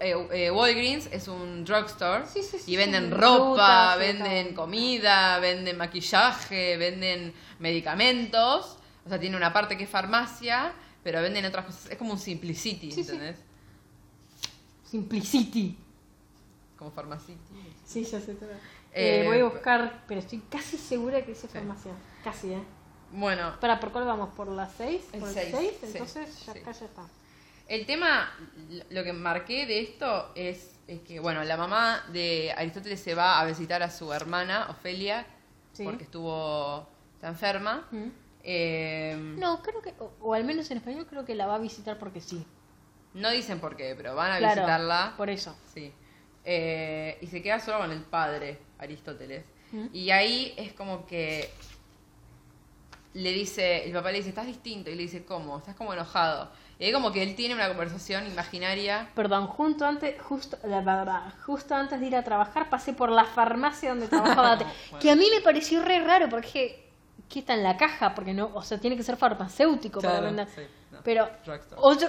eh, 0.00 0.26
eh, 0.32 0.50
Walgreens 0.50 1.08
es 1.12 1.28
un 1.28 1.64
drugstore 1.66 2.24
Sí, 2.26 2.42
sí, 2.42 2.58
sí, 2.58 2.72
y 2.72 2.76
venden 2.76 3.10
ropa, 3.10 3.96
venden 3.96 4.46
fruta. 4.46 4.60
comida, 4.62 5.38
venden 5.40 5.76
maquillaje, 5.76 6.78
venden 6.78 7.34
medicamentos. 7.58 8.78
O 9.04 9.08
sea, 9.10 9.20
tiene 9.20 9.36
una 9.36 9.52
parte 9.52 9.76
que 9.76 9.84
es 9.84 9.90
farmacia, 9.90 10.72
pero 11.02 11.20
venden 11.20 11.44
otras 11.44 11.66
cosas. 11.66 11.90
Es 11.90 11.98
como 11.98 12.12
un 12.14 12.18
Simplicity. 12.18 12.98
¿entendés? 12.98 13.36
Simplicity. 14.90 15.76
Como 16.78 16.90
Pharmacity. 16.92 17.36
Sí, 17.86 18.04
ya 18.04 18.20
sé 18.20 18.34
todo. 18.34 18.50
Eh, 18.96 19.22
Eh, 19.22 19.26
voy 19.26 19.40
a 19.40 19.44
buscar, 19.44 20.04
pero 20.06 20.20
estoy 20.20 20.38
casi 20.50 20.76
segura 20.78 21.20
que 21.22 21.32
dice 21.32 21.48
farmacia. 21.48 21.92
Casi, 22.22 22.52
¿eh? 22.52 22.62
Bueno, 23.10 23.54
Para, 23.60 23.78
¿por 23.80 23.92
cuál 23.92 24.04
vamos? 24.06 24.30
¿Por 24.34 24.48
las 24.48 24.72
6? 24.76 25.02
El 25.12 25.20
¿Por 25.20 25.28
el 25.28 25.34
seis, 25.34 25.54
6? 25.56 25.72
sí, 25.80 25.86
Entonces, 25.92 26.46
ya 26.46 26.52
sí. 26.52 26.58
acá 26.60 26.72
ya 26.72 26.86
está. 26.86 27.02
el 27.68 27.86
tema, 27.86 28.30
lo 28.90 29.04
que 29.04 29.12
marqué 29.12 29.66
de 29.66 29.80
esto 29.80 30.32
es, 30.34 30.78
es 30.86 31.00
que, 31.00 31.18
bueno, 31.20 31.42
la 31.44 31.56
mamá 31.56 32.04
de 32.12 32.52
Aristóteles 32.56 33.00
se 33.00 33.14
va 33.14 33.40
a 33.40 33.44
visitar 33.46 33.82
a 33.82 33.90
su 33.90 34.12
hermana, 34.12 34.66
Ofelia, 34.70 35.26
Sí. 35.72 35.82
porque 35.84 36.04
estuvo, 36.04 36.88
está 37.14 37.28
enferma. 37.28 37.86
¿Mm? 37.90 38.08
Eh, 38.42 39.16
No, 39.38 39.62
creo 39.62 39.80
que, 39.82 39.94
o, 39.98 40.12
o 40.20 40.34
al 40.34 40.44
menos 40.44 40.70
en 40.70 40.76
español, 40.78 41.06
creo 41.08 41.24
que 41.24 41.34
la 41.34 41.46
va 41.46 41.54
a 41.56 41.58
visitar 41.58 41.98
porque 41.98 42.20
sí. 42.20 42.46
No 43.14 43.30
dicen 43.30 43.60
por 43.60 43.76
qué, 43.76 43.94
pero 43.96 44.14
van 44.14 44.32
a 44.32 44.38
Claro, 44.38 44.54
visitarla. 44.62 45.14
por 45.16 45.30
eso. 45.30 45.56
Sí. 45.72 45.92
Eh, 46.44 47.16
y 47.22 47.26
se 47.28 47.42
queda 47.42 47.58
solo 47.60 47.78
con 47.78 47.90
el 47.92 48.02
padre, 48.02 48.58
Aristóteles. 48.84 49.44
¿Mm? 49.72 49.86
Y 49.92 50.10
ahí 50.10 50.54
es 50.56 50.72
como 50.72 51.06
que 51.06 51.50
le 53.14 53.30
dice, 53.30 53.84
el 53.84 53.92
papá 53.92 54.10
le 54.10 54.18
dice, 54.18 54.30
estás 54.30 54.46
distinto. 54.46 54.90
Y 54.90 54.94
le 54.96 55.02
dice, 55.02 55.24
¿cómo? 55.24 55.58
Estás 55.58 55.76
como 55.76 55.92
enojado. 55.92 56.50
Y 56.78 56.84
ahí 56.86 56.92
como 56.92 57.12
que 57.12 57.22
él 57.22 57.36
tiene 57.36 57.54
una 57.54 57.68
conversación 57.68 58.26
imaginaria. 58.26 59.08
Perdón, 59.14 59.46
junto 59.46 59.84
antes, 59.86 60.20
justo, 60.20 60.58
la 60.64 60.80
verdad, 60.80 61.32
justo 61.46 61.74
antes 61.74 62.00
de 62.00 62.06
ir 62.06 62.16
a 62.16 62.24
trabajar 62.24 62.68
pasé 62.68 62.92
por 62.92 63.10
la 63.10 63.24
farmacia 63.24 63.90
donde 63.90 64.08
trabajaba 64.08 64.56
Bueno. 64.90 64.98
que 65.00 65.10
a 65.10 65.14
mí 65.14 65.26
me 65.32 65.40
pareció 65.40 65.82
re 65.82 66.00
raro 66.00 66.28
porque 66.28 66.90
¿qué 67.28 67.38
está 67.38 67.54
en 67.54 67.62
la 67.62 67.76
caja? 67.76 68.14
Porque 68.14 68.34
no, 68.34 68.50
o 68.52 68.62
sea, 68.62 68.78
tiene 68.78 68.96
que 68.96 69.04
ser 69.04 69.16
farmacéutico 69.16 70.00
para 70.00 70.20
vender. 70.20 70.48
sí, 70.48 70.62
no, 70.90 70.98
Pero 71.04 71.28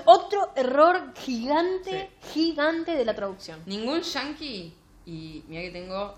otro 0.06 0.52
error 0.56 1.14
gigante, 1.16 2.10
gigante 2.34 2.96
de 2.96 3.06
la 3.06 3.14
traducción. 3.14 3.62
Ningún 3.68 4.02
yankee, 4.02 4.74
y 5.06 5.44
mira 5.48 5.62
que 5.62 5.72
tengo 5.72 6.16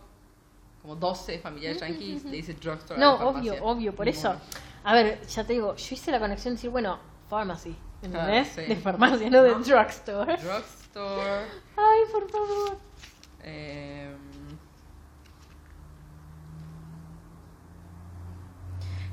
como 0.88 0.96
12 0.96 1.40
familiares 1.40 1.82
yankees, 1.82 2.24
le 2.24 2.38
dice 2.38 2.54
drugstore. 2.54 2.96
a 2.96 3.04
No, 3.04 3.16
obvio, 3.28 3.56
obvio, 3.62 3.94
por 3.94 4.08
eso. 4.08 4.34
A 4.86 4.94
ver, 4.94 5.28
ya 5.28 5.44
te 5.44 5.52
digo, 5.52 5.76
yo 5.76 5.96
hice 5.96 6.12
la 6.12 6.20
conexión 6.20 6.54
de 6.54 6.56
decir, 6.56 6.70
bueno, 6.70 6.98
pharmacy, 7.30 7.76
¿entendés? 8.02 8.48
Claro, 8.54 8.68
sí. 8.70 8.74
De 8.74 8.82
farmacia, 8.82 9.30
no 9.30 9.44
de 9.44 9.52
No. 9.52 9.60
drugstore. 9.60 10.38
Drugstore. 10.38 11.46
Ay, 11.76 12.00
por 12.10 12.32
favor. 12.32 12.78
Eh, 13.44 14.16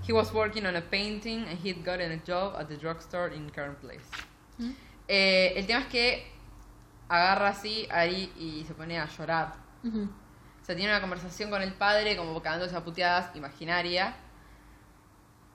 he 0.06 0.12
was 0.12 0.32
working 0.32 0.64
on 0.66 0.76
a 0.76 0.80
painting 0.80 1.44
and 1.48 1.58
he'd 1.58 1.84
gotten 1.84 2.12
a 2.12 2.18
job 2.18 2.54
at 2.56 2.68
the 2.68 2.76
drugstore 2.76 3.34
in 3.34 3.50
current 3.50 3.80
place. 3.80 4.08
¿Mm? 4.58 4.70
Eh, 5.08 5.54
el 5.56 5.66
tema 5.66 5.80
es 5.80 5.87
que 5.87 6.24
agarra 7.08 7.48
así 7.48 7.88
Ari 7.90 8.32
y 8.38 8.64
se 8.64 8.74
pone 8.74 8.96
a 9.00 9.06
llorar. 9.08 9.54
Ujú. 9.82 10.08
O 10.64 10.66
sea, 10.66 10.74
tiene 10.74 10.90
una 10.92 11.03
conversación 11.03 11.50
con 11.50 11.61
el 11.61 11.74
padre, 11.74 12.16
como 12.16 12.40
cagándose 12.40 12.74
a 12.74 12.83
puteadas, 12.83 13.37
imaginaria. 13.37 14.16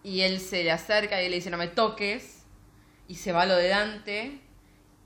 Y 0.04 0.22
él 0.22 0.40
se 0.40 0.64
le 0.64 0.72
acerca 0.72 1.20
y 1.20 1.28
le 1.30 1.38
dice, 1.38 1.50
no 1.50 1.58
me 1.58 1.68
toques. 1.68 2.46
Y 3.08 3.16
se 3.16 3.32
va 3.32 3.42
a 3.42 3.46
lo 3.48 3.56
de 3.56 3.70
Dante. 3.70 4.40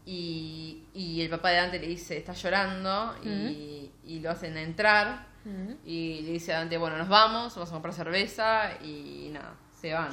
Y, 0.05 0.83
y 0.93 1.21
el 1.21 1.29
papá 1.29 1.51
de 1.51 1.55
Dante 1.55 1.79
le 1.79 1.87
dice, 1.87 2.17
está 2.17 2.33
llorando. 2.33 3.15
Y, 3.23 3.93
y 4.03 4.19
lo 4.19 4.31
hacen 4.31 4.57
entrar. 4.57 5.25
Ujú. 5.45 5.77
Y 5.85 6.19
le 6.23 6.33
dice 6.33 6.53
a 6.53 6.57
Dante, 6.57 6.77
bueno, 6.77 6.97
nos 6.97 7.07
vamos, 7.07 7.55
vamos 7.55 7.69
a 7.69 7.71
comprar 7.71 7.93
cerveza. 7.93 8.71
Y 8.83 9.29
nada, 9.31 9.55
se 9.79 9.93
van. 9.93 10.09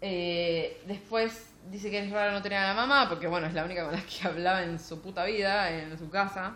Eh, 0.00 0.82
después 0.86 1.50
dice 1.70 1.90
que 1.90 1.98
es 1.98 2.10
raro 2.10 2.32
no 2.32 2.40
tener 2.40 2.58
a 2.58 2.68
la 2.68 2.74
mamá, 2.74 3.06
porque 3.06 3.26
bueno, 3.26 3.48
es 3.48 3.52
la 3.52 3.66
única 3.66 3.84
con 3.84 3.92
la 3.92 4.00
que 4.00 4.26
hablaba 4.26 4.62
en 4.62 4.78
su 4.78 5.02
puta 5.02 5.26
vida, 5.26 5.70
en 5.70 5.98
su 5.98 6.08
casa. 6.08 6.54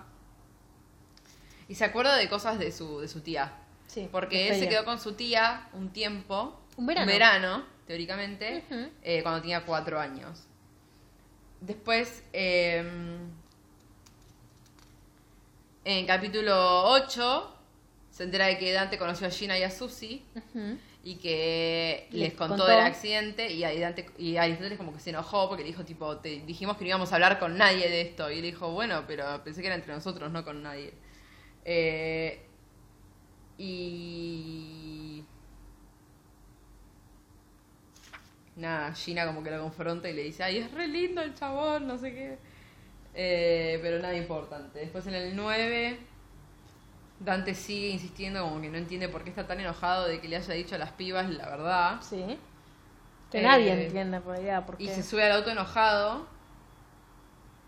Y 1.68 1.74
se 1.74 1.84
acuerda 1.84 2.16
de 2.16 2.28
cosas 2.28 2.58
de 2.58 2.70
su, 2.72 3.00
de 3.00 3.08
su 3.08 3.20
tía. 3.20 3.52
Sí, 3.86 4.08
Porque 4.10 4.48
él 4.48 4.58
se 4.58 4.68
quedó 4.68 4.84
con 4.84 4.98
su 5.00 5.12
tía 5.14 5.68
un 5.72 5.90
tiempo, 5.92 6.60
Un 6.76 6.86
verano. 6.86 7.64
teóricamente, 7.86 8.64
Ujú. 8.70 8.88
eh, 9.02 9.22
cuando 9.22 9.40
tenía 9.42 9.64
cuatro 9.64 10.00
años. 10.00 10.44
Después, 11.60 12.22
eh, 12.32 12.82
en 15.84 16.06
capítulo 16.06 16.84
8, 16.90 17.50
se 18.10 18.24
entera 18.24 18.46
de 18.46 18.58
que 18.58 18.72
Dante 18.72 18.98
conoció 18.98 19.26
a 19.26 19.30
Gina 19.30 19.58
y 19.58 19.62
a 19.62 19.70
Susie 19.70 20.22
y 21.02 21.16
que 21.16 22.06
Les 22.10 22.20
les 22.20 22.32
contó, 22.32 22.56
contó. 22.56 22.66
del 22.66 22.80
accidente 22.80 23.52
y, 23.52 23.60
Dante- 23.62 24.10
y 24.18 24.36
Aristóteles 24.38 24.78
como 24.78 24.92
que 24.94 25.00
se 25.00 25.10
enojó 25.10 25.48
porque 25.48 25.62
le 25.62 25.68
dijo 25.70 25.84
tipo, 25.84 26.16
te 26.18 26.40
dijimos 26.40 26.76
que 26.78 26.84
no 26.84 26.88
íbamos 26.88 27.12
a 27.12 27.16
hablar 27.16 27.38
con 27.38 27.58
nadie 27.58 27.88
de 27.90 28.00
esto 28.00 28.30
y 28.30 28.36
él 28.36 28.42
dijo, 28.42 28.70
bueno, 28.70 29.04
pero 29.06 29.42
pensé 29.44 29.60
que 29.60 29.66
era 29.66 29.76
entre 29.76 29.92
nosotros, 29.92 30.30
no 30.32 30.44
con 30.44 30.62
nadie. 30.62 30.94
Eh, 31.64 32.40
y... 33.58 35.24
Nada, 38.56 38.92
Gina 38.94 39.26
como 39.26 39.42
que 39.42 39.50
lo 39.50 39.60
confronta 39.62 40.08
y 40.08 40.12
le 40.12 40.22
dice, 40.22 40.44
ay, 40.44 40.58
es 40.58 40.70
re 40.72 40.86
lindo 40.86 41.22
el 41.22 41.34
chabón, 41.34 41.86
no 41.86 41.98
sé 41.98 42.12
qué. 42.14 42.38
Eh, 43.14 43.78
pero 43.82 44.00
nada 44.00 44.16
importante. 44.16 44.78
Después 44.78 45.06
en 45.06 45.14
el 45.14 45.36
9... 45.36 45.98
Dante 47.20 47.54
sigue 47.54 47.88
insistiendo 47.88 48.42
como 48.42 48.60
que 48.60 48.68
no 48.68 48.76
entiende 48.76 49.08
por 49.08 49.22
qué 49.22 49.30
está 49.30 49.46
tan 49.46 49.60
enojado 49.60 50.08
de 50.08 50.20
que 50.20 50.28
le 50.28 50.36
haya 50.36 50.52
dicho 50.52 50.74
a 50.74 50.78
las 50.78 50.90
pibas 50.92 51.30
la 51.30 51.48
verdad. 51.48 52.00
Sí. 52.02 52.38
Que 53.30 53.38
Eh, 53.38 53.42
nadie 53.42 53.84
entiende 53.84 54.20
por 54.20 54.34
allá. 54.34 54.66
Porque... 54.66 54.84
Y 54.84 54.88
se 54.88 55.02
sube 55.02 55.22
al 55.24 55.32
auto 55.32 55.50
enojado. 55.50 56.26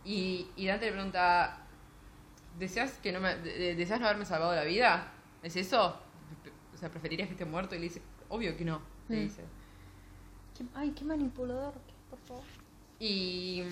Y, 0.05 0.49
y 0.57 0.67
Dante 0.67 0.87
le 0.87 0.93
pregunta: 0.93 1.65
¿Deseas, 2.59 2.92
que 3.03 3.12
no 3.12 3.21
me, 3.21 3.37
de- 3.37 3.59
de- 3.59 3.75
¿Deseas 3.75 4.01
no 4.01 4.07
haberme 4.07 4.25
salvado 4.25 4.55
la 4.55 4.64
vida? 4.64 5.12
¿Es 5.42 5.57
eso? 5.57 5.97
O 6.75 6.77
sea, 6.79 6.90
¿preferirías 6.90 7.29
que 7.29 7.33
esté 7.35 7.45
muerto? 7.45 7.75
Y 7.75 7.79
le 7.79 7.85
dice: 7.85 8.03
Obvio 8.29 8.57
que 8.57 8.64
no. 8.64 8.81
Le 9.09 9.16
Mm. 9.16 9.21
dice. 9.23 9.45
Ay, 10.75 10.90
qué 10.92 11.05
manipulador. 11.05 11.75
Por 12.11 12.19
favor. 12.21 12.42
Y. 12.99 13.62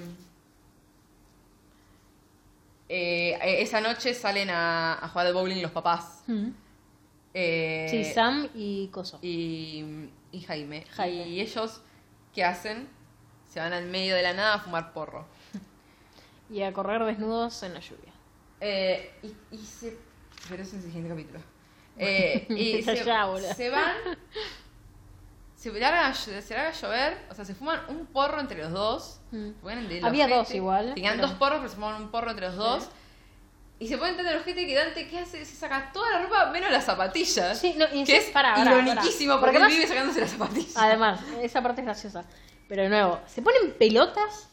eh, 2.89 3.39
esa 3.63 3.81
noche 3.81 4.13
salen 4.15 4.51
a, 4.51 4.95
a 5.05 5.09
jugar 5.09 5.27
al 5.29 5.35
bowling 5.35 5.63
los 5.63 5.71
papás. 5.71 6.23
Mm. 6.27 6.49
Eh, 7.33 7.87
Sí, 7.91 8.05
Sam 8.05 8.49
y 8.55 8.89
Coso. 8.89 9.19
y, 9.23 10.09
y 10.31 10.41
Jaime. 10.43 10.85
Jaime. 10.93 11.29
Y 11.29 11.41
ellos, 11.41 11.81
¿qué 12.35 12.45
hacen? 12.45 12.89
Se 13.51 13.61
van 13.61 13.73
al 13.73 13.87
medio 13.87 14.15
de 14.15 14.23
la 14.23 14.33
nada 14.35 14.55
a 14.55 14.59
fumar 14.61 14.93
porro. 14.93 15.27
Y 16.51 16.61
a 16.63 16.73
correr 16.75 17.03
desnudos 17.05 17.63
en 17.63 17.73
la 17.75 17.81
lluvia. 17.81 18.13
Eh, 18.67 19.13
y, 19.23 19.55
y 19.55 19.59
se. 19.59 19.97
Pero 20.49 20.63
es 20.63 20.73
el 20.73 20.81
siguiente 20.83 21.11
capítulo. 21.11 21.41
Eh, 21.99 22.47
y 22.51 22.83
se, 22.83 22.97
se 23.55 23.71
van. 23.71 23.95
Se 25.55 25.71
larga, 25.73 26.13
se 26.15 26.33
larga 26.55 26.69
a 26.69 26.73
llover. 26.73 27.19
O 27.31 27.35
sea, 27.35 27.45
se 27.45 27.55
fuman 27.55 27.81
un 27.89 28.07
porro 28.07 28.41
entre 28.41 28.63
los 28.63 28.73
dos. 28.73 29.21
Mm. 29.33 29.51
De 29.89 30.01
Había 30.03 30.25
ojete. 30.27 30.39
dos 30.39 30.55
igual, 30.55 30.95
Tenían 30.95 31.17
pero- 31.17 31.29
dos 31.29 31.37
porros, 31.39 31.59
pero 31.59 31.69
se 31.71 31.77
fuman 31.77 32.03
un 32.03 32.11
porro 32.11 32.31
entre 32.31 32.47
los 32.47 32.57
dos. 32.57 32.89
Y 33.79 33.89
se 33.89 33.99
ponen 33.99 34.17
tan 34.17 34.25
de 34.25 34.37
ojete 34.37 34.67
que 34.67 34.75
Dante, 34.75 35.09
¿qué 35.09 35.19
hace? 35.19 35.45
Se 35.45 35.57
saca 35.57 35.91
toda 35.93 36.11
la 36.13 36.23
ropa 36.23 36.51
menos 36.51 36.71
las 36.71 36.85
zapatillas. 36.85 37.59
Sí, 37.59 37.75
no, 37.77 37.87
y 37.93 38.05
que 38.05 38.17
es 38.19 38.27
pará, 38.31 38.55
pará, 38.55 38.71
ironiquísimo 38.73 39.41
pará. 39.41 39.53
porque, 39.53 39.59
Porque 39.59 39.59
él 39.59 39.63
además- 39.63 39.73
vive 39.75 39.87
sacándose 39.89 40.21
las 40.21 40.31
zapatillas. 40.31 40.77
Además, 40.77 41.21
esa 41.43 41.63
parte 41.63 41.81
es 41.81 41.85
graciosa. 41.87 42.25
Pero 42.69 42.83
de 42.83 42.89
nuevo, 42.89 43.21
se 43.27 43.43
ponen 43.43 43.73
pelotas 43.79 44.49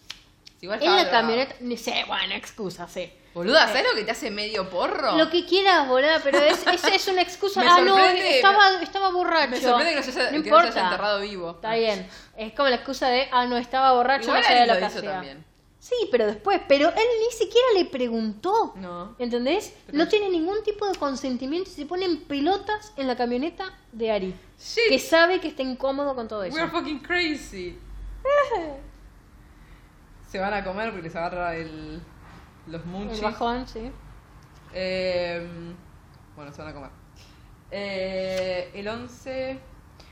en 0.61 0.69
la 0.95 1.09
camioneta. 1.11 1.55
Ni 1.61 1.77
sé, 1.77 2.03
bueno, 2.07 2.33
excusa, 2.35 2.87
sí. 2.87 3.11
Boluda, 3.33 3.67
¿sabes 3.67 3.85
lo 3.89 3.95
que 3.95 4.03
te 4.03 4.11
hace 4.11 4.29
medio 4.29 4.69
porro? 4.69 5.15
Lo 5.17 5.29
que 5.29 5.45
quieras, 5.45 5.87
boluda, 5.87 6.19
pero 6.23 6.39
es, 6.39 6.65
es, 6.73 6.83
es 6.83 7.07
una 7.07 7.21
excusa. 7.21 7.61
Ah, 7.65 7.81
no, 7.81 7.97
estaba, 7.97 8.81
estaba 8.81 9.09
borracho. 9.11 9.51
Me 9.51 9.61
sorprende 9.61 9.91
que 9.93 9.97
no 9.99 10.03
se 10.03 10.11
haya, 10.19 10.31
No 10.31 10.31
que 10.31 10.37
no 10.37 10.43
se 10.43 10.49
importa. 10.49 10.67
haya 10.79 10.83
enterrado 10.83 11.21
vivo. 11.21 11.51
Está 11.51 11.75
bien. 11.75 12.07
Es 12.35 12.53
como 12.53 12.67
la 12.69 12.75
excusa 12.75 13.07
de, 13.07 13.29
ah, 13.31 13.45
no, 13.45 13.57
estaba 13.57 13.93
borracho, 13.93 14.23
Igual 14.25 14.41
no 14.41 14.47
sabía 14.47 14.65
lo 14.65 14.73
lo 14.73 14.79
que 14.79 14.85
hizo 14.85 14.97
hacía. 14.99 15.11
también. 15.13 15.45
Sí, 15.79 15.95
pero 16.11 16.27
después, 16.27 16.61
pero 16.67 16.89
él 16.89 17.07
ni 17.25 17.31
siquiera 17.35 17.67
le 17.75 17.85
preguntó. 17.85 18.73
No. 18.75 19.15
¿Entendés? 19.17 19.73
Pero- 19.87 19.97
No 19.97 20.07
tiene 20.07 20.29
ningún 20.29 20.61
tipo 20.63 20.85
de 20.87 20.95
consentimiento 20.95 21.69
y 21.71 21.73
se 21.73 21.85
ponen 21.87 22.21
pelotas 22.25 22.93
en 22.97 23.07
la 23.07 23.15
camioneta 23.15 23.73
de 23.91 24.11
Ari. 24.11 24.35
Shit. 24.59 24.89
Que 24.89 24.99
sabe 24.99 25.39
que 25.39 25.47
está 25.47 25.63
incómodo 25.63 26.13
con 26.13 26.27
todo 26.27 26.43
eso. 26.43 26.55
We're 26.55 26.69
fucking 26.69 26.99
crazy. 26.99 27.79
Se 30.29 30.39
van 30.39 30.53
a 30.53 30.63
comer 30.63 30.89
porque 30.91 31.03
les 31.07 31.15
agarra 31.15 31.55
el, 31.55 32.01
los 32.71 32.85
munchies. 32.85 33.19
El 33.19 33.23
bajón, 33.25 33.67
sí. 33.67 33.91
Eh, 34.73 35.47
bueno, 36.35 36.51
se 36.51 36.61
van 36.61 36.71
a 36.71 36.73
comer. 36.73 36.89
Eh, 37.71 38.71
el 38.73 38.87
11, 38.87 39.59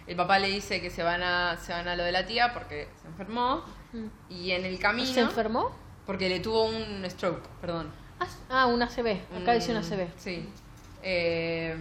el 0.07 0.15
papá 0.15 0.39
le 0.39 0.47
dice 0.49 0.81
que 0.81 0.89
se 0.89 1.03
van 1.03 1.21
a 1.23 1.57
se 1.57 1.71
van 1.73 1.87
a 1.87 1.95
lo 1.95 2.03
de 2.03 2.11
la 2.11 2.25
tía 2.25 2.53
porque 2.53 2.87
se 3.01 3.07
enfermó. 3.07 3.63
Mm. 3.93 4.05
Y 4.29 4.51
en 4.51 4.65
el 4.65 4.79
camino. 4.79 5.07
¿Se 5.11 5.21
enfermó? 5.21 5.71
Porque 6.05 6.29
le 6.29 6.39
tuvo 6.39 6.65
un 6.65 7.03
stroke, 7.09 7.47
perdón. 7.61 7.91
Ah, 8.19 8.27
Ah, 8.49 8.65
una 8.67 8.87
CB. 8.87 9.21
Acá 9.41 9.53
dice 9.53 9.71
una 9.71 9.81
Mm, 9.81 9.83
CB. 9.83 10.07
Sí. 10.17 10.49
Eh, 11.03 11.75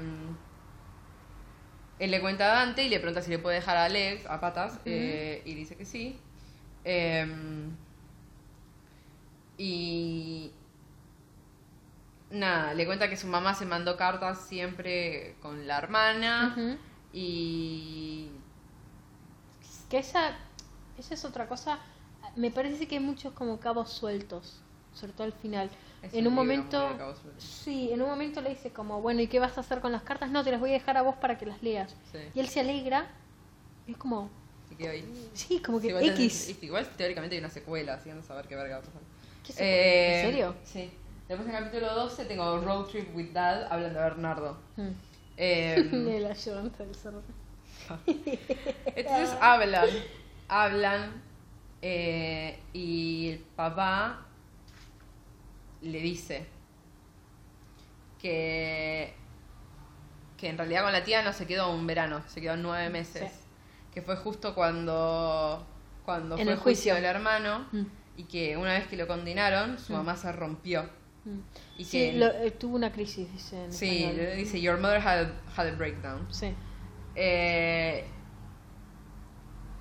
él 1.99 2.11
le 2.13 2.21
cuenta 2.21 2.45
a 2.45 2.65
Dante 2.65 2.85
y 2.85 2.89
le 2.89 3.01
pregunta 3.01 3.23
si 3.23 3.31
le 3.31 3.39
puede 3.41 3.57
dejar 3.57 3.77
a 3.77 3.85
Alex, 3.87 4.27
a 4.27 4.39
patas, 4.41 4.79
eh, 4.85 5.43
y 5.45 5.55
dice 5.55 5.75
que 5.77 5.85
sí. 5.85 6.19
Eh, 6.85 7.27
y 9.57 10.53
nada, 12.31 12.75
le 12.75 12.85
cuenta 12.87 13.09
que 13.09 13.17
su 13.17 13.27
mamá 13.27 13.55
se 13.55 13.65
mandó 13.67 13.97
cartas 13.97 14.47
siempre 14.47 15.37
con 15.41 15.67
la 15.67 15.79
hermana 15.79 16.55
Ujú. 16.57 16.77
y 17.13 18.29
Que 19.91 19.99
esa, 19.99 20.37
esa 20.99 21.15
es 21.15 21.25
otra 21.25 21.47
cosa. 21.49 21.79
Me 22.37 22.51
parece 22.51 22.87
que 22.87 22.97
hay 22.97 23.03
muchos 23.03 23.33
como 23.33 23.59
cabos 23.59 23.91
sueltos, 23.91 24.61
sobre 24.95 25.13
todo 25.13 25.25
al 25.25 25.33
final. 25.33 25.71
Es 26.03 26.15
en 26.15 26.27
un 26.29 26.35
momento, 26.35 26.97
sí, 27.39 27.91
en 27.91 28.03
un 28.03 28.09
momento 28.09 28.41
le 28.41 28.51
dice 28.51 28.71
como, 28.71 29.01
bueno, 29.01 29.21
¿y 29.23 29.27
qué 29.27 29.41
vas 29.41 29.57
a 29.59 29.63
hacer 29.63 29.81
con 29.81 29.91
las 29.91 30.03
cartas? 30.03 30.31
No, 30.31 30.45
te 30.45 30.51
las 30.53 30.61
voy 30.61 30.71
a 30.71 30.75
dejar 30.75 30.97
a 30.97 31.03
vos 31.03 31.17
para 31.17 31.39
que 31.39 31.47
las 31.47 31.61
leas. 31.63 31.97
Sí. 32.13 32.19
Y 32.35 32.41
él 32.41 32.49
se 32.49 32.61
alegra. 32.61 33.07
y 33.87 33.93
es 33.93 33.97
como, 33.97 34.31
se 34.69 34.77
quedó 34.77 34.91
ahí. 34.93 35.31
sí, 35.35 35.61
como 35.61 35.79
que 35.81 35.85
Sí, 35.85 35.89
igual, 35.89 36.05
X. 36.11 36.49
tenés- 36.51 36.63
igual 36.63 36.89
teóricamente 36.97 37.35
hay 37.35 37.41
una 37.41 37.51
secuela, 37.51 37.95
a 37.95 38.23
saber 38.23 38.47
qué 38.47 38.55
verga 38.55 38.77
va 38.77 38.83
a 38.83 38.87
pasar. 38.87 39.03
¿Qué 39.45 39.53
Eh, 39.57 40.21
¿En 40.21 40.27
serio? 40.31 40.55
Sí. 40.65 40.91
Después 41.29 41.49
en 41.49 41.55
el 41.55 41.65
capítulo 41.65 41.95
12 41.95 42.25
tengo 42.25 42.59
Road 42.61 42.87
Trip 42.87 43.15
with 43.15 43.33
Dad 43.33 43.65
hablando 43.71 43.99
de 43.99 44.05
Bernardo. 44.05 44.57
Mm. 44.77 44.89
Eh, 45.37 45.83
De 45.93 46.21
la 46.21 46.31
ayudante 46.31 46.85
del 46.85 46.95
cerdo. 46.95 47.23
entonces 48.07 49.37
hablan, 49.41 49.87
hablan 50.49 51.23
eh, 51.81 52.59
y 52.73 53.31
el 53.31 53.39
papá 53.39 54.21
le 55.83 56.01
dice 56.01 56.47
que, 58.21 59.15
que 60.37 60.49
en 60.49 60.59
realidad 60.59 60.83
con 60.83 60.93
la 60.93 61.05
tía 61.05 61.23
no 61.23 61.33
se 61.33 61.47
quedó 61.47 61.71
un 61.73 61.87
verano, 61.87 62.23
se 62.27 62.41
quedó 62.41 62.57
nueve 62.57 62.91
meses. 62.91 63.31
Sí. 63.31 63.39
Que 63.95 64.03
fue 64.03 64.17
justo 64.17 64.55
cuando, 64.55 65.65
cuando 66.05 66.37
En 66.37 66.43
fue 66.45 66.53
el 66.53 66.59
el 66.59 66.63
juicio 66.63 66.93
juicio. 66.93 66.95
del 66.95 67.05
hermano 67.05 67.67
Mm. 67.73 67.83
y 68.17 68.25
que 68.25 68.57
una 68.57 68.73
vez 68.75 68.87
que 68.89 68.97
lo 68.97 69.07
condenaron, 69.07 69.79
su 69.79 69.93
Mm. 69.93 69.97
mamá 69.97 70.17
se 70.17 70.33
rompió. 70.33 70.89
Mm. 71.25 71.39
Y 71.79 71.85
Sí, 71.85 71.99
que- 72.11 72.19
lo- 72.19 72.27
eh, 72.33 72.51
tuvo 72.53 72.77
una 72.77 72.93
crisis, 72.93 73.31
dice 73.33 73.65
en 73.65 73.73
Sí, 73.73 74.05
español. 74.05 74.17
le 74.17 74.37
dice, 74.37 74.61
Your 74.61 74.79
mother 74.79 74.99
had, 75.07 75.29
had 75.57 75.67
a 75.69 75.73
breakdown. 75.77 76.27
Sí. 76.33 76.55
Eh, 77.15 78.05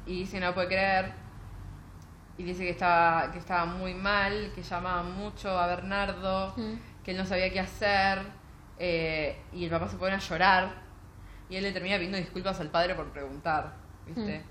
y 0.06 0.20
dice, 0.20 0.40
no 0.40 0.54
puede 0.54 0.68
creer. 0.68 1.12
Y 2.38 2.44
dice 2.44 2.64
que 2.64 2.70
estaba, 2.70 3.32
que 3.32 3.40
estaba 3.40 3.66
muy 3.66 3.94
mal, 3.94 4.52
que 4.54 4.62
llamaba 4.64 5.04
mucho 5.04 5.50
a 5.58 5.68
Bernardo, 5.68 6.54
Mm. 6.56 6.74
que 7.04 7.12
él 7.12 7.18
no 7.18 7.26
sabía 7.26 7.52
qué 7.52 7.60
hacer. 7.60 8.20
eh, 8.80 9.36
y 9.54 9.64
el 9.64 9.72
papá 9.72 9.88
se 9.90 9.98
pone 9.98 10.14
a 10.14 10.20
llorar. 10.20 10.72
Y 11.50 11.56
él 11.56 11.64
le 11.64 11.72
termina 11.72 11.96
pidiendo 11.96 12.20
disculpas 12.20 12.60
al 12.60 12.70
padre 12.70 12.94
por 12.94 13.12
preguntar, 13.12 13.74
¿viste? 14.06 14.38
Mm. 14.38 14.44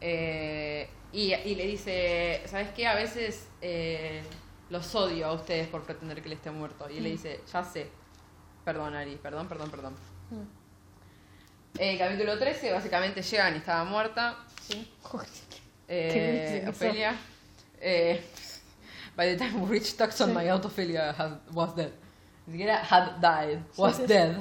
Eh, 0.00 0.90
y, 1.12 1.32
y 1.32 1.54
le 1.54 1.66
dice, 1.68 2.42
¿sabes 2.46 2.70
qué? 2.70 2.88
A 2.88 2.96
veces 2.96 3.48
eh, 3.62 4.20
los 4.70 4.94
odio 4.94 5.26
a 5.26 5.32
ustedes 5.32 5.68
por 5.68 5.82
pretender 5.84 6.20
que 6.20 6.28
él 6.28 6.34
esté 6.34 6.50
muerto. 6.50 6.88
Y 6.90 6.98
él 6.98 7.02
le 7.04 7.08
Mm. 7.10 7.12
dice, 7.12 7.40
ya 7.52 7.64
sé. 7.64 7.88
Perdón, 8.64 8.94
Ari, 8.94 9.16
perdón, 9.16 9.46
perdón, 9.48 9.70
perdón. 9.70 9.94
Mm. 10.30 10.42
Eh, 11.78 11.98
capítulo 11.98 12.38
13, 12.38 12.72
básicamente 12.72 13.22
llegan 13.22 13.54
y 13.54 13.58
estaba 13.58 13.84
muerta. 13.84 14.36
Sí. 14.62 14.92
Eh, 15.88 16.64
Ofelia. 16.68 17.14
Eh, 17.80 18.20
by 19.16 19.26
the 19.26 19.36
time 19.36 19.54
we 19.60 19.68
reached 19.70 19.96
Tucson, 19.96 20.30
Sí. 20.30 20.34
my 20.36 20.48
aunt 20.48 20.64
Ophelia 20.64 21.14
had- 21.16 21.38
was 21.52 21.76
dead. 21.76 21.92
Ni 22.46 22.54
siquiera 22.54 22.82
had 22.84 23.20
died, 23.20 23.60
was 23.76 23.96
sí, 23.96 24.06
dead. 24.06 24.36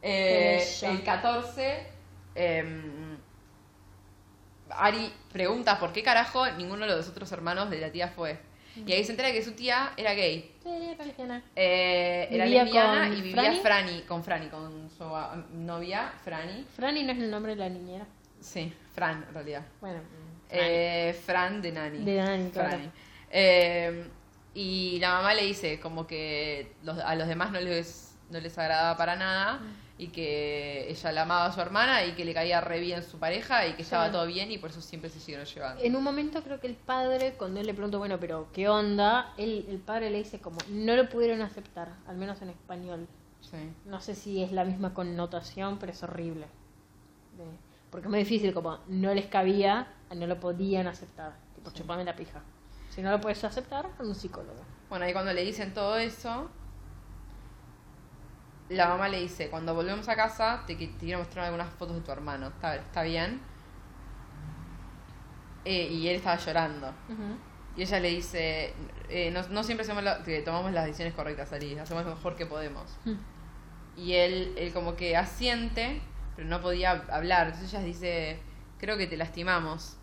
Eh, 0.00 0.64
el 0.82 1.04
14, 1.04 1.86
em, 2.34 3.18
Ari 4.70 5.12
pregunta 5.30 5.78
por 5.78 5.92
qué 5.92 6.02
carajo 6.02 6.50
ninguno 6.52 6.86
de 6.86 6.96
los 6.96 7.06
otros 7.08 7.30
hermanos 7.32 7.68
de 7.68 7.78
la 7.78 7.92
tía 7.92 8.08
fue. 8.08 8.40
Y 8.86 8.92
ahí 8.92 9.04
se 9.04 9.10
entera 9.12 9.32
que 9.32 9.42
su 9.42 9.52
tía 9.52 9.92
era 9.96 10.14
gay. 10.14 10.50
Sí, 10.62 10.68
era 10.70 11.04
lesbiana. 11.04 11.42
Eh, 11.56 12.28
era 12.30 12.44
¿Vivía 12.44 12.64
lesbiana 12.64 13.08
y 13.08 13.20
vivía 13.20 13.42
Franny? 13.42 13.60
Franny, 13.60 14.00
con 14.02 14.24
Franny, 14.24 14.46
con 14.48 14.90
su 14.90 15.04
ah, 15.04 15.36
novia, 15.52 16.12
Franny. 16.24 16.64
Franny 16.76 17.02
no 17.04 17.12
es 17.12 17.18
el 17.18 17.30
nombre 17.30 17.52
de 17.54 17.58
la 17.58 17.68
niñera. 17.68 18.06
Sí, 18.40 18.72
Fran, 18.94 19.24
en 19.28 19.34
realidad. 19.34 19.62
Bueno, 19.80 20.00
Eh, 20.50 21.18
Fran 21.24 21.62
de 21.62 21.72
Nani. 21.72 22.04
De 22.04 22.16
Nani, 22.16 22.50
claro. 22.50 22.68
Franny. 22.70 22.90
Eh, 23.30 24.04
y 24.54 24.98
la 25.00 25.14
mamá 25.14 25.32
le 25.34 25.44
dice 25.46 25.80
como 25.80 26.06
que 26.06 26.72
los- 26.82 26.98
a 26.98 27.14
los 27.14 27.26
demás 27.28 27.50
no 27.52 27.60
les, 27.60 28.14
no 28.30 28.38
les 28.40 28.56
agradaba 28.58 28.96
para 28.98 29.16
nada 29.16 29.54
Mm. 29.54 29.81
Y 30.02 30.08
que 30.08 30.90
ella 30.90 31.12
la 31.12 31.22
amaba 31.22 31.46
a 31.46 31.52
su 31.52 31.60
hermana 31.60 32.04
y 32.04 32.12
que 32.12 32.24
le 32.24 32.34
caía 32.34 32.60
re 32.60 32.80
bien 32.80 33.02
su 33.02 33.18
pareja 33.18 33.66
y 33.66 33.74
que 33.74 33.82
estaba 33.82 34.04
Claro. 34.04 34.18
todo 34.20 34.26
bien 34.26 34.50
y 34.50 34.58
por 34.58 34.70
eso 34.70 34.80
siempre 34.80 35.08
se 35.10 35.20
siguieron 35.20 35.46
llevando. 35.46 35.82
En 35.82 35.94
un 35.94 36.02
momento 36.02 36.42
creo 36.42 36.58
que 36.60 36.66
el 36.66 36.74
padre, 36.74 37.34
cuando 37.38 37.60
él 37.60 37.66
le 37.66 37.74
preguntó, 37.74 37.98
bueno, 37.98 38.18
pero 38.18 38.48
¿qué 38.52 38.68
onda? 38.68 39.32
Él, 39.38 39.64
el 39.68 39.78
padre 39.78 40.10
le 40.10 40.18
dice 40.18 40.40
como, 40.40 40.58
no 40.70 40.96
lo 40.96 41.08
pudieron 41.08 41.40
aceptar, 41.42 41.88
al 42.06 42.16
menos 42.16 42.42
en 42.42 42.50
español. 42.50 43.06
Sí. 43.40 43.56
No 43.86 44.00
sé 44.00 44.14
si 44.14 44.42
es 44.42 44.52
la 44.52 44.64
misma 44.64 44.92
connotación, 44.94 45.78
pero 45.78 45.92
es 45.92 46.02
horrible. 46.02 46.46
De- 47.36 47.72
porque 47.90 48.06
es 48.06 48.10
muy 48.10 48.20
difícil, 48.20 48.54
como 48.54 48.78
no 48.88 49.12
les 49.14 49.26
cabía, 49.26 49.86
no 50.14 50.26
lo 50.26 50.40
podían 50.40 50.86
aceptar. 50.86 51.34
Tipo, 51.54 51.70
chupame 51.72 52.04
la 52.04 52.16
pija. 52.16 52.40
Si 52.90 53.02
no 53.02 53.10
lo 53.10 53.20
puedes 53.20 53.42
aceptar, 53.44 53.86
a 53.98 54.02
un 54.02 54.14
psicólogo. 54.14 54.62
Bueno, 54.88 55.08
y 55.08 55.12
cuando 55.12 55.32
le 55.32 55.42
dicen 55.44 55.72
todo 55.74 55.96
eso, 55.98 56.50
la 58.72 58.88
mamá 58.88 59.08
le 59.08 59.20
dice, 59.20 59.48
cuando 59.50 59.74
volvemos 59.74 60.08
a 60.08 60.16
casa, 60.16 60.62
te, 60.66 60.74
te 60.76 60.88
quiero 60.98 61.18
mostrar 61.20 61.44
algunas 61.46 61.68
fotos 61.74 61.96
de 61.96 62.02
tu 62.02 62.10
hermano. 62.12 62.48
¿Está, 62.48 62.76
está 62.76 63.02
bien? 63.02 63.40
Eh, 65.64 65.88
y 65.92 66.08
él 66.08 66.16
estaba 66.16 66.36
llorando. 66.36 66.92
Y 67.76 67.82
ella 67.82 68.00
le 68.00 68.08
dice, 68.10 68.74
eh, 69.08 69.30
no, 69.30 69.42
no 69.48 69.62
siempre 69.62 69.84
hacemos 69.84 70.02
la- 70.02 70.22
que 70.22 70.42
tomamos 70.42 70.72
las 70.72 70.84
decisiones 70.86 71.14
correctas, 71.14 71.52
Ari, 71.52 71.78
hacemos 71.78 72.04
lo 72.04 72.10
mejor 72.14 72.36
que 72.36 72.46
podemos. 72.46 72.84
Mm. 73.04 73.12
Y 73.96 74.12
él, 74.14 74.54
él 74.58 74.72
como 74.72 74.96
que 74.96 75.16
asiente, 75.16 76.00
pero 76.36 76.48
no 76.48 76.60
podía 76.60 76.90
hablar. 77.10 77.46
Entonces 77.48 77.72
ella 77.72 77.82
dice, 77.84 78.40
creo 78.78 78.96
que 78.96 79.06
te 79.06 79.16
lastimamos. 79.16 79.96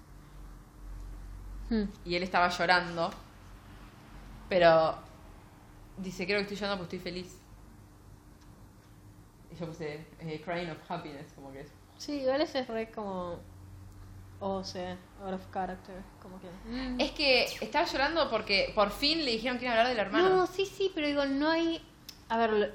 Mm. 1.69 1.83
Y 2.05 2.15
él 2.15 2.23
estaba 2.23 2.49
llorando, 2.49 3.11
pero 4.47 4.97
dice, 5.97 6.25
creo 6.25 6.37
que 6.37 6.43
estoy 6.43 6.57
llorando 6.57 6.77
porque 6.83 6.95
estoy 6.95 7.11
feliz. 7.11 7.38
Yo 9.59 9.65
puse, 9.67 10.05
eh, 10.21 10.41
crying 10.43 10.69
of 10.69 10.77
happiness, 10.89 11.31
como 11.33 11.51
que 11.51 11.61
es. 11.61 11.67
Sí, 11.97 12.21
igual 12.21 12.41
ese 12.41 12.59
es 12.59 12.67
re 12.67 12.89
como. 12.91 13.37
O 14.41 14.63
sea, 14.63 14.97
out 15.23 15.33
of 15.33 15.41
character. 15.53 15.95
Como 16.21 16.39
que. 16.39 16.47
mm. 16.69 16.99
Es 17.01 17.11
que 17.11 17.43
estaba 17.61 17.85
llorando 17.85 18.29
porque 18.29 18.71
por 18.73 18.89
fin 18.91 19.25
le 19.25 19.31
dijeron 19.31 19.57
que 19.59 19.65
iba 19.65 19.73
a 19.73 19.77
hablar 19.77 19.89
del 19.89 19.99
hermano. 19.99 20.29
No, 20.29 20.47
sí, 20.47 20.65
sí, 20.65 20.91
pero 20.95 21.07
digo, 21.07 21.25
no 21.25 21.49
hay. 21.49 21.81
A 22.29 22.37
ver. 22.37 22.51
lo- 22.53 22.65
Y 22.65 22.71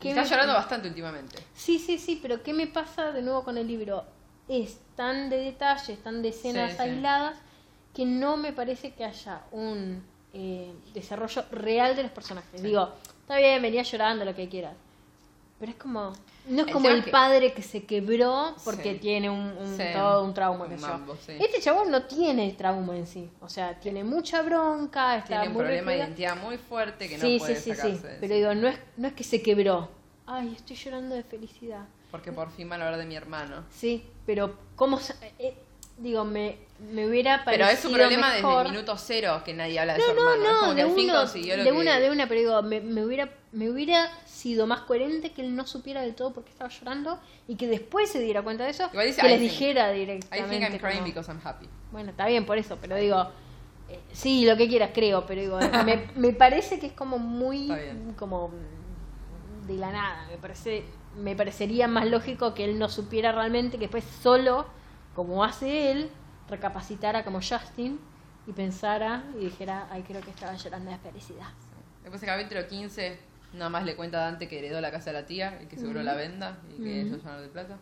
¿qué 0.00 0.08
está 0.10 0.22
me- 0.22 0.28
llorando 0.28 0.54
bastante 0.54 0.88
últimamente. 0.88 1.38
Sí, 1.54 1.78
sí, 1.78 1.98
sí, 1.98 2.18
pero 2.20 2.42
¿qué 2.42 2.52
me 2.52 2.66
pasa 2.66 3.12
de 3.12 3.22
nuevo 3.22 3.44
con 3.44 3.56
el 3.58 3.66
libro? 3.68 4.04
Es 4.48 4.78
tan 4.96 5.28
de 5.30 5.36
detalles, 5.36 6.02
tan 6.02 6.22
de 6.22 6.30
escenas 6.30 6.70
Sí, 6.72 6.76
sí. 6.76 6.82
aisladas, 6.82 7.36
que 7.94 8.04
no 8.06 8.36
me 8.36 8.52
parece 8.52 8.94
que 8.94 9.04
haya 9.04 9.42
un 9.52 10.02
eh, 10.32 10.72
desarrollo 10.94 11.44
real 11.52 11.94
de 11.94 12.02
los 12.04 12.10
personajes. 12.12 12.62
Digo, 12.62 12.90
está 13.20 13.36
bien, 13.36 13.60
venía 13.62 13.82
llorando, 13.82 14.24
lo 14.24 14.34
que 14.34 14.48
quieras. 14.48 14.74
Pero 15.62 15.70
es 15.70 15.78
como. 15.78 16.12
No 16.48 16.62
es 16.66 16.72
como 16.72 16.88
el 16.88 17.04
que- 17.04 17.12
padre 17.12 17.52
que 17.52 17.62
se 17.62 17.84
quebró 17.84 18.56
porque 18.64 18.94
Sí. 18.94 18.98
tiene 18.98 19.30
un, 19.30 19.38
un- 19.56 19.76
Sí. 19.76 19.84
todo 19.94 20.24
un 20.24 20.34
trauma. 20.34 20.68
Que 20.68 20.74
yo. 20.76 20.80
mambo, 20.88 21.14
sí. 21.24 21.34
Este 21.38 21.60
chabón 21.60 21.88
no 21.92 22.02
tiene 22.02 22.50
trauma 22.54 22.96
en 22.96 23.06
sí. 23.06 23.30
O 23.40 23.48
sea, 23.48 23.78
tiene 23.78 24.02
mucha 24.02 24.42
bronca, 24.42 25.18
está 25.18 25.28
Tiene 25.28 25.46
un 25.46 25.52
muy 25.52 25.62
problema 25.62 25.92
de 25.92 25.98
identidad 25.98 26.36
muy 26.42 26.58
fuerte 26.58 27.08
que 27.08 27.16
no 27.16 27.22
sí, 27.24 27.38
puede 27.38 27.54
sí, 27.54 27.62
sí, 27.62 27.76
sacarse. 27.76 27.96
sí. 27.96 28.02
de 28.08 28.14
Pero 28.18 28.34
sí. 28.34 28.40
digo, 28.40 28.54
no 28.56 28.66
es, 28.66 28.76
no 28.96 29.06
es 29.06 29.14
que 29.14 29.22
se 29.22 29.40
quebró. 29.40 29.88
Ay, 30.26 30.52
estoy 30.56 30.74
llorando 30.74 31.14
de 31.14 31.22
felicidad. 31.22 31.84
Porque 32.10 32.32
por 32.32 32.50
fin 32.50 32.68
van 32.68 32.82
a 32.82 32.86
hablar 32.86 32.98
de 32.98 33.06
mi 33.06 33.14
hermano. 33.14 33.62
Sí, 33.70 34.04
pero 34.26 34.56
¿cómo? 34.74 34.98
eh, 35.38 35.54
digo, 35.96 36.24
me, 36.24 36.58
me 36.90 37.06
hubiera 37.06 37.42
Pero 37.44 37.64
parecido 37.64 37.70
es 37.70 37.80
su 37.80 37.92
problema 37.92 38.32
desde 38.34 38.60
el 38.62 38.68
minuto 38.70 38.96
cero 38.98 39.42
que 39.44 39.54
nadie 39.54 39.78
habla 39.78 39.94
de 39.94 40.00
No, 40.00 40.04
su 40.06 40.14
no, 40.14 40.32
hermano. 40.32 40.66
no, 40.66 40.74
de, 40.74 40.84
uno, 40.84 41.26
de 41.26 41.40
que- 41.62 41.72
una, 41.72 42.00
de 42.00 42.10
una, 42.10 42.26
pero 42.28 42.40
digo, 42.40 42.62
me, 42.62 42.80
me 42.80 43.04
hubiera, 43.04 43.28
me 43.52 43.70
hubiera 43.70 44.10
sido 44.26 44.66
más 44.66 44.80
coherente 44.80 45.30
que 45.32 45.42
él 45.42 45.54
no 45.54 45.66
supiera 45.66 46.00
del 46.02 46.14
todo 46.14 46.32
por 46.32 46.44
qué 46.44 46.50
estaba 46.50 46.68
llorando 46.70 47.20
y 47.46 47.56
que 47.56 47.66
después 47.68 48.10
se 48.10 48.20
diera 48.20 48.42
cuenta 48.42 48.64
de 48.64 48.70
eso, 48.70 48.88
Igual 48.92 49.06
dice, 49.06 49.20
que 49.20 49.26
"I 49.26 49.30
les 49.30 49.38
think- 49.40 49.42
dijera 49.50 49.94
I 49.94 49.98
directamente. 50.00 50.48
think 50.50 50.62
I'm 50.72 50.78
crying 50.78 50.94
como- 50.98 51.06
because 51.06 51.30
I'm 51.30 51.40
happy. 51.44 51.68
Bueno, 51.92 52.10
está 52.10 52.26
bien 52.26 52.44
por 52.46 52.58
eso, 52.58 52.76
pero 52.80 52.96
digo, 52.96 53.28
eh, 53.88 54.00
sí, 54.12 54.44
lo 54.44 54.56
que 54.56 54.68
quieras, 54.68 54.90
creo, 54.92 55.24
pero 55.26 55.40
digo, 55.40 55.58
me, 55.84 56.08
me 56.16 56.32
parece 56.32 56.80
que 56.80 56.86
es 56.88 56.92
como 56.92 57.18
muy, 57.18 57.70
como 58.18 58.50
de 59.66 59.74
la 59.74 59.92
nada, 59.92 60.26
me 60.28 60.38
parece, 60.38 60.84
me 61.16 61.36
parecería 61.36 61.86
más 61.86 62.06
lógico 62.08 62.54
que 62.54 62.64
él 62.64 62.78
no 62.78 62.88
supiera 62.88 63.30
realmente, 63.32 63.76
que 63.76 63.82
después 63.84 64.04
solo, 64.22 64.66
como 65.14 65.44
hace 65.44 65.92
él, 65.92 66.10
recapacitara 66.52 67.24
como 67.24 67.40
Justin 67.40 67.98
y 68.46 68.52
pensara 68.52 69.24
y 69.40 69.44
dijera, 69.46 69.88
ay, 69.90 70.02
creo 70.02 70.20
que 70.20 70.30
estaba 70.30 70.54
llorando 70.54 70.90
de 70.90 70.98
felicidad. 70.98 71.46
Después 72.02 72.22
en 72.22 72.28
capítulo 72.28 72.66
15, 72.66 73.18
nada 73.54 73.70
más 73.70 73.84
le 73.84 73.96
cuenta 73.96 74.18
a 74.18 74.24
Dante 74.26 74.48
que 74.48 74.58
heredó 74.58 74.80
la 74.80 74.90
casa 74.90 75.10
de 75.12 75.20
la 75.20 75.26
tía 75.26 75.58
y 75.62 75.66
que 75.66 75.76
seguro 75.76 76.02
la 76.02 76.14
venda 76.14 76.58
y 76.78 76.82
que 76.82 77.00
ellos 77.02 77.22
van 77.24 77.40
de 77.42 77.48
plata. 77.48 77.76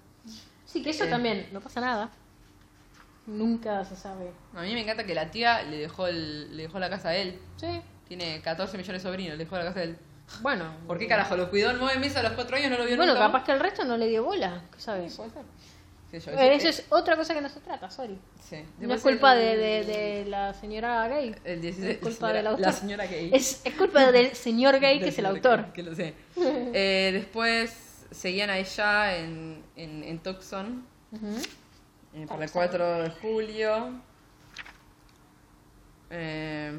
Sí, 0.64 0.82
que 0.82 0.90
eso 0.90 1.04
Eh. 1.04 1.08
también, 1.10 1.48
no 1.52 1.60
pasa 1.60 1.80
nada. 1.80 2.10
Nunca 3.26 3.84
se 3.84 3.96
sabe. 3.96 4.32
A 4.54 4.62
mí 4.62 4.72
me 4.72 4.80
encanta 4.82 5.04
que 5.04 5.14
la 5.14 5.30
tía 5.30 5.62
le 5.62 5.76
dejó, 5.78 6.06
el, 6.06 6.56
le 6.56 6.64
dejó 6.64 6.78
la 6.78 6.88
casa 6.90 7.10
a 7.10 7.16
él. 7.16 7.38
Sí, 7.56 7.80
Tiene 8.08 8.40
14 8.42 8.76
millones 8.76 9.02
de 9.02 9.08
sobrinos, 9.08 9.38
le 9.38 9.44
dejó 9.44 9.56
la 9.56 9.64
casa 9.64 9.80
a 9.80 9.82
él. 9.84 9.96
bueno. 10.42 10.64
¿Por 10.86 10.98
qué 10.98 11.06
carajo? 11.06 11.36
Lo 11.36 11.48
cuidó 11.50 11.72
nueve 11.74 11.98
meses 12.00 12.16
a 12.18 12.22
los 12.22 12.32
4 12.32 12.56
años, 12.56 12.70
no 12.70 12.78
lo 12.78 12.84
vio 12.86 12.96
Bueno, 12.96 13.12
nunca. 13.14 13.26
capaz 13.26 13.44
que 13.44 13.52
el 13.52 13.60
resto 13.60 13.84
no 13.84 13.96
le 13.96 14.08
dio 14.08 14.24
bola, 14.24 14.62
¿qué 14.72 14.80
sabes? 14.80 15.12
Sí, 15.12 15.16
puede 15.18 15.30
ser. 15.30 15.42
Sé 16.10 16.18
yo, 16.20 16.32
Eh, 16.32 16.54
Eso 16.56 16.68
es 16.68 16.84
otra 16.88 17.14
cosa 17.16 17.34
que 17.34 17.40
no 17.40 17.48
se 17.48 17.60
trata, 17.60 17.88
sorry. 17.90 18.18
Sí. 18.48 18.64
No 18.80 18.94
es 18.94 19.00
culpa 19.00 19.34
el- 19.34 19.40
de, 19.40 19.56
de- 19.56 19.84
de 19.84 20.24
la 20.26 20.52
señora 20.54 21.06
gay. 21.08 21.34
El 21.44 21.60
16, 21.60 21.90
es 21.92 21.98
culpa 21.98 22.14
señora- 22.16 22.32
del 22.38 22.46
autor. 22.48 22.66
La 22.66 22.72
señora 22.72 23.06
gay. 23.06 23.30
Es, 23.32 23.60
es 23.64 23.74
culpa 23.74 24.10
del 24.10 24.34
señor 24.34 24.80
gay 24.80 24.98
que 24.98 25.04
Del 25.04 25.12
es 25.14 25.18
el 25.20 25.26
autor. 25.26 25.62
gay, 25.62 25.72
Que 25.72 25.82
lo 25.84 25.94
sé. 25.94 26.14
Eh, 26.36 27.10
después 27.12 28.06
seguían 28.10 28.50
a 28.50 28.58
ella 28.58 29.16
en, 29.18 29.62
en, 29.76 30.02
en 30.02 30.18
Tucson 30.18 30.84
Ujú. 31.12 31.26
eh, 32.14 32.26
para 32.26 32.44
el 32.44 32.50
Tucson. 32.50 32.68
4 32.68 33.02
de 33.04 33.10
julio. 33.10 33.90
Eh, 36.10 36.72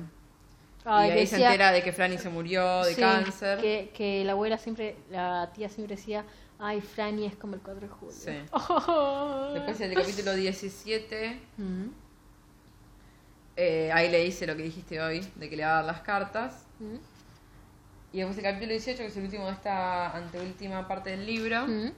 Ay, 0.84 1.10
y 1.10 1.12
ahí 1.12 1.28
se 1.28 1.36
decía- 1.38 1.48
entera 1.52 1.72
de 1.72 1.84
que 1.84 1.94
Franny 1.94 2.18
se 2.18 2.30
murió 2.30 2.84
de 2.84 2.96
sí, 2.96 3.00
cáncer. 3.02 3.60
Que, 3.60 3.92
que 3.96 4.26
la 4.26 4.32
abuela 4.34 4.58
siempre, 4.58 4.96
la 5.10 5.50
tía 5.54 5.70
siempre 5.70 5.96
decía, 5.96 6.26
ay, 6.62 6.80
Franny 6.82 7.26
es 7.26 7.36
como 7.36 7.56
el 7.56 7.62
4 7.62 7.82
de 7.82 7.88
julio. 7.88 8.16
Sí. 8.16 8.32
Después 9.54 9.82
en 9.82 9.92
el 9.92 9.96
capítulo 9.98 10.34
17, 10.36 11.40
Ujú. 11.58 11.92
eh, 13.58 13.92
ahí 13.92 14.10
le 14.10 14.24
dice 14.24 14.46
lo 14.48 14.56
que 14.56 14.64
dijiste 14.64 15.02
hoy, 15.02 15.28
de 15.36 15.50
que 15.50 15.56
le 15.58 15.64
va 15.66 15.72
a 15.72 15.76
dar 15.78 15.86
las 15.86 16.02
cartas. 16.02 16.66
Ujú. 16.80 17.00
Y 18.14 18.18
después 18.18 18.38
el 18.38 18.44
capítulo 18.44 18.72
18, 18.72 18.98
que 19.00 19.06
es 19.08 19.18
el 19.18 19.24
último 19.24 19.46
de 19.48 19.52
esta 19.54 20.16
anteúltima 20.16 20.88
parte 20.88 21.10
del 21.12 21.26
libro. 21.26 21.64
Ujú. 21.64 21.92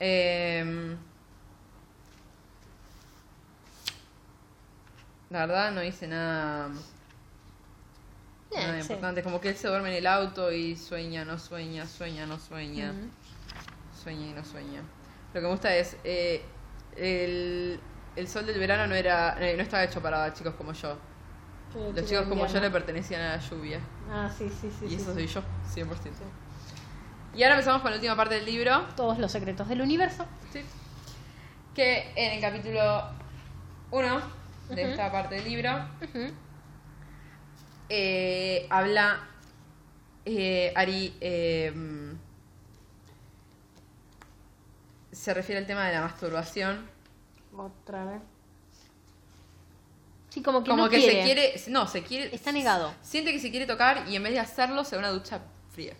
Eh, 0.00 0.96
la 5.30 5.40
verdad 5.46 5.72
no 5.72 5.82
hice 5.82 6.06
nada, 6.06 6.68
nada 8.54 8.78
Eh, 8.78 8.82
sí. 8.82 8.92
importante. 8.92 9.22
Como 9.22 9.40
que 9.40 9.50
él 9.50 9.56
se 9.56 9.68
duerme 9.68 9.90
en 9.90 9.96
el 9.96 10.06
auto 10.06 10.50
y 10.52 10.76
sueña, 10.76 11.24
no 11.24 11.38
sueña, 11.38 11.86
sueña, 11.86 12.24
no 12.26 12.38
sueña. 12.38 12.94
Sueña 14.08 14.26
y 14.26 14.32
no 14.32 14.44
sueña. 14.44 14.80
Lo 15.34 15.40
que 15.40 15.40
me 15.40 15.48
gusta 15.48 15.74
es, 15.74 15.96
eh, 16.04 16.42
el, 16.96 17.78
el 18.16 18.28
sol 18.28 18.46
del 18.46 18.58
verano 18.58 18.86
no 18.86 18.94
era 18.94 19.36
eh, 19.38 19.54
no 19.56 19.62
estaba 19.62 19.84
hecho 19.84 20.00
para 20.00 20.32
chicos 20.32 20.54
como 20.54 20.72
yo. 20.72 20.96
Los 21.74 21.94
chico 21.94 22.06
chicos 22.06 22.28
como 22.28 22.46
yo 22.46 22.60
le 22.60 22.70
pertenecían 22.70 23.20
a 23.20 23.36
la 23.36 23.38
lluvia. 23.38 23.80
Ah, 24.10 24.30
sí, 24.36 24.48
sí, 24.48 24.70
sí. 24.78 24.86
y 24.86 24.88
sí, 24.88 24.94
eso 24.96 25.14
sí. 25.14 25.26
soy 25.26 25.26
yo, 25.26 25.42
100%. 25.74 25.86
Y 27.34 27.42
ahora 27.42 27.56
empezamos 27.56 27.82
con 27.82 27.90
la 27.90 27.96
última 27.96 28.16
parte 28.16 28.36
del 28.36 28.46
libro. 28.46 28.86
Todos 28.96 29.18
los 29.18 29.30
secretos 29.30 29.68
del 29.68 29.82
universo. 29.82 30.24
Sí. 30.50 30.62
Que 31.74 32.10
en 32.16 32.32
el 32.32 32.40
capítulo 32.40 33.04
1 33.90 34.20
de 34.70 34.90
esta 34.90 35.12
parte 35.12 35.34
del 35.36 35.44
libro 35.44 35.70
eh, 37.90 38.66
habla 38.70 39.20
eh, 40.24 40.72
Ari. 40.74 41.14
eh, 41.20 41.72
se 45.18 45.34
refiere 45.34 45.60
al 45.60 45.66
tema 45.66 45.86
de 45.86 45.92
la 45.94 46.02
masturbación. 46.02 46.88
Otra 47.56 48.04
vez. 48.04 48.22
Sí, 50.30 50.42
como 50.42 50.62
que 50.62 50.70
Como 50.70 50.84
no 50.84 50.90
que 50.90 50.98
quiere. 50.98 51.12
se 51.14 51.22
quiere. 51.24 51.54
No, 51.68 51.88
se 51.88 52.02
quiere. 52.02 52.34
Está 52.34 52.52
negado. 52.52 52.94
Siente 53.02 53.32
que 53.32 53.40
se 53.40 53.50
quiere 53.50 53.66
tocar 53.66 54.06
y 54.08 54.16
en 54.16 54.22
vez 54.22 54.32
de 54.32 54.40
hacerlo 54.40 54.84
se 54.84 54.94
da 54.96 55.00
una 55.00 55.10
ducha 55.10 55.40
fría. 55.72 55.94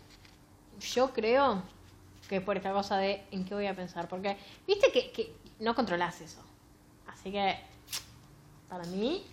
Yo 0.81 1.13
creo 1.13 1.63
que 2.29 2.41
por 2.41 2.57
esta 2.57 2.73
cosa 2.73 2.99
de 2.99 3.23
en 3.31 3.45
qué 3.45 3.55
voy 3.55 3.67
a 3.67 3.75
pensar. 3.75 4.07
Porque, 4.09 4.37
viste 4.67 4.93
que, 4.93 5.11
que 5.11 5.33
no 5.59 5.75
controlas 5.75 6.21
eso. 6.21 6.41
Así 7.07 7.33
que, 7.33 7.57
para 8.69 8.85
mí, 8.85 9.25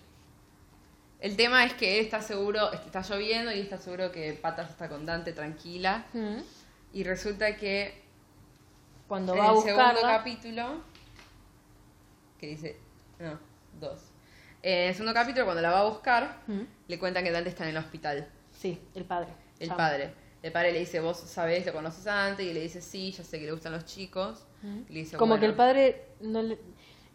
El 1.19 1.36
tema 1.36 1.65
es 1.65 1.74
que 1.74 2.00
él 2.00 2.06
está 2.06 2.21
seguro, 2.21 2.71
está 2.74 3.02
lloviendo 3.02 3.52
y 3.52 3.60
está 3.60 3.78
seguro 3.78 4.12
que 4.12 4.34
Patas 4.34 4.69
está 4.71 4.88
con 4.89 5.06
Dante 5.06 5.34
tranquila. 5.34 6.06
mm, 6.13 6.38
Y 6.93 7.04
resulta 7.04 7.56
que 7.58 8.04
cuando 9.07 9.33
en 9.33 9.39
va 9.39 9.43
a 9.49 9.51
el 9.53 9.61
segundo 9.61 9.83
buscarla. 9.83 10.17
capítulo, 10.17 10.81
que 12.39 12.47
dice, 12.47 12.77
no, 13.19 13.39
dos. 13.79 13.99
En 14.61 14.89
el 14.89 14.93
segundo 14.95 15.13
capítulo, 15.13 15.45
cuando 15.45 15.61
la 15.61 15.71
va 15.71 15.79
a 15.81 15.85
buscar, 15.89 16.41
Mm, 16.47 16.61
le 16.87 16.99
cuentan 16.99 17.23
que 17.23 17.31
Dante 17.31 17.49
está 17.49 17.63
en 17.65 17.69
el 17.71 17.77
hospital. 17.77 18.27
Sí, 18.51 18.79
el 18.95 19.05
padre. 19.05 19.29
El 19.59 19.69
padre. 19.69 20.13
El 20.41 20.51
padre 20.51 20.71
le 20.73 20.79
dice, 20.79 20.99
vos 20.99 21.17
sabés, 21.17 21.65
lo 21.65 21.73
conoces 21.73 22.05
antes, 22.07 22.45
y 22.45 22.53
le 22.53 22.61
dice, 22.61 22.81
sí, 22.81 23.11
ya 23.11 23.23
sé 23.23 23.39
que 23.39 23.45
le 23.45 23.51
gustan 23.51 23.71
los 23.73 23.85
chicos. 23.85 24.45
Mm. 24.61 24.79
Y 24.89 24.93
le 24.93 24.99
dice, 25.01 25.17
Como 25.17 25.29
"Bueno". 25.31 25.39
que 25.41 25.45
el 25.47 25.53
padre 25.55 26.05
no 26.21 26.41
le... 26.41 26.59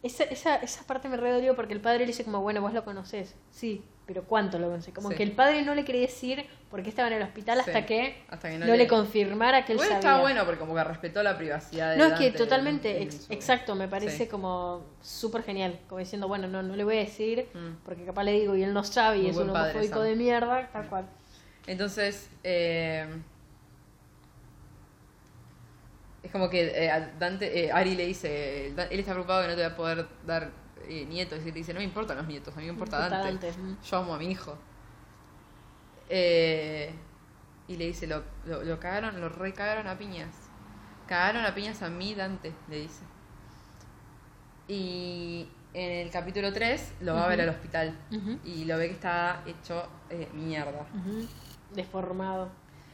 Esa, 0.02 0.24
esa, 0.24 0.56
esa 0.56 0.82
parte 0.86 1.08
me 1.10 1.16
re 1.18 1.30
dolió 1.30 1.54
porque 1.54 1.74
el 1.74 1.80
padre 1.80 2.00
le 2.00 2.06
dice 2.06 2.24
como, 2.24 2.40
bueno, 2.40 2.62
vos 2.62 2.72
lo 2.72 2.84
conocés. 2.84 3.34
Sí, 3.50 3.84
pero 4.06 4.24
¿cuánto 4.24 4.58
lo 4.58 4.68
conocés? 4.70 4.94
Como 4.94 5.10
Sí. 5.10 5.14
que 5.16 5.22
el 5.22 5.32
padre 5.32 5.62
no 5.62 5.74
le 5.74 5.84
quería 5.84 6.00
decir 6.02 6.46
por 6.70 6.82
qué 6.82 6.88
estaba 6.88 7.08
en 7.08 7.14
el 7.14 7.22
hospital 7.22 7.58
Sí, 7.62 7.68
hasta 7.70 7.84
que 7.84 8.22
hasta 8.30 8.48
que 8.48 8.58
no, 8.58 8.64
no 8.66 8.72
le... 8.72 8.78
le- 8.78 8.86
confirmara 8.88 9.66
que 9.66 9.72
él 9.72 9.76
Igual 9.76 9.88
sabía. 9.88 9.98
está 9.98 10.20
bueno 10.22 10.44
porque 10.46 10.58
como 10.58 10.74
que 10.74 10.84
respetó 10.84 11.22
la 11.22 11.36
privacidad 11.36 11.90
de 11.92 11.98
No, 11.98 12.06
es 12.06 12.12
que 12.14 12.30
totalmente, 12.30 12.90
en- 12.96 12.96
en 12.96 13.02
ex- 13.08 13.24
su- 13.26 13.32
exacto, 13.32 13.74
me 13.74 13.88
parece 13.88 14.24
Sí. 14.24 14.26
como 14.26 14.86
súper 15.02 15.42
genial. 15.42 15.78
Como 15.86 15.98
diciendo, 15.98 16.28
bueno, 16.28 16.48
no, 16.48 16.62
no 16.62 16.76
le 16.76 16.84
voy 16.84 16.96
a 16.96 17.00
decir, 17.00 17.48
Mm. 17.52 17.84
porque 17.84 18.04
capaz 18.06 18.24
le 18.24 18.32
digo 18.32 18.56
y 18.56 18.62
él 18.62 18.72
no 18.72 18.82
sabe 18.84 19.18
y 19.18 19.22
Muy 19.22 19.30
es 19.32 19.36
un 19.36 19.50
homofóbico 19.50 20.00
de 20.00 20.16
mierda, 20.16 20.70
tal 20.72 20.88
cual. 20.88 21.06
Entonces, 21.66 22.30
eh, 22.42 23.06
Es 26.22 26.30
como 26.30 26.50
que 26.50 26.86
eh, 26.86 27.08
Dante, 27.18 27.64
eh, 27.64 27.72
Ari 27.72 27.94
le 27.94 28.06
dice, 28.06 28.66
él 28.68 28.78
está 28.78 29.12
preocupado 29.12 29.42
que 29.42 29.48
no 29.48 29.54
te 29.54 29.62
va 29.62 29.68
a 29.68 29.76
poder 29.76 30.06
dar 30.26 30.50
eh, 30.86 31.06
nietos. 31.06 31.40
Y 31.40 31.46
le 31.46 31.52
dice, 31.52 31.72
no 31.72 31.80
me 31.80 31.84
importan 31.84 32.16
los 32.16 32.26
nietos, 32.26 32.54
a 32.54 32.60
mí 32.60 32.66
me 32.66 32.72
importa 32.72 32.98
Me 32.98 33.04
importa 33.04 33.24
Dante. 33.24 33.46
Dante. 33.52 33.86
Yo 33.88 33.96
amo 33.96 34.14
a 34.14 34.18
mi 34.18 34.30
hijo. 34.30 34.56
Eh, 36.08 36.92
y 37.68 37.76
le 37.76 37.86
dice, 37.86 38.06
lo, 38.06 38.22
lo, 38.44 38.64
lo 38.64 38.80
cagaron, 38.80 39.20
lo 39.20 39.28
recagaron 39.28 39.86
a 39.86 39.96
piñas. 39.96 40.34
Cagaron 41.06 41.44
a 41.44 41.54
piñas 41.54 41.82
a 41.82 41.88
mí, 41.88 42.14
Dante, 42.14 42.52
le 42.68 42.80
dice. 42.80 43.02
Y 44.68 45.48
en 45.72 46.06
el 46.06 46.10
capítulo 46.10 46.52
3 46.52 46.94
lo 47.00 47.14
va 47.14 47.24
a 47.24 47.28
ver 47.28 47.40
al 47.40 47.48
hospital. 47.48 47.96
Y 48.44 48.64
lo 48.64 48.76
ve 48.76 48.88
que 48.88 48.94
está 48.94 49.42
hecho 49.46 49.88
eh, 50.10 50.28
mierda. 50.34 50.86
Deformado. 51.74 52.50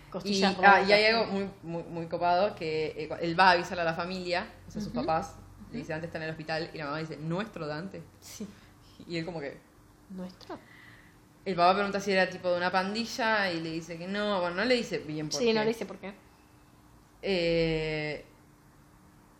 Y, 0.06 0.10
Costillas 0.10 0.54
ah, 0.54 0.56
rotas. 0.78 0.88
y 0.88 0.92
hay 0.92 1.04
algo 1.06 1.26
muy, 1.26 1.50
muy, 1.62 1.82
muy 1.84 2.06
copado 2.06 2.54
que 2.54 2.86
eh, 2.96 3.08
él 3.20 3.38
va 3.38 3.48
a 3.48 3.52
avisar 3.52 3.78
a 3.80 3.84
la 3.84 3.94
familia, 3.94 4.46
o 4.66 4.70
sea, 4.70 4.80
sus 4.80 4.92
Ujú. 4.92 5.00
papás. 5.04 5.36
Le 5.72 5.78
dice, 5.78 5.92
Dante 5.92 6.06
está 6.06 6.18
en 6.18 6.24
el 6.24 6.30
hospital. 6.30 6.70
Y 6.72 6.78
la 6.78 6.86
mamá 6.86 6.98
dice, 6.98 7.16
¿nuestro 7.16 7.66
Dante? 7.66 8.02
Sí. 8.20 8.46
Y 9.08 9.18
él 9.18 9.24
como 9.24 9.40
que... 9.40 9.58
¿Nuestro? 10.10 10.58
El 11.44 11.54
papá 11.54 11.74
pregunta 11.74 12.00
si 12.00 12.12
era 12.12 12.30
tipo 12.30 12.48
de 12.50 12.56
una 12.56 12.70
pandilla 12.72 13.50
y 13.52 13.60
le 13.60 13.70
dice 13.72 13.98
que 13.98 14.06
no. 14.08 14.40
Bueno, 14.40 14.56
no 14.56 14.64
le 14.64 14.74
dice 14.76 14.98
bien 14.98 15.28
por 15.28 15.38
Sí, 15.38 15.46
qué. 15.46 15.54
no 15.54 15.60
le 15.62 15.68
dice 15.68 15.86
por 15.86 15.98
qué. 15.98 16.12
Eh, 17.22 18.24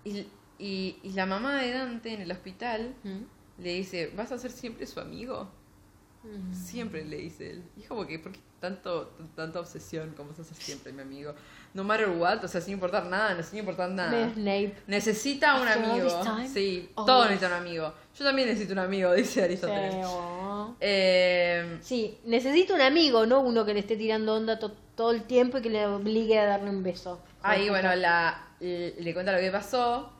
y, 0.04 0.26
y, 0.58 0.98
y 1.02 1.12
la 1.12 1.26
mamá 1.26 1.60
de 1.62 1.72
Dante 1.72 2.12
en 2.14 2.20
el 2.22 2.30
hospital 2.32 2.94
le 3.58 3.70
dice, 3.74 4.12
¿vas 4.16 4.32
a 4.32 4.38
ser 4.38 4.50
siempre 4.50 4.86
su 4.86 5.00
amigo? 5.00 5.48
Mm. 6.26 6.54
Siempre 6.54 7.04
le 7.04 7.16
dice 7.18 7.50
él. 7.50 7.62
Y 7.76 7.82
es 7.82 7.88
como 7.88 8.06
que, 8.06 8.18
¿por 8.18 8.32
qué 8.32 8.40
tanto, 8.60 9.12
tanta 9.34 9.60
obsesión 9.60 10.12
como 10.16 10.32
a 10.32 10.34
ser 10.34 10.44
siempre 10.46 10.92
mi 10.92 11.02
amigo? 11.02 11.34
No 11.74 11.84
matter 11.84 12.08
what, 12.08 12.42
o 12.44 12.48
sea, 12.48 12.60
sin 12.60 12.74
importar 12.74 13.04
nada, 13.06 13.34
no 13.34 13.42
sin 13.42 13.58
importar 13.60 13.90
nada. 13.90 14.32
Snape. 14.32 14.74
Necesita 14.86 15.60
un 15.60 15.68
amigo. 15.68 16.08
Sí, 16.52 16.88
Oh, 16.94 17.04
todos 17.04 17.26
necesitan 17.30 17.52
un 17.52 17.58
amigo. 17.66 17.92
Yo 18.18 18.24
también 18.24 18.48
necesito 18.48 18.72
un 18.72 18.78
amigo, 18.80 19.12
dice 19.14 19.32
Sí, 19.32 19.40
Aristóteles. 19.40 20.06
oh. 20.08 20.74
Eh, 20.80 21.78
Sí, 21.82 22.18
necesito 22.24 22.74
un 22.74 22.80
amigo, 22.80 23.26
no 23.26 23.40
uno 23.40 23.64
que 23.64 23.74
le 23.74 23.80
esté 23.80 23.96
tirando 23.96 24.34
onda 24.34 24.58
to- 24.58 24.72
todo 24.96 25.10
el 25.10 25.24
tiempo 25.24 25.58
y 25.58 25.62
que 25.62 25.70
le 25.70 25.86
obligue 25.86 26.38
a 26.38 26.46
darle 26.46 26.70
un 26.70 26.82
beso. 26.82 27.22
Ahí, 27.42 27.68
bueno, 27.68 27.94
la, 27.94 28.48
le, 28.60 28.94
le 28.98 29.12
cuenta 29.14 29.32
lo 29.32 29.38
que 29.38 29.50
pasó, 29.50 30.10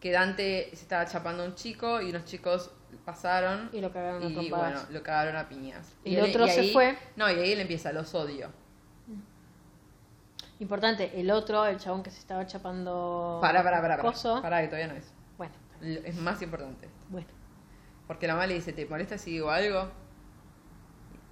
que 0.00 0.10
Dante 0.10 0.70
se 0.70 0.76
estaba 0.82 1.06
chapando 1.06 1.42
a 1.42 1.46
un 1.46 1.54
chico 1.54 2.00
y 2.00 2.08
unos 2.10 2.24
chicos 2.24 2.70
pasaron 3.04 3.68
Y 3.72 3.80
lo 3.80 3.92
cagaron 3.92 4.22
a 4.22 4.26
y 4.26 4.50
bueno, 4.50 4.80
lo 4.90 5.02
cagaron 5.02 5.36
a 5.36 5.48
piñas. 5.48 5.94
Y 6.04 6.16
el 6.16 6.24
otro 6.30 6.46
se 6.46 6.72
fue. 6.72 6.96
No, 7.16 7.30
y 7.30 7.34
ahí 7.34 7.52
él 7.52 7.60
empieza, 7.60 7.92
los 7.92 8.14
odio. 8.14 8.50
Importante, 10.60 11.20
el 11.20 11.30
otro, 11.30 11.66
el 11.66 11.78
chabón 11.78 12.02
que 12.02 12.10
se 12.10 12.20
estaba 12.20 12.46
chapando. 12.46 13.38
Pará, 13.40 13.62
pará, 13.62 13.80
pará, 13.82 13.96
pará. 13.96 14.42
Pará, 14.42 14.60
que 14.62 14.68
todavía 14.68 14.86
no 14.88 14.94
es. 14.94 15.12
Bueno, 15.36 15.52
Es 15.82 16.16
más 16.16 16.40
importante. 16.42 16.88
bueno. 17.08 17.26
Porque 18.06 18.26
la 18.26 18.34
mamá 18.34 18.46
le 18.46 18.54
dice, 18.54 18.72
¿te 18.72 18.86
molesta 18.86 19.18
si 19.18 19.32
digo 19.32 19.50
algo? 19.50 19.90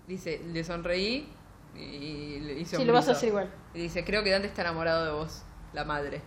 Dice, 0.08 0.40
le 0.52 0.64
sonreí 0.64 1.28
y 1.76 2.40
le 2.40 2.54
hice 2.54 2.76
Sí, 2.76 2.82
un 2.82 2.88
lo 2.88 2.94
vas 2.94 3.08
a 3.08 3.12
hacer 3.12 3.28
igual. 3.28 3.50
Y 3.74 3.78
dice, 3.82 4.04
creo 4.04 4.24
que 4.24 4.30
Dante 4.30 4.48
está 4.48 4.62
enamorado 4.62 5.04
de 5.04 5.12
vos, 5.12 5.42
la 5.72 5.84
madre. 5.84 6.20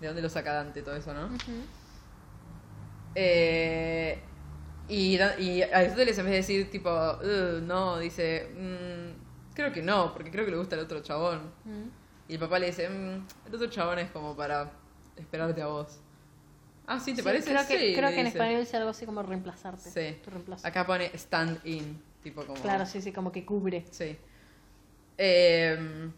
¿De 0.00 0.06
dónde 0.06 0.22
lo 0.22 0.28
saca 0.28 0.52
Dante 0.52 0.82
todo 0.82 0.94
eso, 0.94 1.12
no? 1.12 1.28
Eh, 3.14 4.22
y, 4.88 5.16
y 5.38 5.62
Aristóteles 5.62 6.16
en 6.18 6.24
vez 6.24 6.32
de 6.32 6.36
decir 6.38 6.70
tipo, 6.70 6.90
"Ugh, 6.90 7.62
no, 7.62 7.98
dice, 7.98 8.48
"Mm, 8.54 9.54
creo 9.54 9.72
que 9.72 9.82
no, 9.82 10.12
porque 10.12 10.30
creo 10.30 10.44
que 10.44 10.50
le 10.50 10.56
gusta 10.58 10.74
el 10.76 10.82
otro 10.82 11.00
chabón. 11.00 11.50
Y 12.28 12.34
el 12.34 12.40
papá 12.40 12.58
le 12.58 12.66
dice, 12.66 12.88
"Mm, 12.88 13.26
el 13.46 13.54
otro 13.54 13.66
chabón 13.68 13.98
es 13.98 14.10
como 14.10 14.36
para 14.36 14.70
esperarte 15.16 15.62
a 15.62 15.66
vos. 15.66 15.98
Ah, 16.86 17.00
¿sí 17.00 17.12
te 17.12 17.22
Sí, 17.22 17.22
parece? 17.22 17.50
Creo 17.50 17.66
que, 17.66 17.78
Sí, 17.78 17.94
creo 17.94 18.10
que 18.10 18.18
en 18.20 18.24
dice. 18.26 18.38
español 18.38 18.60
dice 18.60 18.76
algo 18.76 18.90
así 18.90 19.06
como 19.06 19.22
reemplazarte. 19.22 19.90
Sí. 19.90 20.20
Tu 20.22 20.30
reemplazo. 20.30 20.66
Acá 20.66 20.86
pone 20.86 21.10
stand 21.14 21.58
in, 21.66 22.00
tipo 22.22 22.44
como... 22.46 22.60
Claro, 22.62 22.86
sí, 22.86 23.02
sí, 23.02 23.10
como 23.12 23.32
que 23.32 23.44
cubre. 23.44 23.84
Sí. 23.90 24.16
Eh, 25.18 26.10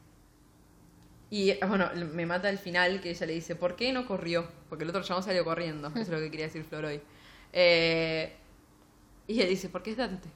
y 1.30 1.54
bueno, 1.66 1.90
me 2.14 2.24
mata 2.26 2.48
el 2.48 2.58
final 2.58 3.00
que 3.00 3.10
ella 3.10 3.26
le 3.26 3.34
dice, 3.34 3.54
¿por 3.54 3.76
qué 3.76 3.92
no 3.92 4.06
corrió? 4.06 4.46
Porque 4.68 4.84
el 4.84 4.90
otro 4.90 5.02
chabón 5.02 5.22
salió 5.22 5.44
corriendo. 5.44 5.88
Eso 5.88 6.00
es 6.00 6.08
lo 6.08 6.18
que 6.18 6.30
quería 6.30 6.46
decir 6.46 6.64
Flor 6.64 6.86
hoy. 6.86 7.00
Eh, 7.52 8.32
y 9.28 9.34
ella 9.34 9.46
dice, 9.46 9.68
¿por 9.68 9.82
qué 9.84 9.92
es 9.92 9.96
Dante? 9.96 10.28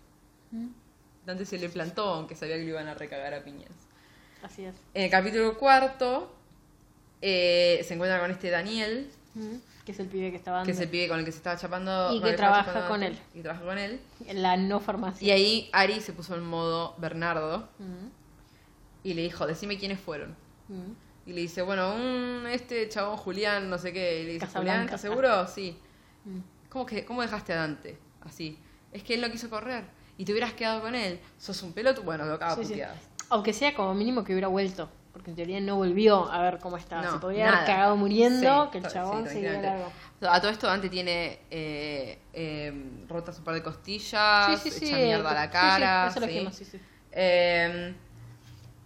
Dante 1.27 1.45
se 1.45 1.59
le 1.59 1.69
plantó, 1.69 2.05
aunque 2.15 2.35
sabía 2.37 2.57
que 2.57 2.63
lo 2.63 2.69
iban 2.71 2.87
a 2.89 2.95
recagar 2.95 3.35
a 3.35 3.43
piñas. 3.43 3.71
Así 4.43 4.65
es. 4.65 4.75
En 4.95 5.05
el 5.05 5.11
capítulo 5.11 5.57
cuarto, 5.59 6.33
eh, 7.21 7.83
se 7.87 7.95
encuentra 7.95 8.21
con 8.21 8.31
este 8.31 8.51
Daniel, 8.51 9.11
Que 9.85 9.93
es 9.93 9.99
el 10.01 10.07
pibe 10.09 10.31
que 10.31 10.37
estaba 10.37 10.63
que 10.63 10.71
es 10.73 10.79
el 10.81 10.89
pibe 10.89 11.09
con 11.09 11.19
el 11.19 11.25
que 11.25 11.33
se 11.33 11.39
estaba 11.39 11.57
chapando. 11.59 12.13
Y 12.15 12.21
que 12.23 12.33
trabaja 12.35 12.67
chapando 12.67 12.89
con 12.89 13.03
él. 13.03 13.19
Y 13.35 13.41
trabaja 13.41 13.65
con 13.65 13.79
él. 13.79 14.01
en 14.27 14.43
la 14.43 14.57
no 14.57 14.79
farmacia. 14.81 15.27
Y 15.27 15.31
ahí 15.31 15.71
Ari 15.73 16.01
se 16.01 16.13
puso 16.13 16.35
en 16.37 16.45
modo 16.45 16.95
Bernardo 16.99 17.69
Mm, 17.79 18.09
y 19.05 19.15
le 19.15 19.23
dijo, 19.23 19.47
decime 19.47 19.79
quiénes 19.79 19.99
fueron. 20.01 20.37
mm. 20.69 20.93
Y 21.25 21.33
le 21.35 21.41
dice, 21.43 21.63
bueno, 21.63 21.95
un, 21.95 22.47
este 22.49 22.89
chabón 22.89 23.17
Julián, 23.17 23.71
no 23.71 23.79
sé 23.79 23.93
qué. 23.93 24.23
Y 24.23 24.27
le 24.27 24.33
dice, 24.35 24.47
Julián. 24.47 24.85
¿estás 24.85 25.01
seguro? 25.01 25.47
Sí. 25.47 25.79
Mm. 26.25 26.39
¿Cómo, 26.69 26.85
que, 26.85 27.05
¿Cómo 27.05 27.23
dejaste 27.23 27.53
a 27.53 27.57
Dante? 27.57 27.97
Así. 28.23 28.59
Es 28.93 29.03
que 29.03 29.15
él 29.15 29.21
no 29.21 29.31
quiso 29.31 29.49
correr. 29.51 29.85
Y 30.19 30.25
te 30.25 30.33
hubieras 30.33 30.53
quedado 30.53 30.81
con 30.83 30.95
él. 30.95 31.19
Sos 31.39 31.63
un 31.63 31.73
pelotudo. 31.73 32.05
Bueno, 32.05 32.25
lo 32.27 32.35
acaba 32.35 32.55
Sí, 32.57 32.65
sí. 32.65 32.83
Aunque 33.31 33.53
sea 33.53 33.75
como 33.75 33.95
mínimo 33.95 34.23
que 34.25 34.33
hubiera 34.33 34.49
vuelto. 34.49 34.89
Porque 35.13 35.31
en 35.31 35.37
teoría 35.37 35.61
no 35.61 35.77
volvió 35.77 36.31
a 36.31 36.41
ver 36.43 36.59
cómo 36.59 36.77
estaba. 36.77 37.03
No, 37.03 37.13
Se 37.13 37.19
podría 37.19 37.47
nada. 37.47 37.57
haber 37.59 37.67
cagado 37.69 37.97
muriendo, 37.97 38.65
Sí, 38.65 38.71
que 38.73 38.79
el 38.79 38.87
chabón 38.89 39.27
seguía 39.29 39.61
largo. 39.61 39.93
A 40.23 40.41
todo 40.41 40.51
esto 40.51 40.67
Dante 40.67 40.89
tiene 40.89 41.39
eh, 41.51 42.19
eh, 42.33 42.73
rotas 43.09 43.37
un 43.39 43.45
par 43.45 43.55
de 43.55 43.63
costillas, 43.63 44.65
hecha 44.65 44.97
mierda 44.97 45.31
eh, 45.33 45.35
la 45.35 45.51
cara. 45.51 46.07
eso 46.09 46.21
lo 46.21 46.27
sí. 46.27 46.33
dijimos, 46.33 46.55
sí, 46.55 46.65
sí. 46.65 46.81
Eh, 47.11 47.95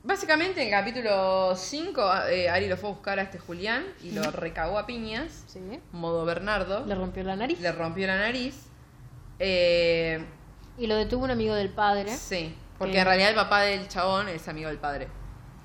básicamente 0.02 0.60
en 0.62 0.66
el 0.68 0.72
capítulo 0.72 1.54
5 1.54 2.02
Ari 2.02 2.68
lo 2.68 2.76
fue 2.76 2.88
a 2.90 2.92
buscar 2.92 3.18
a 3.18 3.22
este 3.22 3.38
Julián 3.38 3.84
y 4.02 4.12
lo 4.12 4.28
recagó 4.30 4.78
a 4.78 4.86
piñas, 4.86 5.44
Sí. 5.46 5.60
modo 5.92 6.24
Bernardo. 6.24 6.84
Le 6.86 6.94
rompió 6.94 7.22
la 7.22 7.36
nariz. 7.36 7.60
Le 7.60 7.70
rompió 7.72 8.06
la 8.06 8.16
nariz. 8.18 8.65
Eh, 9.38 10.24
Y 10.78 10.86
lo 10.86 10.96
detuvo 10.96 11.24
un 11.24 11.30
amigo 11.30 11.54
del 11.54 11.70
padre. 11.70 12.14
sí, 12.16 12.54
porque 12.78 12.92
Que- 12.94 12.98
en 13.00 13.04
realidad 13.06 13.30
el 13.30 13.34
papá 13.36 13.62
del 13.62 13.88
chabón 13.88 14.28
es 14.28 14.46
amigo 14.48 14.68
del 14.68 14.78
padre. 14.78 15.08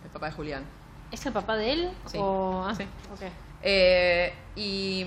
El 0.03 0.10
papá 0.10 0.27
de 0.27 0.31
Julián. 0.34 0.65
¿Es 1.12 1.25
el 1.25 1.34
papá 1.34 1.55
de 1.57 1.71
él? 1.73 1.91
Sí. 2.05 2.17
O... 2.19 2.63
Ah, 2.65 2.73
Sí. 2.75 2.86
Eh, 3.63 4.34
y 4.55 5.05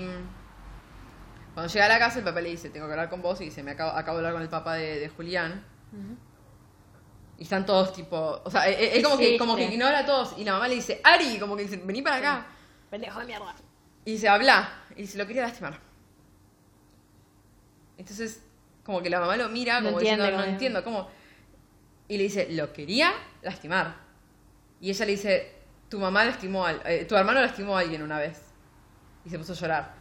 cuando 1.53 1.71
llega 1.71 1.85
a 1.85 1.89
la 1.89 1.99
casa, 1.99 2.19
el 2.19 2.25
papá 2.25 2.39
le 2.41 2.49
dice: 2.51 2.69
Tengo 2.69 2.85
que 2.85 2.93
hablar 2.93 3.09
con 3.09 3.21
vos. 3.21 3.41
Y 3.41 3.45
dice: 3.45 3.63
Me 3.63 3.71
acabo, 3.71 3.91
acabo 3.91 4.17
de 4.17 4.19
hablar 4.21 4.33
con 4.33 4.41
el 4.43 4.49
papá 4.49 4.75
de, 4.75 4.99
de 4.99 5.09
Julián. 5.09 5.65
Y 7.37 7.43
están 7.43 7.65
todos 7.65 7.91
tipo. 7.93 8.41
O 8.45 8.49
sea, 8.51 8.67
es, 8.69 9.03
como, 9.03 9.17
que, 9.17 9.37
como 9.37 9.55
que 9.57 9.65
ignora 9.65 9.99
a 9.99 10.05
todos. 10.05 10.35
Y 10.37 10.43
la 10.45 10.53
mamá 10.53 10.67
le 10.69 10.75
dice: 10.75 11.01
Ari, 11.03 11.37
como 11.39 11.55
que 11.57 11.63
dice: 11.63 11.77
Vení 11.83 12.01
para 12.01 12.15
acá. 12.17 12.45
Pendejo 12.89 13.19
de 13.19 13.25
mierda. 13.25 13.53
Y 14.05 14.13
dice: 14.13 14.29
Habla. 14.29 14.69
Y 14.95 15.01
dice: 15.01 15.17
Lo 15.17 15.25
quería 15.27 15.41
lastimar. 15.41 15.77
Entonces, 17.97 18.41
como 18.85 19.01
que 19.01 19.09
la 19.09 19.19
mamá 19.19 19.35
lo 19.35 19.49
mira, 19.49 19.79
No 19.81 19.87
como 19.87 19.99
entiende, 19.99 20.23
diciendo: 20.23 20.45
No 20.45 20.51
entiendo, 20.51 20.83
¿cómo? 20.83 21.09
Y 22.07 22.17
le 22.17 22.23
dice: 22.23 22.47
Lo 22.51 22.71
quería 22.71 23.11
lastimar. 23.41 23.95
Y 24.79 24.89
ella 24.91 25.05
le 25.05 25.11
dice: 25.11 25.53
Tu 25.89 25.99
mamá 25.99 26.23
lastimó 26.23 26.65
al. 26.65 26.81
eh, 26.85 27.05
tu 27.05 27.15
hermano 27.15 27.41
lastimó 27.41 27.77
a 27.77 27.81
alguien 27.81 28.01
una 28.03 28.19
vez. 28.19 28.41
Y 29.25 29.29
se 29.29 29.37
puso 29.39 29.53
a 29.53 29.55
llorar. 29.55 29.93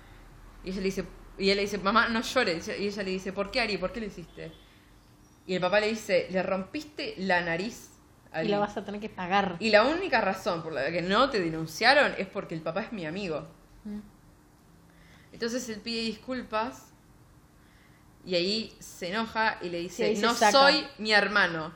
Y 0.63 0.69
ella 0.71 0.79
le 0.79 0.85
dice, 0.85 1.05
y 1.39 1.51
él 1.51 1.57
le 1.57 1.63
dice, 1.63 1.79
mamá, 1.79 2.09
no 2.09 2.21
llores. 2.21 2.69
Y 2.69 2.87
ella 2.87 3.03
le 3.03 3.11
dice, 3.11 3.33
¿por 3.33 3.51
qué, 3.51 3.61
Ari? 3.61 3.77
¿Por 3.79 3.93
qué 3.93 4.01
lo 4.01 4.07
hiciste? 4.07 4.53
Y 5.47 5.55
el 5.55 5.61
papá 5.61 5.81
le 5.81 5.89
dice, 5.89 6.29
le 6.31 6.43
rompiste 6.43 7.15
la 7.19 7.41
nariz 7.43 7.91
a 8.33 8.39
Y 8.39 8.41
Ari. 8.41 8.49
lo 8.51 8.61
vas 8.61 8.77
a 8.77 8.85
tener 8.85 9.01
que 9.01 9.09
pagar. 9.09 9.57
Y 9.61 9.71
la 9.71 9.85
única 9.85 10.21
razón 10.21 10.63
por 10.63 10.73
la 10.73 10.91
que 10.91 11.03
no 11.03 11.29
te 11.31 11.41
denunciaron 11.41 12.13
es 12.19 12.27
porque 12.29 12.55
el 12.55 12.61
papá 12.63 12.83
es 12.83 12.93
mi 12.93 13.05
amigo. 13.07 13.47
Mm. 13.85 14.01
Entonces 15.33 15.69
él 15.69 15.81
pide 15.81 16.03
disculpas 16.03 16.94
y 18.27 18.35
ahí 18.35 18.77
se 18.81 19.09
enoja 19.11 19.59
y 19.63 19.69
le 19.69 19.79
dice, 19.81 20.15
no 20.17 20.35
saca. 20.35 20.53
soy 20.53 20.87
mi 20.99 21.13
hermano. 21.13 21.73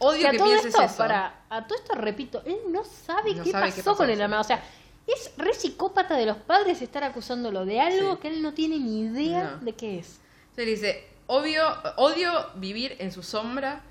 Odio 0.00 0.30
que 0.30 0.38
pienses 0.38 0.66
esto, 0.66 0.82
eso. 0.82 0.96
para, 0.96 1.42
a 1.50 1.66
todo 1.66 1.76
esto 1.78 1.94
repito, 1.96 2.42
él 2.46 2.56
no 2.70 2.84
sabe, 2.84 3.34
No 3.34 3.42
qué, 3.42 3.50
sabe 3.50 3.64
pasó 3.66 3.76
qué 3.76 3.82
pasó, 3.82 3.96
con 3.96 4.10
el 4.10 4.20
hermano. 4.20 4.40
O 4.42 4.44
sea, 4.44 4.62
es 5.06 5.32
re 5.36 5.52
psicópata 5.54 6.16
de 6.16 6.26
los 6.26 6.36
padres 6.36 6.80
estar 6.82 7.02
acusándolo 7.02 7.64
de 7.64 7.80
algo 7.80 8.14
Sí. 8.14 8.18
que 8.22 8.28
él 8.28 8.42
no 8.42 8.54
tiene 8.54 8.78
ni 8.78 9.00
idea 9.00 9.56
No. 9.58 9.64
de 9.64 9.72
qué 9.74 9.98
es. 9.98 10.20
Entonces 10.50 10.64
le 10.66 10.70
dice, 10.70 11.06
obvio, 11.26 11.64
odio 11.96 12.30
vivir 12.56 12.94
en 13.00 13.10
su 13.10 13.22
sombra 13.24 13.82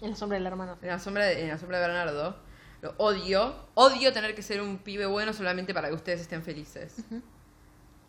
En 0.00 0.10
la 0.10 0.16
sombra 0.16 0.36
del 0.38 0.46
hermano. 0.48 0.78
en 0.82 0.88
la 0.88 0.98
sombra 0.98 1.26
de, 1.26 1.42
en 1.42 1.48
la 1.48 1.58
sombra 1.58 1.78
de 1.78 1.86
Bernardo. 1.86 2.36
Lo 2.80 2.94
odio. 2.98 3.54
Odio 3.74 4.12
tener 4.12 4.34
que 4.34 4.42
ser 4.42 4.60
un 4.60 4.78
pibe 4.78 5.06
bueno 5.06 5.32
solamente 5.32 5.72
para 5.72 5.88
que 5.88 5.94
ustedes 5.94 6.20
estén 6.22 6.42
felices. 6.42 6.96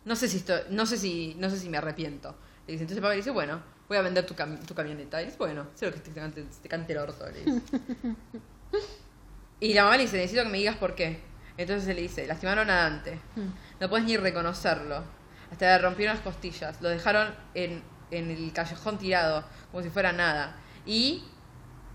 No 0.04 0.16
sé 0.16 0.28
si 0.28 0.38
esto, 0.38 0.54
no 0.70 0.86
sé 0.86 0.98
si, 0.98 1.36
no 1.38 1.48
sé 1.50 1.58
si 1.60 1.68
me 1.68 1.78
arrepiento. 1.78 2.34
Le 2.66 2.72
dice, 2.72 2.84
entonces 2.84 2.96
el 2.96 3.02
papá 3.02 3.10
le 3.12 3.16
dice, 3.18 3.30
bueno, 3.30 3.60
voy 3.88 3.98
a 3.98 4.02
vender 4.02 4.24
tu, 4.26 4.34
cam- 4.34 4.64
tu 4.64 4.74
camioneta. 4.74 5.20
Y 5.20 5.26
dice, 5.26 5.36
bueno, 5.38 5.66
sé 5.74 5.86
lo 5.86 5.92
que 5.92 6.00
te 6.00 6.10
cante, 6.12 6.44
te 6.62 6.68
cante 6.68 6.92
el 6.92 6.98
orto. 6.98 7.26
le 7.30 7.40
dice. 7.44 7.62
y 9.60 9.74
la 9.74 9.84
mamá 9.84 9.96
le 9.96 10.02
dice, 10.04 10.16
necesito 10.16 10.42
que 10.44 10.48
me 10.50 10.58
digas 10.58 10.76
por 10.76 10.94
qué. 10.94 11.18
Entonces 11.56 11.88
él 11.88 11.96
le 11.96 12.02
dice, 12.02 12.26
lastimaron 12.26 12.68
a 12.70 12.74
Dante. 12.74 13.20
Mm. 13.36 13.48
No 13.80 13.88
puedes 13.88 14.06
ni 14.06 14.16
reconocerlo. 14.16 15.04
Hasta 15.52 15.76
le 15.76 15.78
rompieron 15.82 16.16
las 16.16 16.24
costillas. 16.24 16.80
Lo 16.82 16.88
dejaron 16.88 17.34
en, 17.54 17.82
en 18.10 18.30
el 18.30 18.52
callejón 18.52 18.98
tirado, 18.98 19.44
como 19.70 19.82
si 19.82 19.90
fuera 19.90 20.12
nada. 20.12 20.56
Y 20.84 21.22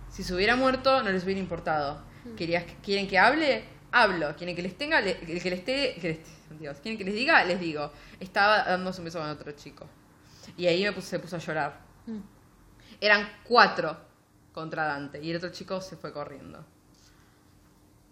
si 0.10 0.24
se 0.24 0.34
hubiera 0.34 0.56
muerto, 0.56 1.04
no 1.04 1.12
les 1.12 1.24
hubiera 1.24 1.40
importado. 1.42 2.02
Querías, 2.38 2.64
¿Quieren 2.84 3.08
que 3.08 3.18
hable? 3.20 3.64
Hablo. 3.92 4.36
¿Quieren 4.36 4.56
que 4.56 4.62
les 4.62 4.78
tenga? 4.78 5.02
Le- 5.02 5.18
el 5.20 5.42
que 5.42 5.50
les 5.50 5.60
esté, 5.60 5.96
que 6.00 6.08
les- 6.10 6.60
Dios. 6.60 6.78
¿Quieren 6.82 6.98
que 6.98 7.04
les 7.04 7.14
diga? 7.14 7.44
Les 7.44 7.60
digo. 7.60 7.92
Estaba 8.20 8.64
dándose 8.64 9.02
un 9.02 9.06
beso 9.06 9.20
con 9.20 9.30
otro 9.30 9.52
chico. 9.54 9.88
Y 10.58 10.68
ahí 10.68 10.84
me 10.84 10.92
puse, 10.92 11.08
se 11.08 11.20
puso 11.20 11.36
a 11.36 11.40
llorar. 11.40 11.80
Mm. 12.06 12.20
Eran 13.02 13.28
cuatro 13.44 13.98
contra 14.52 14.86
Dante. 14.86 15.22
Y 15.24 15.32
el 15.32 15.38
otro 15.38 15.50
chico 15.52 15.80
se 15.82 15.96
fue 15.96 16.12
corriendo. 16.12 16.66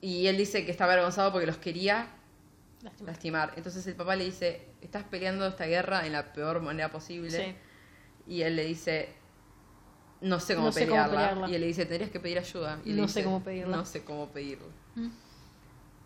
Y 0.02 0.28
él 0.28 0.38
dice 0.38 0.66
que 0.66 0.72
está 0.72 0.86
avergonzado 0.86 1.32
porque 1.32 1.48
los 1.48 1.58
quería 1.58 2.08
Lástima. 2.82 3.12
lastimar. 3.12 3.54
Entonces 3.58 3.86
el 3.88 3.96
papá 3.96 4.16
le 4.16 4.26
dice, 4.26 4.68
estás 4.82 5.04
peleando 5.04 5.46
esta 5.48 5.66
guerra 5.66 6.06
en 6.06 6.14
la 6.14 6.32
peor 6.34 6.62
manera 6.62 6.90
posible. 6.92 7.32
Sí. 7.32 7.56
Y 8.34 8.42
él 8.44 8.56
le 8.56 8.66
dice, 8.66 9.10
no 10.22 10.40
sé 10.40 10.56
cómo, 10.56 10.68
No 10.68 10.72
sé 10.72 10.82
cómo 10.82 10.92
pelearla. 10.92 11.18
pelearla. 11.30 11.50
Y 11.50 11.56
él 11.56 11.62
le 11.62 11.68
dice, 11.68 11.86
tendrías 11.86 12.12
que 12.12 12.20
pedir 12.20 12.38
ayuda. 12.40 12.80
Y 12.86 12.92
No 12.94 13.04
dice, 13.04 13.14
sé 13.16 13.24
cómo 13.24 13.44
pedirla. 13.44 13.78
No 13.78 13.86
sé 13.86 14.04
cómo 14.04 14.28
pedirla. 14.30 14.68
Mm. 14.96 15.08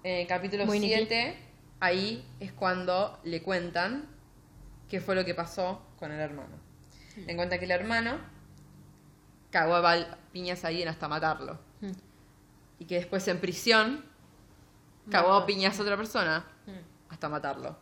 En 0.03 0.27
capítulo 0.27 0.65
Muy 0.65 0.79
Nicky. 0.79 0.95
7, 0.95 1.37
ahí 1.81 2.25
es 2.39 2.51
cuando 2.53 3.19
le 3.23 3.43
cuentan 3.43 4.05
qué 4.89 4.99
fue 5.01 5.13
lo 5.15 5.25
que 5.25 5.35
pasó 5.35 5.81
con 6.01 6.11
el 6.11 6.19
hermano. 6.19 6.55
Le 7.15 7.35
cuentan 7.35 7.59
que 7.59 7.65
el 7.65 7.71
hermano 7.71 8.17
cagó 9.51 9.75
a 9.75 9.81
bal- 9.81 10.17
piñas 10.33 10.65
a 10.65 10.69
alguien 10.69 10.87
hasta 10.89 11.07
matarlo. 11.07 11.59
Mm. 11.81 11.91
Y 12.79 12.85
que 12.85 12.95
después 12.95 13.27
en 13.27 13.39
prisión 13.39 14.03
cagó 15.09 15.33
a 15.33 15.45
piñas 15.45 15.77
a 15.79 15.83
otra 15.83 15.95
persona 15.95 16.43
hasta 17.09 17.29
matarlo. 17.29 17.77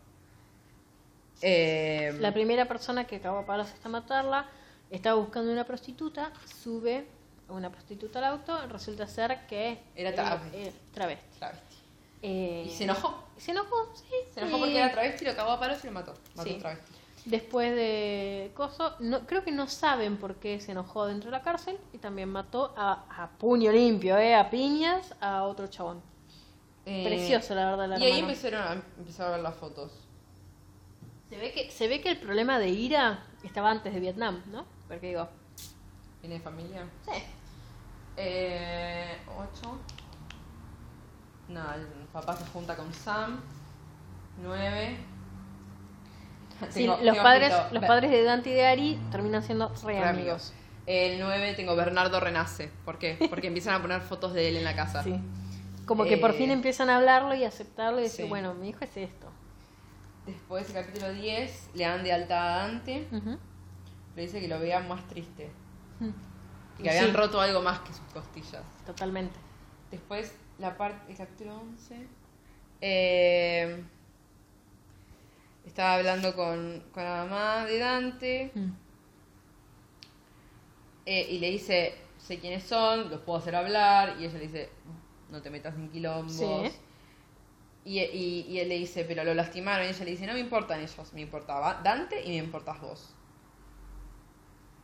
Eh, 1.41 2.17
La 2.19 2.33
primera 2.33 2.65
persona 2.67 3.05
que 3.07 3.15
acabó 3.17 3.39
a 3.39 3.45
palos 3.45 3.67
hasta 3.69 3.87
matarla 3.87 4.49
estaba 4.89 5.15
buscando 5.19 5.51
una 5.51 5.63
prostituta, 5.63 6.33
sube 6.61 7.07
una 7.47 7.71
prostituta 7.71 8.19
al 8.19 8.25
auto, 8.25 8.67
resulta 8.67 9.07
ser 9.07 9.47
que 9.47 9.81
Era 9.95 10.13
travesti. 10.13 10.57
eh, 10.57 10.73
travesti. 10.93 11.39
travesti. 11.39 11.75
Eh, 12.21 12.65
Y 12.67 12.71
se 12.75 12.83
enojó. 12.83 13.23
Se 13.37 13.51
enojó, 13.51 13.93
sí. 13.95 14.03
Se 14.33 14.41
enojó 14.41 14.57
porque 14.59 14.77
era 14.77 14.91
travesti, 14.91 15.23
lo 15.23 15.35
cagó 15.35 15.51
a 15.51 15.59
palos 15.59 15.81
y 15.83 15.87
lo 15.87 15.93
mató. 15.93 16.13
Mató 16.35 16.49
Sí. 16.49 16.57
travesti. 16.59 16.91
Después 17.25 17.75
de 17.75 18.51
Coso, 18.55 18.95
no, 18.99 19.25
creo 19.25 19.43
que 19.43 19.51
no 19.51 19.67
saben 19.67 20.17
por 20.17 20.35
qué 20.35 20.59
se 20.59 20.71
enojó 20.71 21.05
dentro 21.05 21.29
de 21.29 21.37
la 21.37 21.43
cárcel 21.43 21.77
y 21.93 21.97
también 21.97 22.29
mató 22.29 22.73
a, 22.77 23.03
a 23.09 23.29
puño 23.37 23.71
limpio, 23.71 24.17
eh, 24.17 24.35
a 24.35 24.49
piñas, 24.49 25.13
a 25.19 25.43
otro 25.43 25.67
chabón. 25.67 26.01
Eh, 26.85 27.03
Precioso, 27.05 27.53
la 27.55 27.69
verdad, 27.69 27.93
el 27.93 28.01
Y 28.01 28.05
ahí 28.05 28.19
empezaron 28.19 28.61
a, 28.61 28.73
empezaron 28.97 29.33
a 29.33 29.35
ver 29.35 29.43
las 29.43 29.55
fotos. 29.55 29.91
Se 31.29 31.37
ve, 31.37 31.51
que, 31.51 31.69
se 31.69 31.87
ve 31.87 32.01
que 32.01 32.09
el 32.09 32.17
problema 32.19 32.57
de 32.57 32.69
ira 32.69 33.25
estaba 33.43 33.69
antes 33.69 33.93
de 33.93 33.99
Vietnam, 33.99 34.41
¿no? 34.51 34.65
Porque 34.87 35.09
digo, 35.09 35.29
¿Viene 36.21 36.35
de 36.35 36.41
familia? 36.41 36.85
sí. 37.05 37.23
Eh, 38.21 39.17
ocho. 39.27 39.77
No, 41.47 41.73
el 41.73 41.85
papá 42.11 42.35
se 42.35 42.45
junta 42.47 42.75
con 42.75 42.93
Sam. 42.93 43.39
Nueve. 44.41 44.97
Sí, 46.69 46.81
Tengo- 46.81 46.93
los 46.97 47.01
tengo 47.01 47.23
padres, 47.23 47.51
escrito 47.53 47.73
los 47.73 47.85
padres 47.85 48.11
de 48.11 48.23
Dante 48.23 48.49
y 48.49 48.53
de 48.53 48.65
Ari 48.67 48.99
terminan 49.11 49.43
siendo 49.43 49.69
re 49.85 49.99
re 49.99 50.03
amigos. 50.07 50.53
El 50.85 51.19
9 51.19 51.53
tengo 51.53 51.75
Bernardo 51.75 52.19
Renace. 52.19 52.71
¿Por 52.83 52.97
qué? 52.97 53.17
Porque 53.29 53.47
empiezan 53.47 53.75
a 53.75 53.81
poner 53.81 54.01
fotos 54.01 54.33
de 54.33 54.49
él 54.49 54.57
en 54.57 54.63
la 54.63 54.75
casa. 54.75 55.03
Sí. 55.03 55.19
Como 55.85 56.03
que 56.05 56.17
por 56.17 56.31
Eh, 56.31 56.33
fin 56.33 56.51
empiezan 56.51 56.89
a 56.89 56.97
hablarlo 56.97 57.33
y 57.35 57.43
aceptarlo 57.43 57.99
y 57.99 58.03
decir, 58.03 58.25
sí. 58.25 58.29
bueno, 58.29 58.53
mi 58.55 58.69
hijo 58.69 58.79
es 58.83 58.97
esto. 58.97 59.27
Después, 60.25 60.67
el 60.69 60.73
capítulo 60.75 61.11
10, 61.13 61.69
le 61.75 61.85
dan 61.85 62.03
de 62.03 62.11
alta 62.13 62.43
a 62.43 62.57
Dante. 62.67 63.07
Ujú. 63.11 63.37
Le 64.15 64.21
dice 64.21 64.39
que 64.41 64.47
lo 64.47 64.59
vean 64.59 64.87
más 64.87 65.07
triste. 65.07 65.49
Mm. 65.99 66.09
Y 66.79 66.83
que 66.83 66.89
habían 66.89 67.13
roto 67.13 67.39
algo 67.41 67.61
más 67.61 67.79
que 67.79 67.93
sus 67.93 68.05
costillas. 68.13 68.63
Totalmente. 68.85 69.35
Después, 69.91 70.33
la 70.59 70.77
parte, 70.77 71.11
el 71.11 71.17
capítulo 71.17 71.55
11. 71.59 72.07
eh, 72.81 73.83
estaba 75.69 75.95
hablando 75.95 76.35
con, 76.35 76.83
con 76.93 77.03
la 77.03 77.25
mamá 77.25 77.65
de 77.65 77.79
Dante 77.79 78.51
Mm. 78.53 78.71
eh, 81.05 81.27
y 81.31 81.39
le 81.39 81.49
dice, 81.51 81.95
sé 82.17 82.39
quiénes 82.39 82.63
son, 82.63 83.09
los 83.09 83.21
puedo 83.21 83.39
hacer 83.39 83.55
hablar. 83.55 84.15
Y 84.19 84.25
ella 84.25 84.37
le 84.37 84.47
dice, 84.47 84.69
no 85.29 85.41
te 85.41 85.49
metas 85.49 85.75
en 85.75 85.89
quilombos. 85.89 86.33
Sí. 86.35 86.71
Y, 87.85 87.99
y- 88.01 88.45
y 88.49 88.59
él 88.59 88.69
le 88.69 88.77
dice, 88.77 89.05
pero 89.05 89.23
lo 89.23 89.33
lastimaron. 89.33 89.85
Y 89.87 89.89
ella 89.89 90.05
le 90.05 90.11
dice, 90.11 90.27
no 90.27 90.33
me 90.33 90.39
importan 90.39 90.79
ellos, 90.81 91.13
me 91.13 91.21
importaba 91.21 91.81
Dante 91.83 92.23
y 92.23 92.29
me 92.29 92.35
importas 92.37 92.79
vos. 92.81 93.13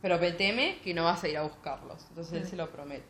Pero 0.02 0.18
me 0.18 0.32
teme 0.32 0.78
que 0.82 0.94
no 0.94 1.04
vas 1.04 1.22
a 1.24 1.28
ir 1.28 1.36
a 1.38 1.42
buscarlos. 1.42 2.04
Entonces 2.08 2.32
él 2.34 2.44
Sí. 2.44 2.50
se 2.50 2.56
lo 2.56 2.70
promete. 2.70 3.04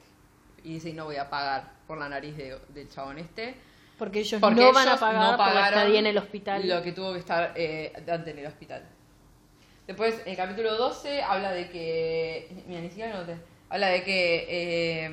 Y 0.64 0.74
dice, 0.74 0.90
y 0.90 0.92
no 0.92 1.04
voy 1.04 1.16
a 1.16 1.30
pagar 1.30 1.72
por 1.86 1.98
la 1.98 2.08
nariz 2.08 2.36
de- 2.36 2.58
del 2.70 2.88
chabón 2.90 3.18
este. 3.18 3.54
Porque 3.98 4.20
ellos 4.20 4.40
Porque 4.40 4.60
no 4.60 4.72
van 4.72 4.86
a 4.88 4.90
ellos 4.90 5.00
pagar 5.00 5.30
no 5.32 5.36
por 5.38 5.54
la 5.54 5.68
estadía 5.68 5.98
en 6.00 6.06
el 6.06 6.18
hospital. 6.18 6.68
Lo 6.68 6.82
que 6.82 6.92
tuvo 6.92 7.12
que 7.14 7.18
estar 7.20 7.52
eh, 7.56 7.92
Dante 8.04 8.30
en 8.32 8.38
el 8.40 8.46
hospital. 8.46 8.86
Después, 9.86 10.20
el 10.26 10.36
capítulo 10.36 10.76
12, 10.76 11.22
habla 11.22 11.52
de 11.52 11.70
que. 11.70 12.64
Mira, 12.66 12.80
ni 12.80 12.88
siquiera 12.88 13.16
noté. 13.18 13.36
Habla 13.70 13.86
de 13.88 14.02
que. 14.04 14.46
eh, 14.48 15.10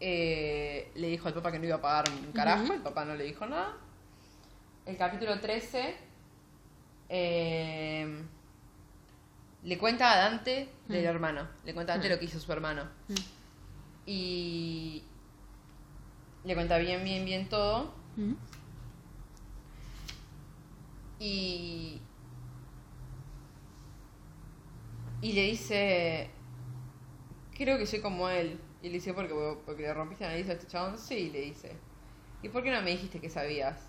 eh, 0.00 0.90
le 0.96 1.08
dijo 1.08 1.28
al 1.28 1.34
papá 1.34 1.52
que 1.52 1.58
no 1.58 1.66
iba 1.66 1.76
a 1.76 1.80
pagar 1.80 2.04
un 2.10 2.32
carajo. 2.32 2.64
Ujú. 2.64 2.72
El 2.74 2.80
papá 2.80 3.04
no 3.04 3.14
le 3.14 3.24
dijo 3.24 3.46
nada. 3.46 3.72
El 4.86 4.96
capítulo 4.96 5.38
13. 5.40 5.94
eh, 7.10 8.22
le 9.62 9.78
cuenta 9.78 10.12
a 10.12 10.16
Dante 10.16 10.68
del 10.88 11.04
Mm. 11.04 11.06
hermano. 11.06 11.48
Le 11.64 11.74
cuenta 11.74 11.92
a 11.92 11.96
Dante 11.96 12.08
Mm. 12.08 12.12
lo 12.12 12.18
que 12.18 12.24
hizo 12.24 12.40
su 12.40 12.50
hermano. 12.52 12.84
Mm. 13.08 13.14
Y. 14.06 15.04
Le 16.44 16.54
cuenta 16.54 16.78
bien, 16.78 17.02
bien, 17.04 17.24
bien 17.24 17.48
todo. 17.48 17.92
Y. 21.18 22.00
Y 25.22 25.32
le 25.32 25.42
dice. 25.42 26.30
Creo 27.56 27.78
que 27.78 27.86
soy 27.86 28.00
como 28.00 28.28
él. 28.28 28.58
Y 28.82 28.88
le 28.88 28.94
dice, 28.94 29.14
¿por 29.14 29.26
qué? 29.26 29.34
Porque 29.64 29.82
le 29.82 29.94
rompiste 29.94 30.24
la 30.24 30.30
nariz 30.30 30.48
a 30.50 30.52
este 30.52 30.66
chabón. 30.66 30.98
Sí, 30.98 31.30
le 31.30 31.40
dice. 31.40 31.72
¿Y 32.42 32.50
por 32.50 32.62
qué 32.62 32.70
no 32.70 32.82
me 32.82 32.90
dijiste 32.90 33.20
que 33.20 33.30
sabías? 33.30 33.88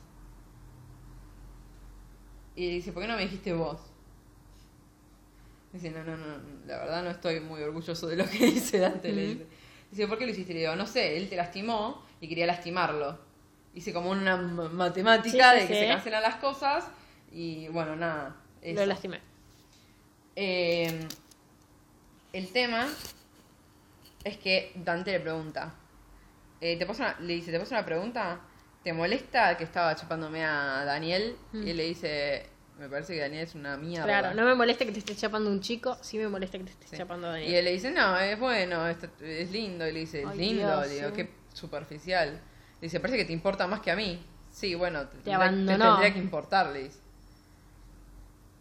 Y 2.55 2.67
le 2.67 2.73
dice, 2.75 2.93
¿por 2.93 3.01
qué 3.01 3.09
no 3.09 3.17
me 3.17 3.23
dijiste 3.23 3.51
vos? 3.51 3.81
Dice, 5.73 5.91
no, 5.91 6.05
no, 6.05 6.15
no, 6.15 6.37
la 6.65 6.77
verdad 6.77 7.03
no 7.03 7.09
estoy 7.09 7.41
muy 7.41 7.61
orgulloso 7.61 8.07
de 8.07 8.15
lo 8.15 8.25
que 8.29 8.37
dice 8.45 8.79
Dante. 8.79 9.11
Le 9.11 9.27
dice. 9.27 9.47
Dice, 9.91 10.07
¿por 10.07 10.17
qué 10.17 10.25
lo 10.25 10.31
hiciste? 10.31 10.53
Le 10.53 10.61
digo, 10.61 10.75
no 10.77 10.87
sé, 10.87 11.17
él 11.17 11.27
te 11.27 11.35
lastimó 11.35 12.04
y 12.21 12.27
quería 12.27 12.45
lastimarlo. 12.47 13.19
Hice 13.73 13.91
como 13.93 14.09
una 14.09 14.37
ma- 14.37 14.69
matemática 14.69 15.51
Sí, 15.53 15.57
sí, 15.57 15.61
de 15.63 15.67
que 15.67 15.73
sí. 15.73 15.79
se 15.81 15.87
cancelan 15.87 16.21
las 16.23 16.35
cosas 16.35 16.85
y 17.31 17.67
bueno, 17.69 17.95
nada. 17.95 18.35
eso. 18.61 18.79
Lo 18.79 18.85
lastimé. 18.85 19.19
Eh, 20.35 21.07
el 22.33 22.51
tema 22.51 22.87
es 24.23 24.37
que 24.37 24.71
Dante 24.75 25.11
le 25.11 25.19
pregunta, 25.19 25.73
eh, 26.61 26.77
¿te 26.77 26.85
una- 26.85 27.19
le 27.19 27.33
dice, 27.33 27.51
¿te 27.51 27.59
paso 27.59 27.73
una 27.75 27.85
pregunta? 27.85 28.39
¿Te 28.83 28.93
molesta 28.93 29.57
que 29.57 29.63
estaba 29.63 29.95
chapándome 29.95 30.43
a 30.45 30.83
Daniel? 30.85 31.35
Mm. 31.53 31.67
Y 31.67 31.69
él 31.71 31.77
le 31.77 31.83
dice, 31.85 32.45
me 32.77 32.89
parece 32.89 33.13
que 33.13 33.19
Daniel 33.21 33.43
es 33.43 33.55
una 33.55 33.77
mierda. 33.77 34.05
Claro, 34.05 34.33
no 34.33 34.45
me 34.45 34.55
molesta 34.55 34.85
que 34.85 34.91
te 34.91 34.99
estés 34.99 35.17
chapando 35.17 35.49
un 35.49 35.61
chico, 35.61 35.97
sí 36.01 36.17
me 36.17 36.27
molesta 36.27 36.57
que 36.57 36.65
te 36.65 36.71
estés 36.71 36.89
Sí. 36.91 36.97
chapando 36.97 37.27
a 37.27 37.31
Daniel. 37.31 37.51
Y 37.51 37.55
él 37.55 37.65
le 37.65 37.71
dice, 37.71 37.91
no, 37.91 38.17
es 38.19 38.37
bueno, 38.39 38.87
es, 38.87 38.97
es 39.21 39.51
lindo. 39.51 39.87
Y 39.87 39.91
le 39.93 39.99
dice, 40.01 40.21
es 40.21 40.27
Ay, 40.27 40.37
lindo. 40.37 40.67
Dios, 40.83 40.89
digo, 40.89 41.07
sí. 41.09 41.13
qué 41.15 41.29
superficial. 41.55 42.33
Le 42.33 42.81
dice, 42.81 42.99
parece 42.99 43.17
que 43.17 43.25
te 43.25 43.33
importa 43.33 43.67
más 43.67 43.79
que 43.81 43.91
a 43.91 43.95
mí. 43.95 44.23
Sí, 44.51 44.75
bueno, 44.75 45.07
te, 45.07 45.17
tendría- 45.17 45.49
tendría 45.49 46.13
que 46.13 46.19
importar, 46.19 46.67
le 46.71 46.83
dice. 46.83 46.99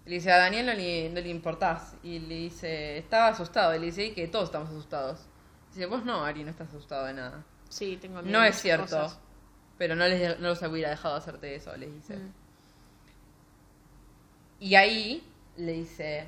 Le 0.06 0.14
dice, 0.16 0.32
a 0.32 0.38
Daniel 0.38 0.66
no 0.66 0.72
le, 0.74 1.08
no 1.10 1.20
le 1.20 1.28
importás. 1.28 1.94
Y 2.02 2.18
le 2.20 2.34
dice, 2.36 2.98
estaba 2.98 3.28
asustado. 3.28 3.74
Y 3.74 3.78
le 3.78 3.86
dice, 3.86 4.04
y 4.06 4.12
que 4.12 4.28
todos 4.28 4.46
estamos 4.46 4.68
asustados. 4.70 5.20
Dice, 5.72 5.86
vos 5.86 6.04
no, 6.04 6.24
Ari, 6.24 6.44
no 6.44 6.50
estás 6.50 6.68
asustado 6.68 7.06
de 7.06 7.14
nada. 7.14 7.44
Sí, 7.68 7.96
tengo 8.00 8.22
miedo 8.22 8.38
No 8.38 8.44
es 8.44 8.56
cierto. 8.56 8.84
cosas. 8.84 9.18
Pero 9.78 9.96
no, 9.96 10.06
les, 10.06 10.38
no 10.40 10.48
los 10.48 10.62
hubiera 10.62 10.90
dejado 10.90 11.16
hacerte 11.16 11.54
eso, 11.54 11.76
les 11.76 11.92
dice. 11.92 12.16
Mm. 12.16 12.32
Y 14.60 14.74
ahí 14.76 15.22
le 15.56 15.72
dice, 15.72 16.26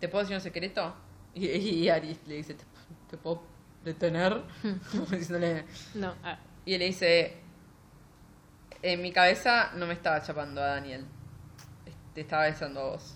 ¿te 0.00 0.08
puedo 0.08 0.22
decir 0.24 0.36
un 0.36 0.42
secreto? 0.42 0.94
Y, 1.36 1.46
y 1.48 1.88
Ari 1.90 2.18
le 2.26 2.36
dice, 2.36 2.54
¿te, 2.54 2.64
te 3.10 3.18
puedo 3.18 3.42
detener? 3.86 4.42
Como 4.92 5.06
diciéndole- 5.06 5.64
No, 5.94 6.14
ah, 6.24 6.38
y 6.66 6.74
él 6.74 6.80
le 6.80 6.86
dice, 6.86 7.36
en 8.82 9.00
mi 9.00 9.12
cabeza 9.12 9.70
no 9.76 9.86
me 9.86 9.94
estaba 9.94 10.22
chapando 10.22 10.60
a 10.62 10.66
Daniel, 10.66 11.06
te 12.14 12.20
estaba 12.22 12.44
besando 12.44 12.80
a 12.80 12.84
vos. 12.90 13.14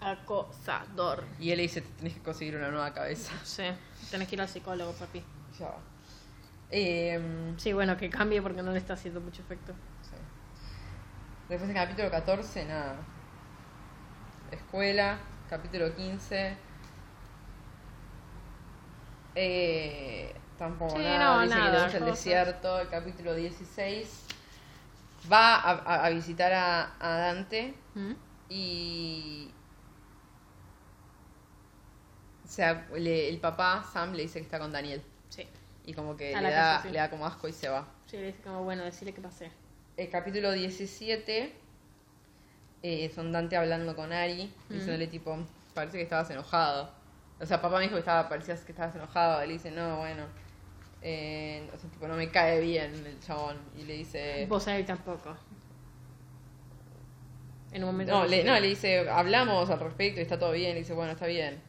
acosador. 0.00 1.24
Y 1.38 1.50
él 1.50 1.56
le 1.58 1.62
dice, 1.64 1.80
te 1.82 1.88
tenés 1.98 2.14
que 2.14 2.20
conseguir 2.22 2.56
una 2.56 2.70
nueva 2.70 2.92
cabeza. 2.92 3.32
Sí, 3.44 3.64
tenés 4.10 4.26
que 4.28 4.34
ir 4.34 4.40
al 4.42 4.48
psicólogo, 4.48 4.92
papi. 4.92 5.22
Ya. 5.58 5.72
Em, 6.70 7.56
Sí, 7.58 7.72
bueno, 7.72 7.96
que 7.96 8.10
cambie 8.10 8.42
porque 8.42 8.62
no 8.62 8.72
le 8.72 8.78
está 8.78 8.94
haciendo 8.94 9.20
mucho 9.20 9.42
efecto. 9.42 9.72
sí. 10.02 10.16
Después 11.48 11.70
en 11.70 11.76
capítulo 11.76 12.10
14, 12.10 12.64
nada. 12.64 12.96
Escuela, 14.50 15.18
capítulo 15.48 15.94
15. 15.94 16.56
Eh, 19.38 20.34
tampoco 20.58 20.96
Sí, 20.96 21.02
nada, 21.02 21.36
no, 21.36 21.42
dice 21.42 21.54
que 21.56 21.70
le 21.70 21.82
gusta 21.82 21.98
el 21.98 22.04
desierto. 22.06 22.80
El 22.80 22.88
capítulo 22.88 23.34
16 23.34 24.24
va 25.30 25.56
a, 25.56 25.70
a- 25.72 26.06
a 26.06 26.10
visitar 26.10 26.52
a, 26.52 26.94
a 26.98 27.08
Dante 27.18 27.74
¿Mm? 27.94 28.12
y. 28.48 29.50
O 32.44 32.48
sea, 32.48 32.86
le- 32.94 33.28
el 33.28 33.38
papá, 33.38 33.84
Sam, 33.92 34.12
le 34.14 34.22
dice 34.22 34.38
que 34.38 34.44
está 34.44 34.58
con 34.58 34.72
Daniel. 34.72 35.02
Sí. 35.28 35.46
Y 35.84 35.92
como 35.94 36.16
que 36.16 36.34
le 36.34 36.42
da, 36.50 36.50
casa, 36.76 36.82
sí. 36.82 36.88
le 36.90 36.98
da 36.98 37.10
como 37.10 37.26
asco 37.26 37.48
y 37.48 37.52
se 37.52 37.68
va. 37.68 37.86
Sí, 38.06 38.16
le 38.16 38.26
dice 38.28 38.40
como, 38.42 38.62
bueno, 38.64 38.84
decirle 38.84 39.12
que 39.12 39.20
pasé. 39.20 39.50
El 39.96 40.10
capítulo 40.10 40.52
17 40.52 41.52
eh, 42.82 43.12
son 43.14 43.32
Dante 43.32 43.56
hablando 43.56 43.94
con 43.96 44.12
Ari, 44.12 44.52
Mm. 44.68 44.72
diciéndole 44.72 45.06
tipo, 45.08 45.36
parece 45.74 45.96
que 45.98 46.04
estabas 46.04 46.30
enojado. 46.30 46.90
O 47.38 47.44
sea, 47.46 47.60
papá 47.60 47.76
me 47.76 47.82
dijo 47.82 47.94
que 47.94 48.00
estaba, 48.00 48.28
parecías 48.28 48.60
que 48.60 48.72
estabas 48.72 48.94
enojado. 48.94 49.44
Y 49.44 49.48
le 49.48 49.52
dice, 49.54 49.70
no, 49.70 49.98
bueno. 49.98 50.24
Eh, 51.02 51.68
o 51.74 51.78
sea, 51.78 51.90
tipo, 51.90 52.08
no 52.08 52.16
me 52.16 52.28
cae 52.30 52.60
bien 52.60 52.92
el 53.06 53.20
chabón. 53.20 53.56
Y 53.76 53.84
le 53.84 53.94
dice... 53.94 54.46
Vos 54.48 54.66
a 54.68 54.76
él 54.76 54.86
tampoco. 54.86 55.36
En 57.72 57.84
un 57.84 57.90
momento. 57.90 58.12
No 58.12 58.26
le, 58.26 58.42
no, 58.42 58.58
le 58.58 58.68
dice, 58.68 59.08
hablamos 59.08 59.68
al 59.68 59.80
respecto 59.80 60.20
y 60.20 60.22
está 60.22 60.38
todo 60.38 60.52
bien. 60.52 60.72
Le 60.72 60.80
dice, 60.80 60.94
bueno, 60.94 61.12
está 61.12 61.26
bien. 61.26 61.60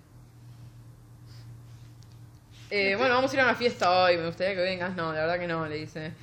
Eh, 2.69 2.95
bueno, 2.97 3.15
vamos 3.15 3.31
a 3.31 3.33
ir 3.33 3.39
a 3.41 3.43
una 3.45 3.55
fiesta 3.55 4.03
hoy, 4.03 4.17
me 4.17 4.25
gustaría 4.25 4.55
que 4.55 4.61
vengas. 4.61 4.95
No, 4.95 5.13
la 5.13 5.21
verdad 5.21 5.39
que 5.39 5.47
no, 5.47 5.67
le 5.67 5.75
dice. 5.75 6.13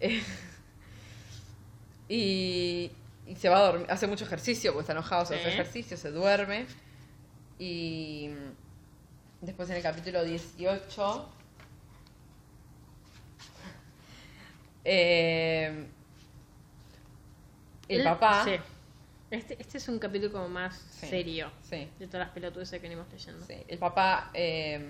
Eh, 0.00 0.22
y, 2.08 2.90
y 3.26 3.36
se 3.36 3.48
va 3.48 3.58
a 3.58 3.62
dormir, 3.62 3.86
hace 3.90 4.06
mucho 4.06 4.24
ejercicio 4.24 4.72
porque 4.72 4.82
está 4.82 4.92
enojado, 4.92 5.24
se 5.24 5.36
hace 5.36 5.48
ejercicio, 5.48 5.96
se 5.96 6.10
duerme. 6.10 6.66
Y 7.58 8.30
después 9.44 9.68
en 9.70 9.76
el 9.76 9.82
capítulo 9.82 10.24
18... 10.24 11.28
eh, 14.84 15.86
el 17.88 18.04
papá... 18.04 18.44
Sí. 18.44 18.52
Este, 19.30 19.60
este 19.60 19.78
es 19.78 19.88
un 19.88 19.98
capítulo 19.98 20.30
como 20.30 20.48
más 20.48 20.76
Sí. 20.90 21.08
serio 21.08 21.50
Sí. 21.68 21.88
de 21.98 22.06
todas 22.06 22.26
las 22.26 22.34
pelotudes 22.34 22.70
que 22.70 22.78
venimos 22.78 23.06
leyendo. 23.10 23.44
Sí, 23.46 23.56
el 23.66 23.78
papá 23.78 24.30
eh, 24.32 24.80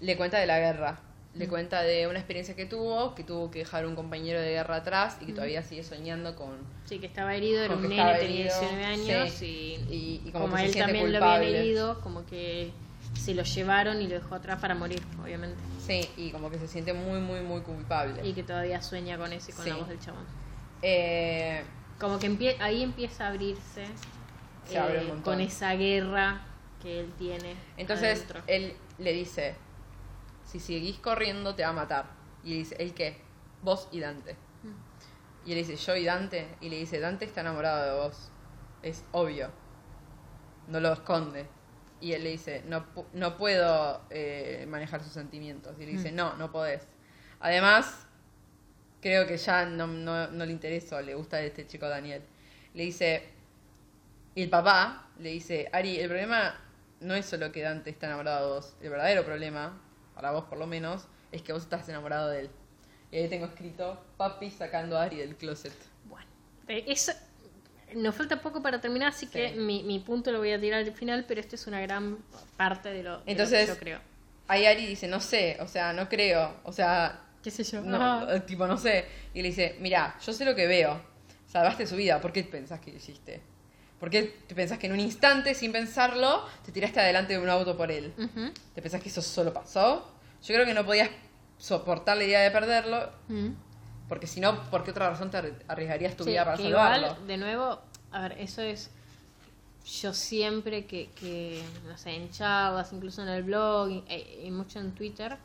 le 0.00 0.16
cuenta 0.16 0.38
de 0.38 0.46
la 0.46 0.58
guerra. 0.58 0.98
Le 1.34 1.48
cuenta 1.48 1.82
de 1.82 2.06
una 2.06 2.18
experiencia 2.20 2.54
que 2.54 2.64
tuvo, 2.64 3.14
que 3.16 3.24
tuvo 3.24 3.50
que 3.50 3.60
dejar 3.60 3.86
un 3.86 3.96
compañero 3.96 4.40
de 4.40 4.50
guerra 4.52 4.76
atrás 4.76 5.16
y 5.20 5.26
que 5.26 5.32
todavía 5.32 5.62
sigue 5.64 5.82
soñando 5.82 6.36
con... 6.36 6.56
Sí, 6.84 7.00
que 7.00 7.06
estaba 7.06 7.34
herido, 7.34 7.62
era 7.64 7.74
un 7.74 7.82
nene, 7.82 7.96
tenía 7.96 8.18
herido, 8.18 8.60
19 8.60 8.84
años 8.84 9.30
sí. 9.32 9.84
y, 9.90 9.94
Y, 9.94 10.22
y 10.28 10.30
como, 10.30 10.44
como, 10.44 10.56
que 10.56 10.68
se 10.68 10.78
él 10.78 10.84
también 10.84 11.06
lo 11.12 11.18
culpable. 11.18 11.58
herido, 11.58 12.00
como 12.02 12.24
que 12.26 12.70
se 13.18 13.34
lo 13.34 13.42
llevaron 13.42 14.00
y 14.00 14.06
lo 14.06 14.14
dejó 14.14 14.36
atrás 14.36 14.60
para 14.60 14.76
morir, 14.76 15.02
obviamente. 15.22 15.56
Sí, 15.84 16.08
y 16.16 16.30
como 16.30 16.50
que 16.50 16.58
se 16.58 16.68
siente 16.68 16.92
muy, 16.92 17.18
muy, 17.20 17.40
muy 17.40 17.62
culpable. 17.62 18.24
Y 18.26 18.32
que 18.32 18.44
todavía 18.44 18.80
sueña 18.80 19.18
con 19.18 19.32
eso 19.32 19.50
y 19.50 19.54
con 19.54 19.64
Sí. 19.64 19.70
la 19.70 19.76
voz 19.76 19.88
del 19.88 19.98
chabón. 19.98 20.24
Eh, 20.82 21.62
Como 21.98 22.18
que 22.18 22.30
empie- 22.30 22.56
ahí 22.60 22.82
empieza 22.82 23.24
a 23.26 23.28
abrirse 23.30 23.86
Se 24.68 24.78
abre 24.78 25.02
eh, 25.02 25.12
con 25.24 25.40
esa 25.40 25.74
guerra 25.74 26.42
que 26.82 27.00
él 27.00 27.12
tiene. 27.18 27.54
entonces 27.76 28.18
adentro. 28.18 28.40
él 28.46 28.72
le 28.98 29.12
dice, 29.12 29.54
si 30.60 30.74
seguís 30.74 30.98
corriendo 30.98 31.54
te 31.54 31.62
va 31.62 31.70
a 31.70 31.72
matar. 31.72 32.06
Y 32.44 32.50
le 32.50 32.56
dice, 32.56 32.76
¿el 32.78 32.94
qué? 32.94 33.16
Vos 33.62 33.88
y 33.92 34.00
Dante. 34.00 34.34
Mm. 34.62 35.48
Y 35.48 35.52
él 35.52 35.58
dice, 35.66 35.76
yo 35.76 35.96
y 35.96 36.04
Dante. 36.04 36.46
Y 36.60 36.68
le 36.68 36.76
dice, 36.76 37.00
Dante 37.00 37.24
está 37.24 37.40
enamorado 37.40 37.84
de 37.84 38.00
vos. 38.06 38.30
Es 38.82 39.04
obvio. 39.12 39.50
No 40.68 40.80
lo 40.80 40.92
esconde. 40.92 41.46
Y 42.00 42.12
él 42.12 42.24
le 42.24 42.30
dice, 42.30 42.62
no, 42.66 42.84
no 43.14 43.36
puedo 43.36 44.02
eh, 44.10 44.66
manejar 44.68 45.02
sus 45.02 45.12
sentimientos. 45.12 45.74
Y 45.78 45.86
le 45.86 45.92
dice, 45.92 46.12
Mm. 46.12 46.16
no, 46.16 46.36
no 46.36 46.50
podés. 46.52 46.86
Además, 47.40 48.06
creo 49.00 49.26
que 49.26 49.36
ya 49.36 49.66
no, 49.66 49.86
no, 49.86 50.28
no 50.28 50.46
le 50.46 50.52
interesa, 50.52 51.00
le 51.02 51.14
gusta 51.14 51.40
este 51.42 51.66
chico 51.66 51.88
Daniel. 51.88 52.22
Le 52.74 52.84
dice, 52.84 53.28
y 54.34 54.42
el 54.42 54.50
papá 54.50 55.08
le 55.18 55.30
dice, 55.30 55.68
Ari, 55.72 55.98
el 55.98 56.08
problema 56.08 56.60
no 57.00 57.14
es 57.14 57.26
solo 57.26 57.52
que 57.52 57.62
Dante 57.62 57.90
está 57.90 58.06
enamorado 58.06 58.46
de 58.48 58.54
vos. 58.54 58.76
El 58.80 58.90
verdadero 58.90 59.24
problema, 59.24 59.80
para 60.14 60.30
vos 60.32 60.44
por 60.44 60.58
lo 60.58 60.66
menos, 60.66 61.06
es 61.32 61.42
que 61.42 61.52
vos 61.52 61.62
estás 61.62 61.88
enamorado 61.88 62.28
de 62.30 62.40
él. 62.40 62.50
Y 63.10 63.16
ahí 63.18 63.28
tengo 63.28 63.46
escrito, 63.46 64.02
papi 64.16 64.50
sacando 64.50 64.98
a 64.98 65.02
Ari 65.04 65.16
del 65.16 65.36
closet. 65.36 65.72
Bueno, 66.08 66.26
eh, 66.68 66.84
eso- 66.88 67.12
nos 67.94 68.14
falta 68.14 68.40
poco 68.40 68.60
para 68.62 68.80
terminar, 68.80 69.10
así 69.10 69.26
que 69.28 69.50
Sí. 69.50 69.54
mi, 69.56 69.82
mi 69.84 70.00
punto 70.00 70.32
lo 70.32 70.38
voy 70.38 70.50
a 70.52 70.60
tirar 70.60 70.80
al 70.80 70.92
final, 70.92 71.24
pero 71.28 71.40
esto 71.40 71.54
es 71.54 71.66
una 71.66 71.80
gran 71.80 72.18
parte 72.56 72.88
de 72.90 73.02
lo, 73.04 73.10
de 73.12 73.16
lo 73.18 73.22
Entonces- 73.26 73.66
que 73.68 73.74
yo 73.74 73.78
creo. 73.78 74.00
Ahí 74.48 74.66
Ari 74.66 74.86
dice, 74.86 75.06
no 75.08 75.20
sé, 75.20 75.56
o 75.60 75.66
sea, 75.68 75.92
no 75.92 76.08
creo, 76.08 76.54
o 76.64 76.72
sea, 76.72 77.20
¿Qué 77.42 77.50
sé 77.50 77.62
yo? 77.64 77.80
no, 77.82 77.96
Ajá. 77.96 78.36
eh, 78.36 78.40
tipo, 78.40 78.66
no 78.66 78.76
sé. 78.76 79.04
Y 79.32 79.42
le 79.42 79.48
dice, 79.48 79.76
mira, 79.80 80.16
yo 80.24 80.32
sé 80.32 80.44
lo 80.44 80.54
que 80.54 80.66
veo, 80.66 81.00
salvaste 81.46 81.86
su 81.86 81.96
vida, 81.96 82.20
¿por 82.20 82.32
qué 82.32 82.42
pensás 82.44 82.80
que 82.80 82.90
lo 82.90 82.96
hiciste? 82.98 83.40
¿Por 84.04 84.10
qué 84.10 84.22
te 84.46 84.54
pensás 84.54 84.78
que 84.78 84.86
en 84.86 84.92
un 84.92 85.00
instante, 85.00 85.54
sin 85.54 85.72
pensarlo, 85.72 86.44
te 86.62 86.72
tiraste 86.72 87.00
adelante 87.00 87.32
de 87.32 87.38
un 87.38 87.48
auto 87.48 87.74
por 87.74 87.90
él? 87.90 88.12
¿Te 88.74 88.82
pensás 88.82 89.00
que 89.02 89.08
eso 89.08 89.22
solo 89.22 89.50
pasó? 89.50 90.06
Yo 90.42 90.54
creo 90.54 90.66
que 90.66 90.74
no 90.74 90.84
podías 90.84 91.08
soportar 91.56 92.18
la 92.18 92.24
idea 92.24 92.40
de 92.42 92.50
perderlo, 92.50 93.10
Mm. 93.28 93.52
porque 94.06 94.26
si 94.26 94.40
no, 94.40 94.62
¿por 94.70 94.84
qué 94.84 94.90
otra 94.90 95.08
razón 95.08 95.30
te 95.30 95.38
arri- 95.38 95.54
arriesgarías 95.68 96.18
tu 96.18 96.24
Sí, 96.24 96.32
vida 96.32 96.44
para 96.44 96.58
que 96.58 96.64
salvarlo? 96.64 97.06
igual, 97.06 97.26
de 97.26 97.36
nuevo, 97.38 97.80
a 98.12 98.20
ver, 98.28 98.36
eso 98.40 98.60
es. 98.60 98.90
Yo 100.02 100.12
siempre 100.12 100.84
que, 100.84 101.08
que 101.18 101.62
no 101.88 101.96
sé, 101.96 102.10
en 102.10 102.30
charlas, 102.30 102.92
incluso 102.92 103.22
en 103.22 103.28
el 103.28 103.42
blog 103.42 103.88
y, 103.88 104.04
e- 104.06 104.42
y 104.44 104.50
mucho 104.50 104.80
en 104.80 104.92
Twitter, 104.94 105.38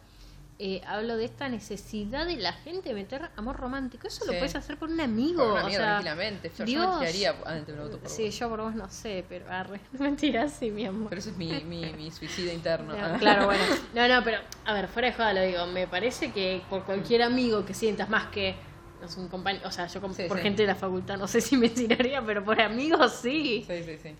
eh, 0.62 0.82
hablo 0.86 1.16
de 1.16 1.24
esta 1.26 1.48
necesidad 1.48 2.26
de 2.28 2.36
la 2.36 2.52
gente 2.52 2.90
de 2.90 2.96
meter 2.96 3.30
amor 3.38 3.56
romántico. 3.56 4.08
Eso 4.08 4.26
lo 4.26 4.34
puedes 4.34 4.56
hacer 4.56 4.78
por 4.78 4.90
un 4.90 5.00
amigo. 5.00 5.42
Por 5.42 5.52
un 5.54 5.54
o 5.54 5.60
amigo, 5.62 5.78
sea, 5.78 5.86
tranquilamente. 5.86 6.50
Yo, 6.50 6.58
yo 6.58 6.66
Dios. 6.66 6.88
me 7.00 7.00
tiraría 7.06 7.30
adentro 7.46 7.76
de 7.76 7.80
un 7.80 7.86
auto 7.88 8.00
por 8.00 8.10
Sí, 8.12 8.26
vos. 8.26 8.40
yo 8.40 8.50
por 8.50 8.62
vos 8.62 8.76
no 8.76 8.90
sé, 8.90 9.24
pero 9.30 9.50
arre, 9.50 9.80
mentira, 10.00 10.50
sí, 10.50 10.70
mi 10.70 10.86
amor. 10.86 11.10
Pero 11.10 11.20
eso 11.20 11.30
es 11.30 11.38
mi, 11.38 11.64
mi, 11.64 11.94
mi 11.94 12.12
suicidio 12.12 12.52
interno. 12.54 12.94
No, 12.96 13.18
claro, 13.18 13.46
bueno. 13.46 13.64
No, 13.96 14.08
no, 14.08 14.24
pero, 14.24 14.40
a 14.66 14.74
ver, 14.74 14.88
fuera 14.90 15.08
de 15.08 15.14
joda 15.14 15.34
lo 15.34 15.42
digo. 15.42 15.66
Me 15.68 15.88
parece 15.88 16.32
que 16.34 16.62
por 16.70 16.84
cualquier 16.84 17.22
amigo 17.24 17.66
que 17.66 17.74
sientas 17.74 18.10
más 18.10 18.28
que. 18.28 18.56
No 19.02 19.08
sé, 19.08 19.18
un 19.22 19.30
compañero. 19.30 19.66
O 19.66 19.72
sea, 19.72 19.88
yo 19.88 20.02
Sí, 20.14 20.24
por 20.28 20.38
sí. 20.38 20.44
gente 20.44 20.64
de 20.64 20.68
la 20.68 20.76
facultad 20.76 21.18
no 21.18 21.26
sé 21.30 21.40
si 21.40 21.56
me 21.56 21.70
tiraría, 21.70 22.22
pero 22.22 22.44
por 22.44 22.60
amigos 22.62 23.14
sí. 23.22 23.64
Sí, 23.66 23.84
sí, 23.84 23.98
sí. 24.04 24.16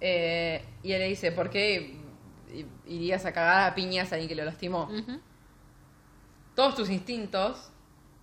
Eh, 0.00 0.64
y 0.84 0.92
él 0.92 1.00
le 1.00 1.08
dice, 1.08 1.32
¿por 1.32 1.50
qué 1.50 1.96
irías 2.86 3.24
a 3.24 3.32
cagar 3.32 3.70
a 3.70 3.74
piñas 3.74 4.12
a 4.12 4.16
alguien 4.16 4.28
que 4.28 4.34
lo 4.34 4.44
lastimó? 4.44 4.84
Ujú, 4.84 5.18
Todos 6.54 6.74
tus 6.74 6.90
instintos 6.90 7.70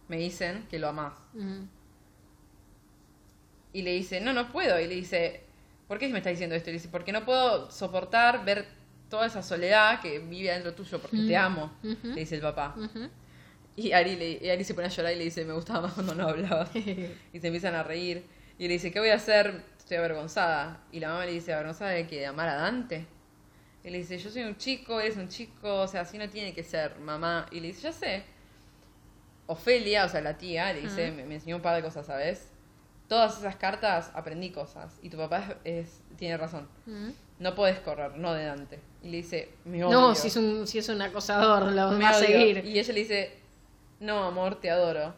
me 0.08 0.18
dicen 0.18 0.66
que 0.70 0.80
lo 0.80 0.90
amás. 0.90 1.14
ujú. 1.34 1.68
Y 3.72 3.84
le 3.84 3.92
dice, 3.92 4.20
no, 4.20 4.34
no 4.34 4.52
puedo. 4.52 4.80
Y 4.80 4.88
le 4.88 4.96
dice, 4.96 5.44
¿por 5.88 6.00
qué 6.00 6.08
me 6.10 6.18
está 6.18 6.30
diciendo 6.32 6.56
esto? 6.56 6.70
Y 6.70 6.74
le 6.74 6.80
dice, 6.80 6.90
porque 6.90 7.12
no 7.12 7.24
puedo 7.24 7.70
soportar 7.70 8.44
ver 8.44 8.68
toda 9.10 9.28
esa 9.28 9.44
soledad 9.44 10.02
que 10.02 10.20
vive 10.20 10.52
adentro 10.52 10.74
tuyo, 10.74 11.00
porque 11.00 11.18
te 11.28 11.38
amo, 11.38 11.72
le 11.84 12.20
dice 12.22 12.36
el 12.36 12.42
papá. 12.42 12.76
Y 13.76 13.92
Ari, 13.92 14.16
le, 14.16 14.40
y 14.44 14.50
Ari 14.50 14.64
se 14.64 14.74
pone 14.74 14.88
a 14.88 14.90
llorar 14.90 15.14
y 15.14 15.18
le 15.18 15.24
dice, 15.26 15.46
me 15.46 15.54
gustaba 15.54 15.82
más 15.82 15.94
cuando 15.94 16.16
no 16.16 16.28
hablaba. 16.28 16.68
y 16.74 17.40
se 17.40 17.48
empiezan 17.48 17.76
a 17.76 17.84
reír. 17.84 18.24
Y 18.58 18.68
le 18.68 18.74
dice, 18.74 18.92
¿qué 18.92 19.00
voy 19.00 19.10
a 19.10 19.16
hacer? 19.16 19.64
Estoy 19.78 19.98
avergonzada. 19.98 20.82
Y 20.92 21.00
la 21.00 21.10
mamá 21.10 21.26
le 21.26 21.32
dice, 21.34 21.54
¿avergonzada 21.54 21.92
de 21.92 22.08
que 22.08 22.20
de 22.20 22.26
amar 22.26 22.50
a 22.50 22.56
Dante? 22.56 23.06
Y 23.84 23.90
le 23.90 24.00
dice, 24.00 24.18
yo 24.18 24.30
soy 24.30 24.44
un 24.44 24.58
chico, 24.58 25.00
eres 25.00 25.16
un 25.18 25.30
chico, 25.30 25.82
o 25.82 25.88
sea, 25.88 26.02
así 26.02 26.18
no 26.18 26.30
tiene 26.30 26.54
que 26.54 26.64
ser, 26.64 26.98
mamá. 27.00 27.46
Y 27.52 27.60
le 27.62 27.68
dice, 27.68 27.82
ya 27.84 27.92
sé. 27.94 28.24
Ofelia, 29.48 30.06
o 30.06 30.10
sea, 30.10 30.22
la 30.22 30.38
tía, 30.38 30.72
le 30.74 30.82
dice, 30.82 31.12
me, 31.12 31.24
me 31.26 31.36
enseñó 31.36 31.56
un 31.56 31.62
par 31.62 31.76
de 31.76 31.82
cosas, 31.82 32.06
¿sabes? 32.06 32.50
Todas 33.08 33.40
esas 33.40 33.56
cartas 33.56 34.12
aprendí 34.14 34.52
cosas. 34.52 35.00
Y 35.02 35.10
tu 35.10 35.18
papá 35.18 35.56
es, 35.64 35.86
es- 35.88 36.02
tiene 36.18 36.38
razón. 36.38 36.68
No 37.40 37.56
puedes 37.56 37.80
correr, 37.80 38.16
no 38.18 38.34
de 38.34 38.46
Dante. 38.46 38.80
Y 39.02 39.10
le 39.10 39.18
dice, 39.18 39.50
me 39.66 39.84
odio. 39.84 40.00
No, 40.02 40.16
si 40.16 40.28
es 40.28 40.36
un, 40.36 40.68
si 40.68 40.78
es 40.78 40.90
un 40.90 41.02
acosador, 41.02 41.72
lo 41.72 41.92
Me 41.92 42.04
va 42.04 42.10
a 42.10 42.14
seguir. 42.14 42.66
Y 42.66 42.78
ella 42.78 42.94
le 42.94 43.00
dice, 43.00 43.40
no, 44.02 44.24
amor, 44.26 44.60
te 44.60 44.70
adoro. 44.70 45.16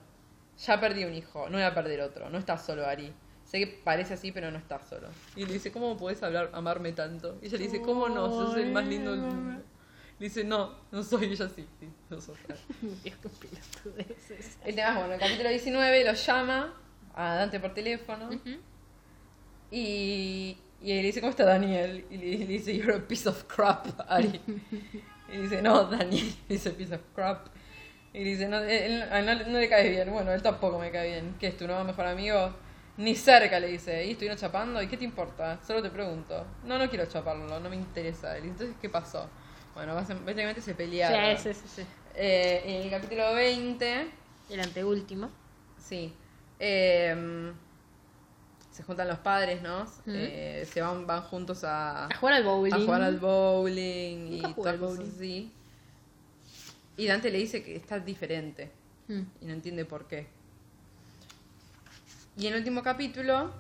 Ya 0.65 0.79
perdí 0.79 1.03
un 1.03 1.13
hijo, 1.15 1.49
no 1.49 1.53
voy 1.57 1.63
a 1.63 1.73
perder 1.73 2.01
otro. 2.01 2.29
No 2.29 2.37
estás 2.37 2.63
solo, 2.65 2.85
Ari. 2.85 3.11
Sé 3.51 3.59
que 3.59 3.67
parece 3.67 4.13
así, 4.13 4.31
pero 4.31 4.49
no 4.49 4.57
estás 4.57 4.87
solo. 4.87 5.09
Y 5.35 5.45
le 5.45 5.51
dice, 5.51 5.73
¿cómo 5.73 5.97
puedes 5.97 6.23
hablar, 6.23 6.51
amarme 6.53 6.93
tanto? 6.93 7.37
Y 7.41 7.47
ella 7.47 7.57
le 7.57 7.65
dice, 7.65 7.81
¿cómo 7.81 8.07
no? 8.07 8.29
Sos 8.29 8.55
el 8.55 8.71
más 8.71 8.87
lindo 8.87 9.11
del 9.11 9.19
mundo. 9.19 9.61
Le 10.19 10.25
dice, 10.27 10.45
no, 10.45 10.73
no 10.89 11.03
soy 11.03 11.25
ella 11.25 11.49
sí. 11.49 11.67
sí 11.77 11.89
no 12.09 12.21
sos. 12.21 12.37
Dios, 13.03 13.17
qué 13.21 13.49
pelotudeces. 13.49 14.57
El 14.63 14.75
tema 14.75 14.91
es, 14.91 14.95
bueno, 14.95 15.13
el 15.15 15.19
capítulo 15.19 15.49
19 15.49 16.05
lo 16.05 16.13
llama 16.13 16.73
a 17.13 17.35
Dante 17.35 17.59
por 17.59 17.73
teléfono 17.73 18.27
Ujú. 18.29 18.57
y, 19.69 20.57
y 20.81 20.93
le 20.93 21.01
dice, 21.01 21.19
¿cómo 21.19 21.31
está 21.31 21.43
Daniel? 21.43 22.05
Y 22.09 22.17
le, 22.17 22.37
le 22.37 22.45
dice, 22.45 22.73
you're 22.73 22.95
a 22.95 23.05
piece 23.05 23.27
of 23.27 23.43
crap, 23.53 23.87
Ari. 24.07 24.39
Y 25.33 25.37
dice, 25.37 25.61
no, 25.61 25.85
Daniel. 25.85 26.33
Dice, 26.49 26.71
piece 26.71 26.93
of 26.93 27.01
crap. 27.15 27.47
Y 28.13 28.23
dice, 28.23 28.47
no, 28.47 28.59
él, 28.59 29.01
él 29.01 29.25
no, 29.25 29.35
no 29.35 29.59
le 29.59 29.69
cae 29.69 29.89
bien. 29.89 30.11
Bueno, 30.11 30.31
él 30.33 30.41
tampoco 30.41 30.77
me 30.77 30.91
cae 30.91 31.09
bien. 31.09 31.35
¿Qué 31.39 31.47
es 31.47 31.57
tu 31.57 31.67
nuevo 31.67 31.83
mejor 31.85 32.05
amigo? 32.05 32.53
Ni 32.97 33.15
cerca, 33.15 33.59
le 33.59 33.67
dice. 33.67 34.05
¿Y 34.05 34.11
estuvieron 34.11 34.37
chapando? 34.37 34.81
¿Y 34.81 34.87
qué 34.87 34.97
te 34.97 35.05
importa? 35.05 35.59
Solo 35.65 35.81
te 35.81 35.89
pregunto. 35.89 36.45
No, 36.65 36.77
no 36.77 36.89
quiero 36.89 37.05
chaparlo, 37.05 37.59
no 37.59 37.69
me 37.69 37.75
interesa. 37.75 38.37
Entonces, 38.37 38.75
¿qué 38.81 38.89
pasó? 38.89 39.27
Bueno, 39.73 39.95
básicamente 39.95 40.61
se 40.61 40.75
pelearon. 40.75 41.37
Sí, 41.37 41.53
sí, 41.53 41.61
sí. 41.75 41.81
Eh, 42.15 42.61
en 42.65 42.81
el 42.83 42.89
capítulo 42.89 43.33
20, 43.33 44.07
El 44.49 44.59
anteúltimo. 44.59 45.29
sí. 45.77 46.13
eh, 46.59 47.53
se 48.71 48.83
juntan 48.83 49.07
los 49.09 49.19
padres, 49.19 49.61
¿no? 49.61 49.85
Eh, 50.07 50.65
se 50.71 50.81
van, 50.81 51.05
van 51.05 51.23
juntos 51.23 51.63
a, 51.65 52.05
A 52.05 52.15
jugar 52.17 52.35
al 52.35 52.43
bowling. 52.45 52.73
a 52.73 52.79
jugar 52.79 53.01
al 53.01 53.17
bowling 53.19 54.27
y 54.33 54.39
Nunca 54.41 54.53
cosas 54.55 54.79
bowling. 54.79 55.09
así. 55.13 55.51
Y 56.95 57.07
Dante 57.07 57.29
le 57.31 57.37
dice 57.39 57.63
que 57.63 57.75
está 57.75 57.99
diferente 57.99 58.71
Mm. 59.07 59.21
y 59.41 59.45
no 59.45 59.53
entiende 59.53 59.83
por 59.83 60.07
qué. 60.07 60.27
Y 62.41 62.47
en 62.47 62.53
el 62.53 62.59
último 62.59 62.81
capítulo, 62.81 63.51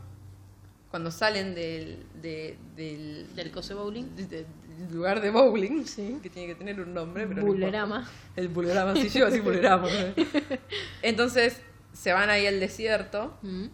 cuando 0.89 1.11
salen 1.11 1.53
del, 1.53 2.03
de- 2.19 2.57
del, 2.75 3.27
Del 3.35 3.51
coso 3.51 3.75
bowling. 3.77 4.15
de- 4.15 4.25
de- 4.25 4.45
del 4.79 4.95
lugar 4.95 5.21
de 5.21 5.29
bowling, 5.29 5.83
que 6.23 6.29
tiene 6.31 6.47
que 6.47 6.55
tener 6.55 6.79
un 6.81 6.91
nombre, 6.91 7.27
pero 7.27 7.41
no 7.43 7.47
importa. 7.49 7.59
Bullerama. 7.67 8.09
El 8.35 8.47
bulerama, 8.47 8.95
sí, 8.95 9.07
yo 9.09 9.19
iba 9.19 9.27
a 9.27 9.29
decir 9.29 9.43
bulerama. 9.43 9.87
¿no? 9.87 10.25
Entonces 11.03 11.61
se 11.93 12.11
van 12.11 12.31
ahí 12.31 12.47
al 12.47 12.59
desierto 12.59 13.37
Mm. 13.43 13.65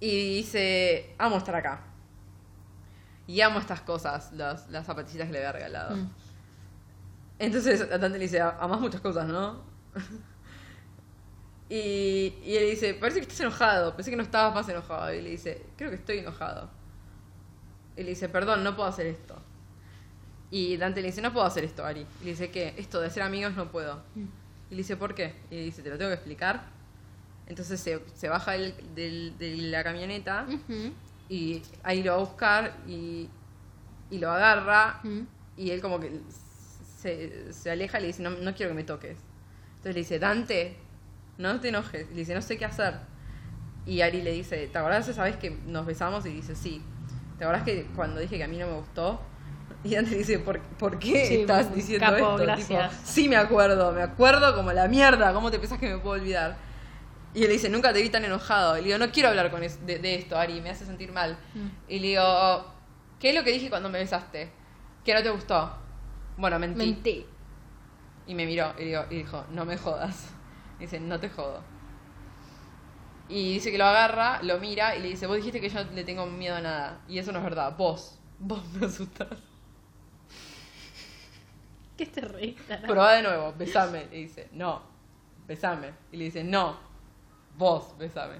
y 0.00 0.36
dice, 0.38 1.14
amo 1.18 1.36
estar 1.36 1.54
acá. 1.54 1.82
Y 3.28 3.40
amo 3.42 3.60
estas 3.60 3.82
cosas, 3.82 4.32
las, 4.32 4.68
las 4.70 4.84
zapatillitas 4.86 5.28
que 5.28 5.32
le 5.34 5.38
había 5.38 5.52
regalado. 5.52 5.94
Mm. 5.94 6.10
Entonces 7.38 7.88
Dante 7.88 8.08
le 8.10 8.18
dice, 8.18 8.40
amas 8.40 8.80
muchas 8.80 9.00
cosas, 9.00 9.28
¿no? 9.28 9.62
Y, 11.70 12.34
y 12.44 12.56
él 12.56 12.68
dice, 12.70 12.94
parece 12.94 13.20
que 13.20 13.22
estás 13.22 13.40
enojado, 13.40 13.94
pensé 13.94 14.10
que 14.10 14.16
no 14.16 14.22
estabas 14.24 14.54
más 14.54 14.68
enojado. 14.68 15.14
Y 15.14 15.22
le 15.22 15.30
dice, 15.30 15.62
creo 15.78 15.88
que 15.90 15.96
estoy 15.96 16.18
enojado. 16.18 16.68
Y 17.96 18.02
le 18.02 18.10
dice, 18.10 18.28
perdón, 18.28 18.64
no 18.64 18.74
puedo 18.76 18.88
hacer 18.88 19.06
esto. 19.06 19.40
Y 20.50 20.76
Dante 20.76 21.00
le 21.00 21.08
dice, 21.08 21.22
no 21.22 21.32
puedo 21.32 21.46
hacer 21.46 21.62
esto, 21.64 21.84
Ari. 21.86 22.04
Y 22.20 22.24
le 22.24 22.30
dice, 22.32 22.50
¿qué? 22.50 22.74
Esto 22.76 23.00
de 23.00 23.08
ser 23.08 23.22
amigos 23.22 23.54
no 23.54 23.70
puedo. 23.70 24.02
Y 24.68 24.74
le 24.74 24.78
dice, 24.78 24.96
¿por 24.96 25.14
qué? 25.14 25.34
Y 25.50 25.54
le 25.56 25.62
dice, 25.62 25.82
te 25.82 25.90
lo 25.90 25.96
tengo 25.98 26.10
que 26.10 26.14
explicar. 26.16 26.64
Entonces 27.46 27.80
se, 27.80 28.00
se 28.14 28.28
baja 28.28 28.52
del- 28.52 29.36
de 29.38 29.56
la 29.70 29.82
camioneta 29.84 30.46
y 31.28 31.62
ahí 31.84 32.02
lo 32.02 32.12
va 32.12 32.16
a 32.18 32.20
buscar 32.20 32.76
y, 32.86 33.28
y 34.10 34.18
lo 34.18 34.30
agarra 34.30 35.00
y 35.56 35.70
él 35.70 35.80
como 35.80 35.98
que 36.00 36.20
se, 37.00 37.52
se 37.52 37.70
aleja 37.70 37.98
y 37.98 38.02
le 38.02 38.06
dice, 38.08 38.22
no, 38.22 38.30
no 38.30 38.54
quiero 38.54 38.70
que 38.70 38.76
me 38.76 38.84
toques. 38.84 39.18
Entonces 39.78 39.94
le 39.94 40.00
dice, 40.00 40.18
Dante, 40.20 40.76
no 41.38 41.60
te 41.60 41.68
enojes. 41.68 42.06
Y 42.10 42.14
le 42.14 42.20
dice, 42.20 42.34
no 42.34 42.42
sé 42.42 42.56
qué 42.58 42.64
hacer. 42.64 42.94
Y 43.86 44.00
Ari 44.02 44.22
le 44.22 44.32
dice, 44.32 44.66
¿te 44.68 44.78
acordás 44.78 45.08
esa 45.08 45.22
vez 45.24 45.36
que 45.36 45.50
nos 45.66 45.86
besamos? 45.86 46.24
Y 46.26 46.30
dice, 46.30 46.54
sí. 46.54 46.82
¿Te 47.38 47.44
acordás 47.44 47.62
que 47.64 47.86
cuando 47.96 48.20
dije 48.20 48.36
que 48.36 48.44
a 48.44 48.48
mí 48.48 48.58
no 48.58 48.66
me 48.66 48.74
gustó? 48.74 49.20
Y 49.82 49.94
Dante 49.94 50.10
le 50.10 50.18
dice, 50.18 50.38
¿por, 50.38 50.60
por 50.60 50.98
qué 50.98 51.24
Sí, 51.24 51.34
estás 51.40 51.74
diciendo 51.74 52.04
capo, 52.06 52.38
esto? 52.38 52.54
Tipo, 52.56 52.80
sí 53.02 53.28
me 53.30 53.36
acuerdo, 53.36 53.92
me 53.92 54.02
acuerdo 54.02 54.54
como 54.54 54.72
la 54.74 54.86
mierda. 54.88 55.32
¿Cómo 55.32 55.50
te 55.50 55.58
pensás 55.58 55.78
que 55.78 55.88
me 55.88 55.98
puedo 55.98 56.20
olvidar? 56.20 56.58
Y 57.32 57.42
él 57.42 57.46
le 57.46 57.54
dice, 57.54 57.70
nunca 57.70 57.90
te 57.90 58.02
vi 58.02 58.10
tan 58.10 58.22
enojado. 58.24 58.76
Y 58.76 58.80
le 58.82 58.86
digo, 58.88 58.98
no 58.98 59.10
quiero 59.10 59.30
hablar 59.30 59.50
con 59.50 59.62
es- 59.62 59.86
de, 59.86 59.98
de 59.98 60.16
esto, 60.16 60.36
Ari, 60.36 60.60
me 60.60 60.68
hace 60.68 60.84
sentir 60.84 61.12
mal. 61.12 61.38
Mm. 61.54 61.68
Y 61.88 61.98
le 62.00 62.08
digo, 62.08 62.64
¿qué 63.18 63.30
es 63.30 63.34
lo 63.34 63.42
que 63.42 63.52
dije 63.52 63.70
cuando 63.70 63.88
me 63.88 63.98
besaste? 64.00 64.50
Que 65.02 65.14
no 65.14 65.22
te 65.22 65.30
gustó. 65.30 65.72
Bueno, 66.36 66.58
mentí. 66.58 66.76
Mentí. 66.92 67.26
Y 68.26 68.34
me 68.34 68.44
miró 68.44 68.74
y, 68.78 68.84
digo- 68.84 69.06
y 69.08 69.14
dijo, 69.16 69.46
no 69.50 69.64
me 69.64 69.78
jodas. 69.78 70.30
Dice, 70.80 70.98
no 70.98 71.20
te 71.20 71.28
jodo. 71.28 71.62
Y 73.28 73.52
dice 73.54 73.70
que 73.70 73.78
lo 73.78 73.84
agarra, 73.84 74.42
lo 74.42 74.58
mira 74.58 74.96
y 74.96 75.02
le 75.02 75.08
dice, 75.08 75.26
vos 75.28 75.36
dijiste 75.36 75.60
que 75.60 75.68
yo 75.68 75.84
le 75.94 76.02
tengo 76.02 76.26
miedo 76.26 76.56
a 76.56 76.60
nada. 76.60 77.00
Y 77.06 77.18
eso 77.18 77.30
no 77.30 77.38
es 77.38 77.44
verdad. 77.44 77.76
Vos, 77.76 78.18
vos 78.40 78.64
me 78.72 78.86
asustás. 78.86 79.28
¿Qué 81.96 82.06
te 82.06 82.22
reís? 82.22 82.56
Probá 82.86 83.12
de 83.12 83.22
nuevo, 83.22 83.54
besame. 83.56 84.08
Y 84.10 84.22
dice, 84.22 84.48
no, 84.52 84.82
besame. 85.46 85.92
Y 86.10 86.16
le 86.16 86.24
dice, 86.24 86.42
no, 86.42 86.76
vos, 87.56 87.96
besame. 87.98 88.38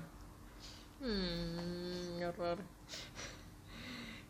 Mm, 1.00 2.18
qué 2.18 2.26
horror. 2.26 2.58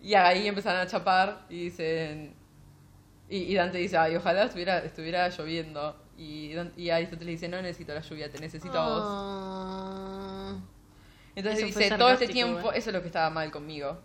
Y 0.03 0.15
ahí 0.15 0.47
empezaron 0.47 0.81
a 0.81 0.87
chapar 0.87 1.47
y 1.49 1.65
dicen. 1.65 2.35
Y, 3.29 3.37
y 3.37 3.55
Dante 3.55 3.79
dice, 3.79 3.97
ay, 3.97 4.17
ojalá 4.17 4.45
estuviera, 4.45 4.79
estuviera 4.79 5.29
lloviendo. 5.29 5.97
Y, 6.21 6.53
y 6.77 6.91
Aristóteles 6.91 7.41
dice, 7.41 7.49
no 7.49 7.63
necesito 7.63 7.95
la 7.95 8.03
lluvia, 8.03 8.31
te 8.31 8.39
necesito 8.39 8.79
a 8.79 8.89
vos. 8.89 9.03
Ah. 9.07 10.57
Entonces 11.35 11.65
Eso 11.65 11.79
dice, 11.79 11.97
todo 11.97 12.11
este 12.11 12.29
tiempo, 12.29 12.73
eso 12.73 12.91
es 12.91 12.95
lo 12.95 13.01
que 13.01 13.07
estaba 13.07 13.31
mal 13.31 13.51
conmigo. 13.51 13.99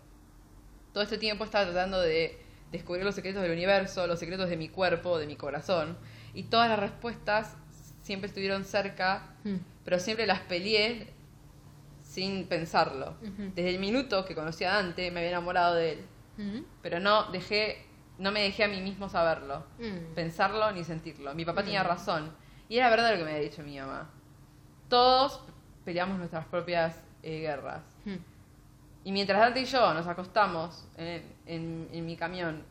Todo 0.93 1.03
este 1.03 1.18
tiempo 1.18 1.43
estaba 1.43 1.66
tratando 1.66 1.99
de 1.99 2.39
descubrir 2.72 3.03
los 3.03 3.16
secretos 3.16 3.41
del 3.41 3.51
universo, 3.51 4.07
los 4.07 4.18
secretos 4.20 4.49
de 4.49 4.55
mi 4.55 4.70
cuerpo, 4.70 5.18
de 5.18 5.28
mi 5.28 5.36
corazón. 5.36 5.97
Y 6.34 6.43
todas 6.43 6.70
las 6.70 6.80
respuestas 6.80 7.57
siempre 8.01 8.28
estuvieron 8.28 8.63
cerca, 8.63 9.34
Mm. 9.43 9.55
pero 9.84 9.99
siempre 9.99 10.26
las 10.26 10.39
peleé 10.41 11.07
sin 12.01 12.47
pensarlo. 12.47 13.16
Desde 13.55 13.72
el 13.72 13.80
minuto 13.80 14.24
que 14.26 14.36
conocí 14.36 14.63
a 14.63 14.74
Dante 14.76 15.11
me 15.11 15.20
había 15.20 15.32
enamorado 15.32 15.76
de 15.76 15.91
él. 15.93 16.05
Mm. 16.38 16.59
Pero 16.82 16.99
no 17.01 17.30
dejé, 17.32 17.84
no 18.18 18.32
me 18.32 18.41
dejé 18.41 18.63
a 18.63 18.68
mí 18.68 18.82
mismo 18.82 19.09
saberlo, 19.09 19.66
Mm. 19.80 20.13
pensarlo 20.16 20.72
ni 20.72 20.84
sentirlo. 20.84 21.34
Mi 21.36 21.45
papá 21.45 21.61
Mm. 21.61 21.66
tenía 21.66 21.84
razón. 21.84 22.32
Y 22.70 22.78
era 22.78 22.89
verdad 22.89 23.11
lo 23.11 23.18
que 23.18 23.24
me 23.26 23.32
había 23.32 23.43
dicho 23.43 23.61
mi 23.63 23.78
mamá. 23.80 24.09
Todos 24.89 25.41
peleamos 25.84 26.18
nuestras 26.18 26.45
propias 26.45 27.01
eh, 27.24 27.39
guerras. 27.39 27.82
Mm. 28.05 28.16
Y 29.03 29.11
mientras 29.11 29.39
Dante 29.39 29.61
y 29.61 29.66
yo 29.66 29.93
nos 29.93 30.05
acostamos 30.07 30.88
en, 30.97 31.24
en- 31.47 31.89
en 31.91 32.05
mi 32.05 32.16
camión 32.16 32.63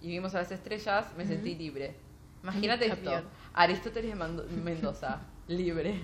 y 0.00 0.08
vimos 0.08 0.34
a 0.34 0.38
las 0.38 0.50
estrellas, 0.52 1.06
me 1.16 1.24
sentí 1.26 1.54
libre. 1.54 1.94
Imagínate 2.42 2.86
esto. 2.86 3.22
Aristóteles 3.54 4.16
Mando- 4.16 4.44
Mendoza, 4.62 5.20
libre. 5.48 6.00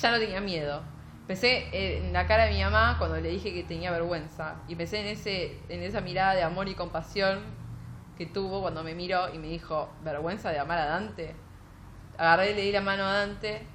Ya 0.00 0.10
no 0.10 0.18
tenía 0.18 0.40
miedo. 0.40 0.82
Pensé 1.26 1.68
en 1.98 2.12
la 2.12 2.26
cara 2.26 2.44
de 2.46 2.52
mi 2.52 2.62
mamá 2.62 2.96
cuando 2.98 3.18
le 3.20 3.28
dije 3.28 3.52
que 3.54 3.62
tenía 3.64 3.90
vergüenza. 3.90 4.56
Y 4.68 4.74
pensé 4.74 5.00
en, 5.00 5.06
ese, 5.06 5.58
en 5.68 5.82
esa 5.82 6.00
mirada 6.00 6.34
de 6.34 6.42
amor 6.42 6.68
y 6.68 6.74
compasión 6.74 7.40
que 8.16 8.26
tuvo 8.26 8.60
cuando 8.60 8.82
me 8.84 8.94
miró 8.94 9.32
y 9.34 9.38
me 9.38 9.48
dijo, 9.48 9.90
¿vergüenza 10.04 10.50
de 10.50 10.58
amar 10.58 10.78
a 10.78 10.86
Dante? 10.86 11.34
Agarré 12.18 12.52
y 12.52 12.54
le 12.54 12.62
di 12.62 12.72
la 12.72 12.80
mano 12.80 13.04
a 13.04 13.12
Dante 13.12 13.66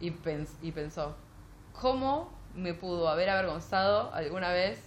y, 0.00 0.10
pens- 0.10 0.56
y 0.62 0.72
pensó, 0.72 1.16
¿cómo 1.80 2.32
me 2.54 2.74
pudo 2.74 3.08
haber 3.08 3.30
avergonzado 3.30 4.12
alguna 4.12 4.50
vez 4.50 4.80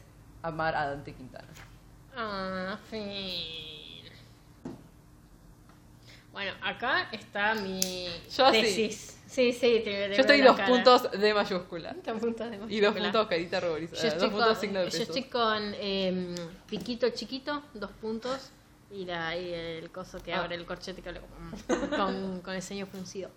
amar 0.44 0.76
a 0.76 0.88
Dante 0.90 1.14
Quintana? 1.14 1.48
Ah, 2.16 2.78
fin. 2.90 4.04
Bueno, 6.32 6.52
acá 6.62 7.08
está 7.14 7.56
mi 7.56 8.06
Yo 8.36 8.52
sí. 8.52 8.62
tesis. 8.62 9.12
Sí, 9.26 9.52
sí, 9.52 9.82
te, 9.84 10.10
te 10.10 10.16
Yo 10.16 10.22
estoy 10.22 10.42
dos 10.42 10.56
cara. 10.56 10.68
puntos 10.70 11.12
de 11.12 11.34
mayúscula. 11.34 11.96
Dos 12.06 12.20
puntos 12.20 12.52
de 12.52 12.58
Y 12.58 12.60
dos 12.60 12.66
mayúscula. 12.94 13.04
puntos 13.04 13.28
carita 13.28 13.60
ruborizada. 13.60 14.02
Yo 14.02 14.04
Dos 14.06 14.14
estoy, 14.14 14.30
puntos 14.30 14.48
con, 14.48 14.56
signo 14.62 14.80
de 14.80 14.90
yo 14.90 14.98
estoy 14.98 15.24
con 15.24 15.74
eh, 15.76 16.36
piquito 16.68 17.10
chiquito, 17.10 17.64
dos 17.74 17.92
puntos, 17.92 18.52
y, 18.96 19.06
la, 19.06 19.38
y 19.38 19.54
el 19.54 19.92
coso 19.92 20.20
que 20.22 20.34
Ah. 20.34 20.42
abre 20.44 20.56
el 20.56 20.66
corchete 20.66 21.02
que 21.02 21.12
con, 21.68 21.90
con, 21.90 22.42
con 22.42 22.54
el 22.54 22.62
ceño 22.62 22.86
fruncido. 22.86 23.30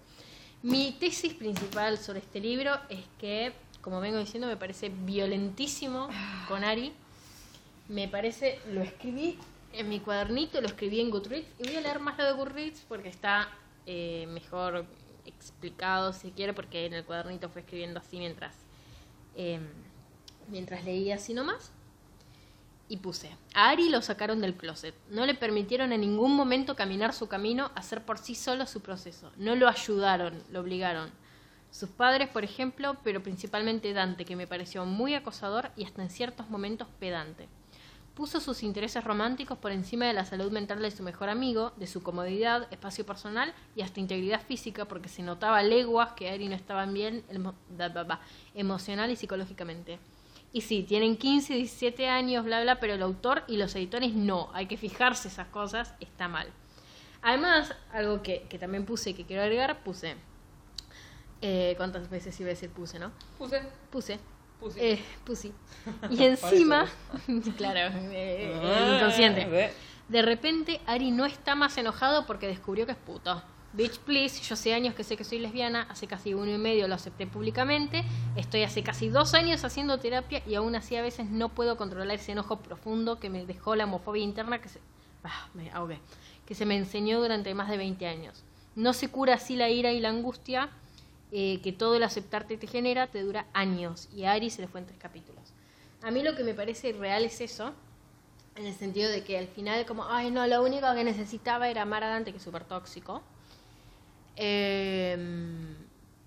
Mi 0.63 0.93
tesis 0.93 1.35
principal 1.35 1.99
sobre 1.99 2.19
este 2.21 2.41
libro 2.41 2.73
es 2.89 3.05
que, 3.19 3.53
como 3.81 4.01
vengo 4.01 4.19
diciendo, 4.19 4.49
me 4.49 4.57
parece 4.57 4.89
violentísimo 4.89 6.09
con 6.49 6.65
Ari. 6.65 6.93
Me 7.89 8.09
parece, 8.09 8.59
lo 8.73 8.83
escribí 8.83 9.39
en 9.73 9.89
mi 9.89 10.01
cuadernito, 10.01 10.61
lo 10.61 10.67
escribí 10.67 11.01
en 11.01 11.11
Goodreads, 11.11 11.47
y 11.59 11.65
voy 11.65 11.77
a 11.77 11.81
leer 11.81 12.01
más 12.01 12.19
lo 12.19 12.25
de 12.25 12.33
Goodreads 12.33 12.85
porque 12.89 13.09
está 13.09 13.49
eh, 13.87 14.27
mejor 14.29 14.85
explicado, 15.25 16.13
si 16.13 16.31
quiere, 16.33 16.53
porque 16.55 16.87
en 16.87 16.95
el 16.95 17.05
cuadernito 17.05 17.49
fue 17.49 17.61
escribiendo 17.63 18.01
así 18.01 18.19
mientras 18.19 18.55
eh, 19.37 19.61
mientras 20.49 20.85
leía 20.85 21.15
así 21.17 21.33
nomás. 21.35 21.71
Y 22.91 22.97
puse, 22.99 23.37
a 23.55 23.69
Ari 23.69 23.91
lo 23.91 24.01
sacaron 24.01 24.41
del 24.41 24.55
closet. 24.55 24.95
No 25.11 25.27
le 25.27 25.35
permitieron 25.35 25.93
en 25.93 26.01
ningún 26.01 26.35
momento 26.35 26.75
caminar 26.75 27.13
su 27.13 27.29
camino, 27.29 27.71
hacer 27.75 28.03
por 28.05 28.19
sí 28.19 28.35
solo 28.35 28.67
su 28.67 28.81
proceso. 28.81 29.31
No 29.37 29.55
lo 29.57 29.69
ayudaron, 29.69 30.43
lo 30.51 30.61
obligaron. 30.61 31.11
Sus 31.71 31.91
padres, 31.91 32.31
por 32.31 32.45
ejemplo, 32.45 32.97
pero 33.05 33.23
principalmente 33.23 33.93
Dante, 33.93 34.25
que 34.25 34.37
me 34.37 34.47
pareció 34.47 34.87
muy 34.87 35.15
acosador 35.15 35.71
y 35.77 35.85
hasta 35.85 36.03
en 36.03 36.09
ciertos 36.09 36.49
momentos 36.49 36.89
pedante. 36.99 37.47
Puso 38.15 38.41
sus 38.41 38.63
intereses 38.63 39.05
románticos 39.05 39.59
por 39.59 39.71
encima 39.71 40.07
de 40.07 40.15
la 40.15 40.25
salud 40.25 40.51
mental 40.51 40.81
de 40.81 40.91
su 40.91 41.03
mejor 41.03 41.29
amigo, 41.29 41.73
de 41.77 41.87
su 41.87 42.03
comodidad, 42.03 42.67
espacio 42.73 43.05
personal 43.05 43.53
y 43.77 43.83
hasta 43.83 44.01
integridad 44.01 44.41
física, 44.41 44.87
porque 44.87 45.11
se 45.11 45.23
notaba 45.23 45.63
leguas 45.63 46.15
que 46.15 46.31
Ari 46.31 46.49
no 46.49 46.57
estaban 46.57 46.95
bien 46.95 47.23
emocional 48.55 49.11
y 49.11 49.17
psicológicamente. 49.17 50.01
Y 50.53 50.63
sí, 50.63 50.83
tienen 50.83 51.17
15, 51.17 51.55
17 51.55 52.09
años, 52.09 52.45
bla, 52.45 52.63
bla, 52.63 52.81
pero 52.81 52.95
el 52.95 53.03
autor 53.03 53.45
y 53.49 53.57
los 53.59 53.75
editores 53.77 54.15
no. 54.15 54.51
Hay 54.55 54.67
que 54.67 54.77
fijarse 54.77 55.29
esas 55.29 55.49
cosas, 55.49 55.95
está 56.01 56.27
mal. 56.29 56.49
Además, 57.23 57.75
algo 57.93 58.23
que, 58.23 58.43
que 58.49 58.59
también 58.59 58.85
puse 58.87 59.11
y 59.11 59.15
que 59.15 59.25
quiero 59.25 59.43
agregar, 59.43 59.83
puse. 59.83 60.17
eh, 61.43 61.75
¿Cuántas 61.77 62.09
veces 62.11 62.39
iba 62.41 62.49
a 62.49 62.51
decir 62.51 62.71
puse, 62.71 62.99
no? 62.99 63.13
Puse. 63.39 63.61
Puse. 63.91 64.19
Puse. 64.59 64.93
Eh, 64.95 65.05
pussy. 65.25 65.53
Y 66.11 66.25
encima, 66.25 66.87
claro, 67.57 67.95
eh, 68.11 68.53
el 68.61 68.95
inconsciente. 68.97 69.73
De 70.09 70.23
repente, 70.23 70.81
Ari 70.87 71.11
no 71.13 71.27
está 71.27 71.55
más 71.55 71.77
enojado 71.79 72.27
porque 72.27 72.49
descubrió 72.49 72.87
que 72.87 72.93
es 72.93 72.99
puto. 72.99 73.41
Bitch, 73.75 73.99
please, 73.99 74.41
yo 74.41 74.55
hace 74.55 74.73
años 74.73 74.95
que 74.95 75.05
sé 75.05 75.17
que 75.17 75.25
soy 75.25 75.39
lesbiana, 75.39 75.87
hace 75.91 76.07
casi 76.07 76.33
uno 76.33 76.51
y 76.51 76.57
medio 76.57 76.89
lo 76.89 76.95
acepté 76.95 77.27
públicamente, 77.27 78.03
estoy 78.35 78.63
hace 78.63 78.83
casi 78.83 79.11
dos 79.11 79.35
años 79.35 79.63
haciendo 79.63 79.99
terapia 79.99 80.43
y 80.47 80.55
aún 80.55 80.75
así 80.75 80.97
a 80.97 81.03
veces 81.03 81.29
no 81.29 81.51
puedo 81.51 81.77
controlar 81.77 82.17
ese 82.17 82.33
enojo 82.33 82.61
profundo 82.61 83.21
que 83.21 83.29
me 83.29 83.45
dejó 83.45 83.77
la 83.77 83.85
homofobia 83.85 84.23
interna 84.23 84.63
que 84.63 84.71
se, 84.71 84.81
ah, 85.23 85.49
me 85.53 85.71
que 86.47 86.55
se 86.55 86.65
me 86.65 86.79
enseñó 86.79 87.21
durante 87.21 87.53
más 87.53 87.69
de 87.69 87.77
20 87.77 88.07
años. 88.07 88.43
No 88.75 88.95
se 88.95 89.11
cura 89.11 89.35
así 89.35 89.55
la 89.55 89.69
ira 89.69 89.93
y 89.93 90.01
la 90.01 90.09
angustia 90.09 90.71
eh, 91.31 91.61
que 91.63 91.73
todo 91.73 91.95
el 91.95 92.03
aceptarte 92.05 92.57
te 92.57 92.67
genera, 92.67 93.09
te 93.09 93.23
dura 93.23 93.47
años 93.53 94.09
y 94.15 94.25
a 94.25 94.33
Ari 94.33 94.49
se 94.49 94.63
le 94.63 94.69
fue 94.69 94.81
en 94.81 94.87
tres 94.87 94.99
capítulos. 94.99 95.53
A 96.03 96.11
mí 96.11 96.23
lo 96.23 96.35
que 96.35 96.43
me 96.43 96.55
parece 96.55 96.93
real 96.93 97.27
es 97.27 97.43
eso, 97.43 97.75
en 98.57 98.65
el 98.65 98.75
sentido 98.75 99.11
de 99.11 99.25
que 99.25 99.37
al 99.37 99.47
final 99.47 99.85
como, 99.85 100.05
ay 100.05 100.31
no, 100.31 100.47
lo 100.47 100.63
único 100.65 100.87
que 100.95 101.05
necesitaba 101.05 101.69
era 101.69 101.83
amar 101.83 102.03
a 102.03 102.09
Dante, 102.09 102.31
que 102.31 102.39
es 102.39 102.43
súper 102.43 102.65
tóxico. 102.65 103.23
Em, 104.41 105.75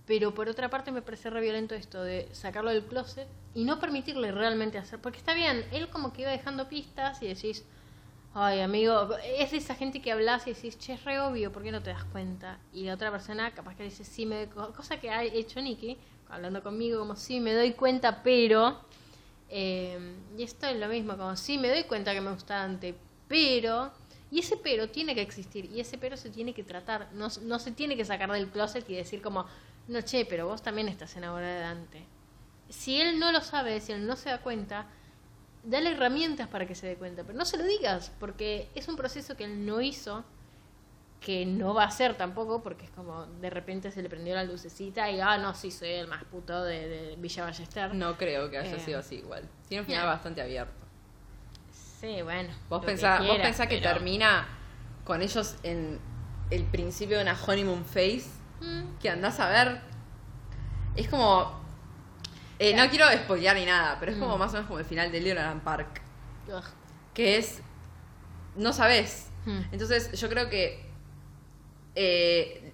pero 0.06 0.34
por 0.34 0.50
otra 0.50 0.70
parte 0.70 0.92
me 0.92 1.02
parece 1.02 1.30
re 1.30 1.40
violento 1.40 1.76
esto 1.76 2.04
de 2.04 2.28
sacarlo 2.34 2.70
del 2.70 2.84
closet 2.84 3.26
y 3.56 3.64
no 3.64 3.80
permitirle 3.80 4.34
realmente 4.34 4.78
hacer, 4.78 5.00
porque 5.00 5.18
está 5.18 5.34
bien, 5.34 5.64
él 5.72 5.88
como 5.88 6.12
que 6.12 6.24
iba 6.24 6.32
dejando 6.32 6.68
pistas 6.68 7.22
y 7.24 7.30
decís, 7.30 7.64
ay 8.34 8.60
amigo, 8.60 9.16
es 9.24 9.52
de 9.52 9.58
esa 9.58 9.76
gente 9.76 10.02
que 10.02 10.12
hablas 10.12 10.46
y 10.46 10.54
decís, 10.54 10.78
che, 10.78 10.94
es 10.94 11.06
re 11.06 11.22
obvio, 11.22 11.54
¿por 11.54 11.64
qué 11.64 11.72
no 11.72 11.82
te 11.82 11.92
das 11.92 12.04
cuenta? 12.04 12.60
Y 12.74 12.84
la 12.84 12.96
otra 12.96 13.12
persona 13.12 13.52
capaz 13.52 13.76
que 13.78 13.84
dice, 13.84 14.04
sí, 14.04 14.26
me, 14.26 14.50
cosa 14.50 15.00
que 15.00 15.10
ha 15.10 15.24
hecho 15.24 15.62
Nicky, 15.62 15.98
hablando 16.30 16.62
conmigo 16.62 17.00
como, 17.00 17.16
sí, 17.16 17.40
me 17.40 17.54
doy 17.54 17.72
cuenta, 17.72 18.22
pero... 18.24 18.82
Eh, 19.54 20.16
y 20.38 20.44
esto 20.44 20.68
es 20.68 20.78
lo 20.78 20.88
mismo, 20.90 21.16
como 21.16 21.38
sí, 21.38 21.58
me 21.58 21.70
doy 21.70 21.84
cuenta 21.86 22.14
que 22.14 22.20
me 22.20 22.32
gusta 22.32 22.56
Dante, 22.56 22.94
pero... 23.30 23.94
Y 24.32 24.40
ese 24.40 24.56
pero 24.58 24.90
tiene 24.90 25.14
que 25.14 25.22
existir, 25.22 25.66
y 25.66 25.82
ese 25.82 25.98
pero 25.98 26.16
se 26.18 26.30
tiene 26.30 26.54
que 26.54 26.64
tratar, 26.64 27.10
no, 27.14 27.28
no 27.42 27.60
se 27.60 27.72
tiene 27.72 27.98
que 27.98 28.06
sacar 28.06 28.32
del 28.32 28.48
closet 28.50 28.90
y 28.90 28.96
decir 28.96 29.22
como, 29.22 29.46
no, 29.90 30.02
che, 30.02 30.26
pero 30.26 30.48
vos 30.48 30.62
también 30.62 30.88
estás 30.88 31.16
enamorada 31.18 31.54
de 31.54 31.60
Dante. 31.60 32.06
Si 32.70 33.02
él 33.02 33.20
no 33.20 33.32
lo 33.34 33.42
sabe, 33.42 33.82
si 33.82 33.92
él 33.92 34.08
no 34.08 34.16
se 34.16 34.30
da 34.30 34.40
cuenta, 34.40 34.88
dale 35.64 35.92
herramientas 35.92 36.48
para 36.48 36.66
que 36.66 36.76
se 36.76 36.88
dé 36.88 36.96
cuenta, 36.96 37.24
pero 37.24 37.38
no 37.38 37.44
se 37.44 37.58
lo 37.58 37.66
digas, 37.66 38.12
porque 38.20 38.70
es 38.74 38.88
un 38.88 38.96
proceso 38.96 39.36
que 39.36 39.44
él 39.44 39.66
no 39.66 39.82
hizo, 39.82 40.24
que 41.20 41.46
no 41.46 41.74
va 41.74 41.84
a 41.84 41.88
hacer 41.88 42.16
tampoco, 42.16 42.64
porque 42.64 42.86
es 42.86 42.92
como 42.92 43.26
de 43.26 43.50
repente 43.50 43.92
se 43.92 44.02
le 44.02 44.10
prendió 44.10 44.34
la 44.34 44.44
lucecita 44.46 45.12
y, 45.12 45.20
ah, 45.20 45.38
no, 45.38 45.54
sí, 45.54 45.70
soy 45.70 45.90
el 45.90 46.08
más 46.08 46.24
puto 46.24 46.64
de, 46.64 46.88
de 46.88 47.16
Villa 47.18 47.44
Ballester. 47.44 47.94
No 47.94 48.18
creo 48.18 48.50
que 48.50 48.58
haya 48.58 48.78
Eh. 48.78 48.80
sido 48.80 49.00
así 49.00 49.16
igual. 49.18 49.48
Tiene 49.68 49.82
un 49.82 49.86
final 49.88 50.08
bastante 50.08 50.42
abierto. 50.42 50.81
Sí, 52.02 52.22
bueno. 52.24 52.50
Vos 52.70 52.80
lo 52.80 52.82
que 52.82 52.88
pensás, 52.88 53.20
vos 53.26 53.38
pensás 53.38 53.68
que 53.68 53.78
pero- 53.78 53.94
termina 53.94 54.48
con 55.06 55.22
ellos 55.22 55.56
en 55.64 56.00
el 56.50 56.64
principio 56.66 57.18
de 57.18 57.24
una 57.24 57.38
honeymoon 57.48 57.86
phase, 57.86 58.26
Mm, 58.60 58.98
que 59.00 59.10
andás 59.10 59.40
a 59.40 59.50
ver. 59.50 59.82
Es 60.96 61.08
como. 61.08 61.60
eh, 62.60 62.76
no 62.76 62.88
quiero 62.90 63.06
spoilear 63.24 63.56
ni 63.56 63.66
nada, 63.66 63.98
pero 64.00 64.12
es 64.12 64.18
como 64.20 64.36
Mm. 64.36 64.40
más 64.40 64.50
o 64.52 64.54
menos 64.54 64.68
como 64.68 64.80
el 64.80 64.86
final 64.86 65.12
de 65.12 65.22
Leonard 65.22 65.60
Park. 65.62 66.02
ugh. 66.48 66.64
Que 67.14 67.38
es. 67.38 67.62
No 68.56 68.74
sabes. 68.74 69.30
Mm. 69.46 69.60
Entonces, 69.72 70.12
yo 70.20 70.28
creo 70.30 70.50
que. 70.50 70.84
eh, 71.96 72.74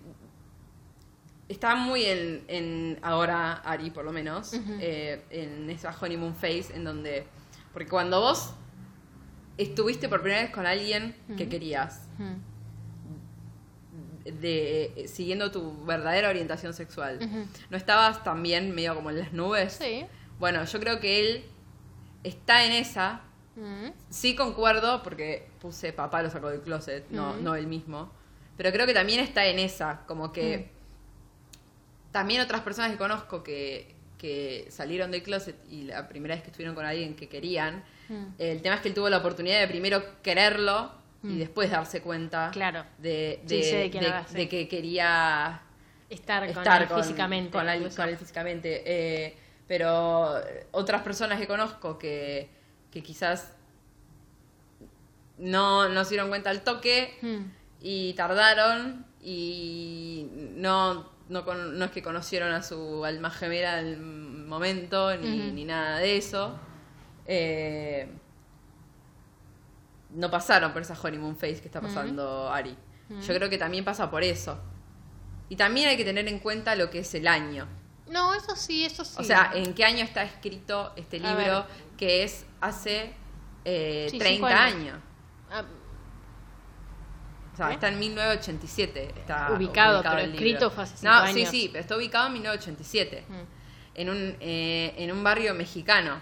está 1.49 1.75
muy 1.75 2.03
en, 2.05 2.43
en 2.47 2.99
ahora 3.01 3.53
Ari, 3.53 3.89
por 3.91 4.03
lo 4.05 4.11
menos, 4.11 4.51
eh, 4.79 5.23
en 5.29 5.69
esa 5.69 5.95
honeymoon 5.99 6.35
phase, 6.35 6.75
en 6.75 6.83
donde. 6.83 7.25
Porque 7.73 7.87
cuando 7.89 8.19
vos 8.19 8.53
estuviste 9.57 10.07
por 10.09 10.21
primera 10.21 10.41
vez 10.43 10.51
con 10.51 10.65
alguien 10.65 11.15
que 11.35 11.43
Ujú. 11.43 11.49
querías, 11.49 12.07
Mm, 12.19 12.37
de 14.41 15.05
siguiendo 15.07 15.51
tu 15.51 15.85
verdadera 15.85 16.29
orientación 16.29 16.73
sexual. 16.73 17.19
¿no 17.69 17.77
estabas 17.77 18.23
también 18.23 18.73
medio 18.75 18.93
como 18.95 19.09
en 19.09 19.19
las 19.19 19.33
nubes? 19.33 19.73
Sí. 19.73 20.05
Bueno, 20.39 20.63
yo 20.65 20.79
creo 20.79 20.99
que 20.99 21.19
él 21.19 21.45
está 22.23 22.63
en 22.65 22.73
esa, 22.73 23.21
Mm, 23.59 23.89
Sí 24.11 24.35
concuerdo, 24.35 25.01
porque 25.01 25.47
puse 25.59 25.91
papá 25.91 26.21
lo 26.21 26.29
sacó 26.29 26.49
del 26.49 26.61
closet, 26.61 27.09
no, 27.09 27.33
Mm. 27.33 27.43
no 27.43 27.55
él 27.55 27.65
mismo. 27.65 28.11
Pero 28.55 28.71
creo 28.71 28.85
que 28.85 28.93
también 28.93 29.19
está 29.19 29.47
en 29.47 29.57
esa, 29.57 30.01
como 30.05 30.31
que 30.31 30.69
también 32.11 32.39
otras 32.41 32.61
personas 32.61 32.91
que 32.91 32.97
conozco 32.99 33.41
que, 33.41 33.95
que 34.17 34.65
salieron 34.69 35.11
del 35.11 35.21
closet 35.23 35.55
y 35.69 35.83
la 35.83 36.07
primera 36.07 36.33
vez 36.35 36.43
que 36.43 36.49
estuvieron 36.49 36.75
con 36.75 36.85
alguien 36.85 37.15
que 37.15 37.27
querían, 37.29 37.83
mm. 38.09 38.25
el 38.39 38.61
tema 38.61 38.75
es 38.75 38.81
que 38.81 38.87
él 38.89 38.93
tuvo 38.93 39.09
la 39.09 39.17
oportunidad 39.17 39.59
de 39.59 39.67
primero 39.67 40.03
quererlo 40.21 40.91
y 41.23 41.27
Mm. 41.27 41.37
después 41.39 41.69
darse 41.71 42.01
cuenta 42.01 42.49
Claro. 42.51 42.85
de, 42.99 43.41
Sí, 43.47 43.57
de, 43.57 43.63
sé 43.63 43.75
de 43.77 43.89
quién 43.91 44.03
de- 44.03 44.13
sí. 44.43 44.47
que 44.47 44.67
quería 44.67 45.61
Estar, 46.09 46.43
estar 46.45 46.87
con 46.87 46.97
él 46.99 47.03
físicamente. 47.03 47.51
con, 47.51 47.67
incluso. 47.69 47.97
con 47.97 48.09
él 48.09 48.17
físicamente. 48.17 48.83
Eh, 48.85 49.37
pero 49.67 50.35
otras 50.71 51.01
personas 51.01 51.39
que 51.39 51.47
conozco 51.47 51.97
que, 51.97 52.49
que 52.91 53.03
quizás 53.03 53.53
no, 55.37 55.89
no 55.89 56.03
se 56.03 56.11
dieron 56.11 56.29
cuenta 56.29 56.49
al 56.49 56.63
toque 56.63 57.17
Mm, 57.21 57.41
y 57.81 58.13
tardaron 58.13 59.05
y 59.21 60.27
no, 60.55 61.09
no, 61.29 61.43
con- 61.45 61.77
no 61.77 61.85
es 61.85 61.91
que 61.91 62.01
conocieron 62.01 62.51
a 62.53 62.63
su 62.63 63.03
alma 63.05 63.29
gemela 63.29 63.77
al 63.77 63.97
momento 63.97 65.15
ni, 65.17 65.51
ni 65.51 65.65
nada 65.65 65.97
de 65.99 66.17
eso. 66.17 66.57
Eh, 67.25 68.09
no 70.11 70.31
pasaron 70.31 70.71
por 70.71 70.81
esa 70.81 70.97
honeymoon 71.01 71.35
phase 71.35 71.59
que 71.61 71.67
está 71.67 71.81
pasando 71.81 72.49
Ari. 72.51 72.75
Yo 73.21 73.33
creo 73.35 73.49
que 73.49 73.57
también 73.57 73.83
pasa 73.85 74.09
por 74.09 74.23
eso. 74.23 74.57
Y 75.49 75.55
también 75.55 75.89
hay 75.89 75.97
que 75.97 76.03
tener 76.05 76.27
en 76.27 76.39
cuenta 76.39 76.75
lo 76.75 76.89
que 76.89 76.99
es 76.99 77.13
el 77.15 77.27
año. 77.27 77.67
No, 78.09 78.33
eso 78.33 78.55
sí, 78.55 78.85
eso 78.85 79.03
sí. 79.05 79.15
O 79.17 79.23
sea, 79.23 79.51
¿en 79.53 79.73
qué 79.73 79.83
año 79.85 80.03
está 80.03 80.23
escrito 80.23 80.93
este 80.95 81.19
libro? 81.19 81.65
Que 81.97 82.23
es 82.23 82.45
hace 82.61 83.13
eh, 83.65 84.07
Sí, 84.09 84.17
30 84.17 84.35
cinco 84.35 84.45
años. 84.47 84.75
años. 84.75 84.97
O 87.57 87.59
sea, 87.59 87.71
¿Eh? 87.71 87.73
está 87.73 87.87
en 87.87 87.97
1987. 87.97 89.13
Está 89.17 89.51
Ubicado, 89.51 90.03
pero 90.03 90.19
escrito 90.19 90.69
fue 90.69 90.83
hace 90.83 90.97
cinco 90.97 91.11
No, 91.11 91.19
años. 91.21 91.33
sí, 91.33 91.45
sí, 91.47 91.69
pero 91.71 91.81
está 91.81 91.97
ubicado 91.97 92.27
en 92.27 92.33
1987. 92.33 93.23
mm. 93.27 93.33
En 93.99 94.09
un, 94.11 94.37
eh, 94.39 94.93
en 94.97 95.11
un 95.11 95.23
barrio 95.23 95.55
mexicano. 95.55 96.19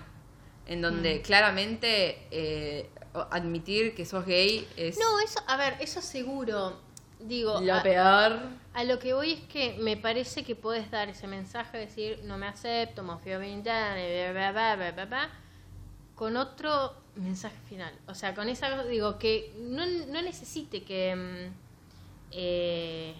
En 0.65 0.79
Mm. 0.79 0.81
donde 0.81 1.21
claramente 1.21 2.25
eh, 2.31 2.89
admitir 3.31 3.93
que 3.95 4.05
sos 4.05 4.25
gay 4.25 4.65
es 4.77 4.97
No, 4.97 5.19
eso, 5.19 5.41
a 5.45 5.57
ver, 5.57 5.75
eso 5.81 6.01
seguro. 6.01 6.79
Digo, 7.19 7.59
lo 7.59 7.75
a, 7.75 7.83
peor. 7.83 8.39
a 8.73 8.83
lo 8.85 8.97
que 8.99 9.13
voy 9.13 9.33
es 9.33 9.41
que 9.41 9.75
me 9.79 9.97
parece 9.97 10.43
que 10.45 10.55
puedes 10.55 10.89
dar 10.89 11.09
ese 11.09 11.27
mensaje, 11.27 11.77
decir, 11.77 12.21
no 12.23 12.37
me 12.37 12.47
acepto, 12.47 13.03
me 13.03 13.17
fui 13.17 13.33
a 13.33 13.37
ventana, 13.39 13.95
bla, 13.95 14.31
bla, 14.31 14.51
bla, 14.51 14.75
bla, 14.75 14.91
bla, 14.91 15.05
bla, 15.05 15.29
con 16.15 16.37
otro 16.37 16.93
mensaje 17.15 17.55
final. 17.67 17.93
O 18.07 18.15
sea, 18.15 18.35
con 18.35 18.49
esa, 18.49 18.83
digo, 18.83 19.17
que 19.17 19.53
no, 19.59 19.85
no 19.85 20.21
necesite 20.21 20.83
que, 20.83 21.15
mm, 21.15 21.53
eh, 22.31 23.13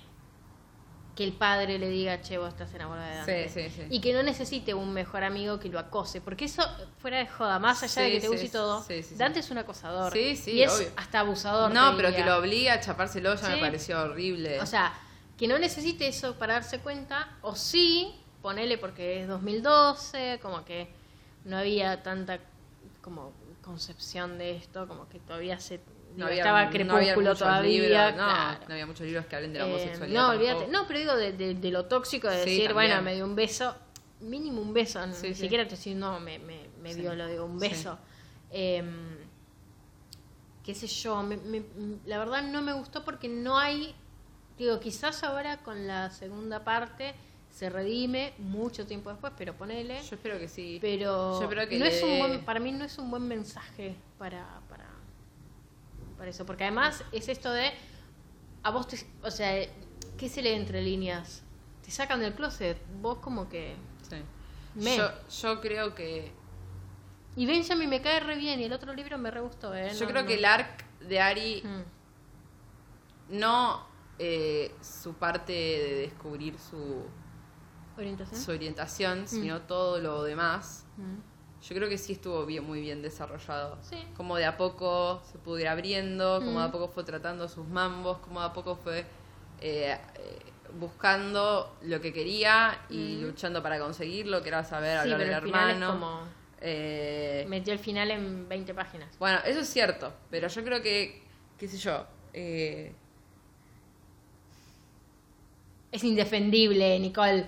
que 1.15 1.23
el 1.23 1.31
padre 1.31 1.79
le 1.79 1.87
diga, 1.87 2.21
che, 2.21 2.37
vos 2.37 2.49
estás 2.49 2.73
enamorada 2.73 3.09
de 3.09 3.15
Dante. 3.17 3.49
Sí, 3.49 3.69
sí, 3.69 3.81
sí. 3.83 3.87
Y 3.89 4.01
que 4.01 4.11
no 4.13 4.21
necesite 4.21 4.73
un 4.73 4.93
mejor 4.93 5.23
amigo 5.23 5.59
que 5.59 5.69
lo 5.69 5.79
acose. 5.79 6.19
Porque 6.19 6.45
eso, 6.45 6.61
fuera 6.97 7.19
de 7.19 7.27
joda, 7.27 7.57
más 7.57 7.81
allá 7.83 8.01
de 8.01 8.11
que 8.11 8.19
te 8.19 8.27
guste 8.27 8.45
y 8.45 8.49
todo, 8.49 8.83
sí, 8.83 9.01
sí, 9.01 9.09
sí. 9.09 9.15
Dante 9.15 9.39
es 9.39 9.49
un 9.49 9.57
acosador. 9.57 10.11
Sí, 10.11 10.35
sí, 10.35 10.51
y 10.51 10.63
es 10.63 10.73
obvio. 10.73 10.89
hasta 10.97 11.21
abusador. 11.21 11.73
No, 11.73 11.95
pero 11.95 12.13
que 12.13 12.25
lo 12.25 12.37
obligue 12.37 12.69
a 12.69 12.81
chapárselo 12.81 13.35
ya 13.35 13.49
me 13.49 13.57
pareció 13.57 14.01
horrible. 14.01 14.59
O 14.59 14.65
sea, 14.65 14.93
que 15.37 15.47
no 15.47 15.57
necesite 15.57 16.07
eso 16.07 16.35
para 16.35 16.55
darse 16.55 16.79
cuenta, 16.79 17.29
o 17.41 17.55
sí, 17.55 18.13
ponele 18.41 18.77
porque 18.77 19.21
es 19.21 19.27
2012, 19.27 20.39
como 20.41 20.65
que 20.65 20.89
no 21.45 21.57
había 21.57 22.03
tanta 22.03 22.39
como 23.01 23.31
concepción 23.65 24.37
de 24.37 24.55
esto, 24.55 24.87
como 24.87 25.09
que 25.09 25.19
todavía 25.19 25.59
se 25.59 25.81
digo, 26.15 26.27
estaba 26.29 26.65
no 26.65 26.71
crepúsculo 26.71 26.97
había 27.01 27.15
muchos 27.15 27.39
todavía. 27.39 27.81
libros, 27.81 28.11
no, 28.11 28.15
claro. 28.17 28.59
no 28.67 28.73
había 28.73 28.85
muchos 28.85 29.05
libros 29.07 29.25
que 29.25 29.35
hablen 29.35 29.51
de 29.53 29.59
la 29.59 29.65
Eh, 29.65 29.69
homosexualidad. 29.69 30.21
no, 30.21 30.27
tampoco. 30.29 30.49
olvídate. 30.51 30.71
No, 30.71 30.87
pero 30.87 30.99
digo 30.99 31.15
de, 31.17 31.33
de- 31.33 31.55
de 31.55 31.71
lo 31.71 31.85
tóxico 31.85 32.29
de 32.29 32.43
Sí, 32.43 32.49
decir, 32.51 32.67
también. 32.67 32.89
bueno, 32.91 33.01
me 33.01 33.15
dio 33.15 33.25
un 33.25 33.35
beso, 33.35 33.75
mínimo 34.21 34.61
un 34.61 34.73
beso, 34.73 35.03
Sí, 35.13 35.27
ni 35.29 35.33
sí. 35.35 35.41
siquiera 35.41 35.63
te 35.65 35.71
decir, 35.71 35.97
no, 35.97 36.19
me, 36.19 36.39
me, 36.39 36.67
me 36.81 36.93
violó, 36.93 37.27
digo, 37.27 37.43
un 37.45 37.59
beso. 37.59 37.97
Em, 38.51 39.17
qué 40.63 40.73
sé 40.73 40.87
yo, 40.87 41.21
me- 41.23 41.37
me- 41.37 41.63
la 42.05 42.17
verdad 42.19 42.43
no 42.43 42.61
me 42.61 42.73
gustó 42.73 43.03
porque 43.03 43.27
no 43.27 43.57
hay, 43.57 43.93
digo, 44.57 44.79
quizás 44.79 45.23
ahora 45.23 45.57
con 45.57 45.85
la 45.87 46.09
segunda 46.11 46.63
parte 46.63 47.13
se 47.55 47.69
redime 47.69 48.33
mucho 48.37 48.85
tiempo 48.85 49.09
después, 49.09 49.31
pero 49.37 49.53
ponele. 49.55 50.01
Yo 50.03 50.15
espero 50.15 50.37
que 50.37 50.49
sí. 50.49 50.77
Pero 50.81 51.39
Yo 51.39 51.43
espero 51.43 51.69
que 51.69 51.79
no 51.79 51.85
es 51.85 52.03
un 52.03 52.19
buen, 52.19 52.43
para 52.43 52.59
mí 52.59 52.73
no 52.73 52.83
es 52.83 52.97
un 52.97 53.09
buen 53.09 53.25
mensaje 53.29 53.95
para, 54.17 54.59
para, 54.67 54.89
para 56.17 56.29
eso. 56.29 56.45
Porque 56.45 56.65
además 56.65 57.01
es 57.13 57.29
esto 57.29 57.49
de. 57.53 57.71
A 58.61 58.71
vos 58.71 58.89
te. 58.89 58.97
O 59.23 59.31
sea, 59.31 59.53
¿qué 60.17 60.27
se 60.27 60.41
lee 60.41 60.49
entre 60.49 60.81
líneas? 60.81 61.43
Te 61.81 61.91
sacan 61.91 62.19
del 62.19 62.33
closet. 62.33 62.77
Vos 63.01 63.19
como 63.19 63.47
que. 63.47 63.75
Sí. 64.09 64.17
Me. 64.73 64.97
Yo, 64.97 65.09
yo 65.41 65.61
creo 65.61 65.95
que. 65.95 66.33
Y 67.37 67.45
Benjamin 67.45 67.89
me 67.89 68.01
cae 68.01 68.19
re 68.19 68.35
bien 68.35 68.59
y 68.59 68.65
el 68.65 68.73
otro 68.73 68.93
libro 68.93 69.17
me 69.17 69.31
re 69.31 69.39
gustó, 69.39 69.73
¿eh? 69.73 69.91
Yo 69.93 70.01
No, 70.05 70.11
creo 70.11 70.21
no. 70.23 70.27
que 70.27 70.33
el 70.33 70.43
arc 70.43 70.83
de 70.99 71.21
Ari 71.21 71.61
Mm. 71.63 73.37
no 73.39 73.85
eh, 74.19 74.73
su 74.81 75.13
parte 75.13 75.51
de 75.53 75.95
descubrir 76.07 76.57
su, 76.59 77.03
¿Orientación? 77.97 78.41
su 78.41 78.51
orientación, 78.51 79.27
sino 79.27 79.61
todo 79.61 79.99
lo 79.99 80.23
demás. 80.23 80.85
Mm. 80.97 81.15
Yo 81.67 81.75
creo 81.75 81.89
que 81.89 81.97
sí 81.97 82.13
estuvo 82.13 82.45
bien, 82.45 82.63
muy 82.63 82.81
bien 82.81 83.01
desarrollado. 83.01 83.79
Sí. 83.81 83.97
Como 84.15 84.35
de 84.37 84.45
a 84.45 84.55
poco 84.57 85.23
se 85.31 85.37
pudo 85.39 85.57
ir 85.59 85.67
abriendo, 85.67 86.39
como 86.43 86.59
de 86.59 86.65
a 86.65 86.67
Mm. 86.67 86.71
poco 86.71 86.87
fue 86.89 87.03
tratando 87.03 87.47
sus 87.47 87.67
mambos, 87.67 88.19
como 88.19 88.39
de 88.41 88.45
a 88.47 88.53
poco 88.53 88.75
fue 88.75 89.05
eh, 89.61 89.97
eh, 90.15 90.39
buscando 90.77 91.77
lo 91.83 92.01
que 92.01 92.11
quería 92.11 92.77
y 92.89 93.17
Mm. 93.19 93.21
luchando 93.27 93.63
para 93.63 93.79
conseguirlo, 93.79 94.41
que 94.43 94.49
era 94.49 94.63
saber 94.65 94.97
Sí, 94.97 95.03
hablar 95.03 95.17
pero 95.19 95.29
del 95.29 95.37
el 95.37 95.43
final 95.45 95.69
es 95.69 95.75
hermano. 95.77 95.93
como. 95.93 96.27
Eh, 96.61 97.45
Metió 97.47 97.73
el 97.73 97.79
final 97.79 98.11
en 98.11 98.47
20 98.49 98.73
páginas. 98.73 99.17
Bueno, 99.17 99.39
eso 99.45 99.61
es 99.61 99.69
cierto, 99.69 100.13
pero 100.29 100.47
yo 100.49 100.63
creo 100.63 100.81
que, 100.81 101.23
qué 101.57 101.67
sé 101.67 101.77
yo, 101.77 102.05
eh, 102.33 102.93
Es 105.91 106.03
indefendible, 106.03 106.99
Nicole. 106.99 107.45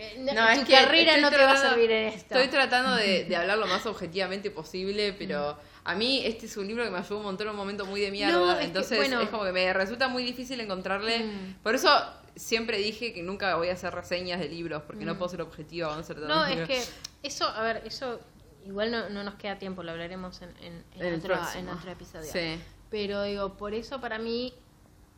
Eh, 0.00 0.14
no- 0.20 0.32
No, 0.32 0.46
tu 0.46 0.60
es 0.60 0.64
que 0.64 0.72
carrera 0.74 1.16
no 1.16 1.28
te 1.28 1.36
va 1.38 1.42
a 1.42 1.54
tratando- 1.54 1.70
servir 1.70 1.90
en 1.90 2.06
esto. 2.08 2.34
Estoy 2.36 2.48
tratando 2.48 2.94
de, 2.94 3.24
de 3.24 3.36
hablar 3.36 3.58
lo 3.58 3.66
más 3.66 3.84
objetivamente 3.86 4.50
posible, 4.52 5.12
pero 5.12 5.58
a 5.82 5.94
mí 5.96 6.22
este 6.24 6.46
es 6.46 6.56
un 6.56 6.68
libro 6.68 6.84
que 6.84 6.90
me 6.90 6.98
ayudó 6.98 7.16
un 7.18 7.24
montón 7.24 7.48
en 7.48 7.50
un 7.50 7.56
momento 7.56 7.84
muy 7.84 8.00
de 8.00 8.10
mierda. 8.12 8.32
No, 8.38 8.52
es 8.52 8.58
que, 8.58 8.64
entonces 8.64 8.96
bueno. 8.96 9.20
es 9.20 9.28
como 9.28 9.44
que 9.44 9.52
me 9.52 9.72
resulta 9.72 10.06
muy 10.06 10.22
difícil 10.22 10.60
encontrarle. 10.60 11.18
Mm. 11.24 11.54
Por 11.64 11.74
eso 11.74 11.90
siempre 12.36 12.78
dije 12.78 13.12
que 13.12 13.24
nunca 13.24 13.56
voy 13.56 13.70
a 13.70 13.72
hacer 13.72 13.92
reseñas 13.92 14.38
de 14.38 14.48
libros, 14.48 14.82
porque 14.86 15.04
no 15.04 15.18
puedo 15.18 15.28
ser 15.30 15.42
objetiva 15.42 16.00
ser 16.04 16.18
Mm. 16.18 16.28
No, 16.28 16.46
es 16.46 16.68
que 16.68 16.80
eso, 17.24 17.48
a 17.48 17.62
ver, 17.62 17.82
eso 17.84 18.20
igual 18.64 18.92
no, 18.92 19.08
no 19.08 19.24
nos 19.24 19.34
queda 19.34 19.58
tiempo, 19.58 19.82
lo 19.82 19.90
hablaremos 19.90 20.40
en, 20.42 20.50
en, 20.62 20.84
en 21.00 21.14
otro, 21.16 21.36
en 21.56 21.68
otro 21.70 21.90
episodio. 21.90 22.30
Sí. 22.30 22.60
Pero 22.90 23.24
digo, 23.24 23.56
por 23.56 23.74
eso 23.74 24.00
para 24.00 24.18
mí 24.18 24.54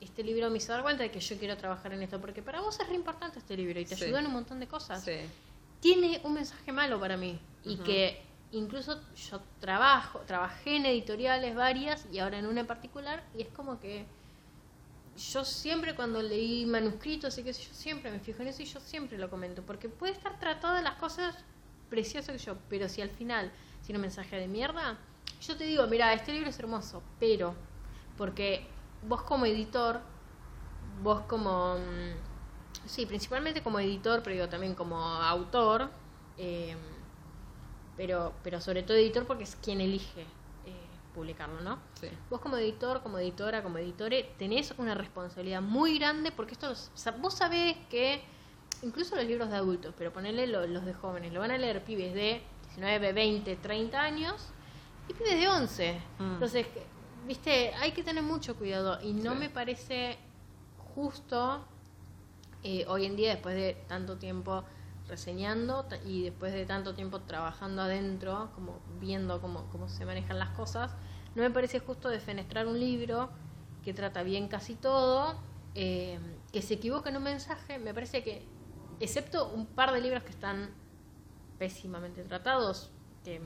este 0.01 0.22
libro 0.22 0.51
me 0.51 0.59
hizo 0.59 0.72
dar 0.72 0.82
cuenta 0.82 1.03
de 1.03 1.11
que 1.11 1.20
yo 1.20 1.38
quiero 1.38 1.57
trabajar 1.57 1.92
en 1.92 2.03
esto, 2.03 2.20
porque 2.20 2.42
para 2.42 2.61
vos 2.61 2.78
es 2.80 2.88
re 2.88 2.94
importante 2.94 3.38
este 3.38 3.57
libro 3.57 3.78
y 3.78 3.84
te 3.84 3.96
Sí. 3.96 4.05
ayuda 4.05 4.20
en 4.20 4.26
un 4.26 4.32
montón 4.32 4.61
de 4.61 4.66
cosas. 4.66 5.03
Sí. 5.03 5.18
Tiene 5.80 6.20
un 6.24 6.34
mensaje 6.34 6.72
malo 6.72 6.98
para 7.01 7.16
mí 7.16 7.38
y 7.64 7.76
que 7.76 8.22
incluso 8.53 9.01
yo 9.30 9.40
trabajo, 9.61 10.20
trabajé 10.26 10.76
en 10.76 10.86
editoriales 10.86 11.55
varias 11.55 12.07
y 12.12 12.18
ahora 12.18 12.38
en 12.38 12.46
una 12.46 12.61
en 12.61 12.66
particular 12.66 13.22
y 13.34 13.42
es 13.42 13.48
como 13.48 13.78
que 13.78 14.07
yo 15.16 15.44
siempre 15.44 15.94
cuando 15.94 16.22
leí 16.22 16.64
manuscritos 16.66 17.36
y 17.38 17.42
qué 17.42 17.53
sé 17.53 17.62
yo, 17.62 17.74
siempre 17.74 18.11
me 18.11 18.20
fijo 18.20 18.42
en 18.42 18.48
eso 18.48 18.62
y 18.62 18.66
yo 18.66 18.80
siempre 18.80 19.18
lo 19.18 19.28
comento, 19.28 19.62
porque 19.62 19.88
puede 19.88 20.12
estar 20.12 20.38
tratado 20.38 20.76
de 20.76 20.82
las 20.82 20.94
cosas 20.94 21.36
preciosas 21.88 22.36
que 22.36 22.42
yo, 22.42 22.57
pero 22.68 22.88
si 22.88 23.03
al 23.03 23.11
final 23.11 23.51
tiene 23.84 23.98
un 23.98 24.03
mensaje 24.03 24.36
de 24.36 24.48
mierda, 24.48 24.98
yo 25.42 25.57
te 25.57 25.64
digo, 25.64 25.86
mira, 25.86 26.12
este 26.14 26.32
libro 26.32 26.48
es 26.51 26.59
hermoso, 26.59 27.03
pero 27.18 27.55
porque 28.16 28.66
vos 29.07 29.22
como 29.22 29.46
editor, 29.46 30.01
vos 31.03 31.20
como, 31.22 31.76
mm, 31.76 32.86
sí, 32.86 33.07
principalmente 33.07 33.62
como 33.62 33.78
editor, 33.80 34.22
pero 34.22 34.34
digo 34.34 34.48
también 34.48 34.74
como 34.74 34.96
autor, 34.98 35.90
eh, 36.38 36.76
pero, 37.96 38.32
pero 38.42 38.61
sobre 38.61 38.82
todo 38.82 38.96
editor 38.96 39.26
porque 39.26 39.44
es 39.44 39.57
quien 39.57 39.80
elige 39.80 40.22
eh, 40.22 40.86
publicarlo, 41.14 41.61
¿no? 41.61 41.78
Sí. 42.01 42.09
Vos 42.30 42.40
como 42.40 42.57
editor, 42.57 43.03
como 43.03 43.18
editora, 43.18 43.62
como 43.62 43.78
editore, 43.78 44.34
tenés 44.38 44.72
una 44.78 44.94
responsabilidad 44.94 45.61
muy 45.61 45.98
grande 45.98 46.32
porque 46.32 46.53
esto, 46.53 46.72
vos 47.18 47.34
sabés 47.34 47.76
que 47.90 48.22
incluso 48.82 49.16
los 49.16 49.24
libros 49.24 49.51
de 49.51 49.57
adultos, 49.57 49.94
pero 49.96 50.12
ponerle 50.12 50.46
los 50.46 50.84
de 50.84 50.94
jóvenes, 50.94 51.32
lo 51.32 51.40
van 51.40 51.51
a 51.51 51.59
leer 51.59 51.84
pibes 51.84 52.14
de 52.14 52.42
19, 52.68 53.12
20, 53.12 53.57
30 53.57 54.01
años 54.01 54.46
y 55.09 55.12
pibes 55.12 55.38
de 55.38 55.48
11. 55.48 56.01
Mm. 56.18 56.32
Entonces, 56.34 56.66
viste, 57.26 57.72
hay 57.74 57.92
que 57.92 58.02
tener 58.02 58.22
mucho 58.22 58.56
cuidado 58.56 58.98
y 59.02 59.12
no 59.12 59.32
Sí. 59.32 59.38
me 59.38 59.50
parece 59.50 60.18
justo 60.94 61.64
eh, 62.62 62.84
hoy 62.88 63.06
en 63.06 63.16
día, 63.16 63.30
después 63.30 63.54
de 63.54 63.74
tanto 63.88 64.18
tiempo 64.18 64.64
reseñando 65.08 65.86
y 66.04 66.22
después 66.24 66.52
de 66.52 66.66
tanto 66.66 66.94
tiempo 66.94 67.20
trabajando 67.20 67.82
adentro, 67.82 68.50
como 68.54 68.78
viendo 69.00 69.40
cómo, 69.40 69.66
cómo 69.72 69.88
se 69.88 70.04
manejan 70.04 70.38
las 70.38 70.50
cosas, 70.50 70.92
no 71.34 71.42
me 71.42 71.50
parece 71.50 71.80
justo 71.80 72.08
defenestrar 72.08 72.66
un 72.66 72.78
libro 72.78 73.30
que 73.82 73.94
trata 73.94 74.22
bien 74.22 74.46
casi 74.48 74.74
todo, 74.74 75.36
eh, 75.74 76.18
que 76.52 76.62
se 76.62 76.74
equivoca 76.74 77.08
en 77.10 77.16
un 77.16 77.22
mensaje, 77.22 77.78
me 77.78 77.94
parece 77.94 78.22
que, 78.22 78.42
excepto 79.00 79.48
un 79.50 79.66
par 79.66 79.92
de 79.92 80.00
libros 80.00 80.22
que 80.22 80.30
están 80.30 80.70
pésimamente 81.58 82.22
tratados, 82.22 82.90
que 83.24 83.40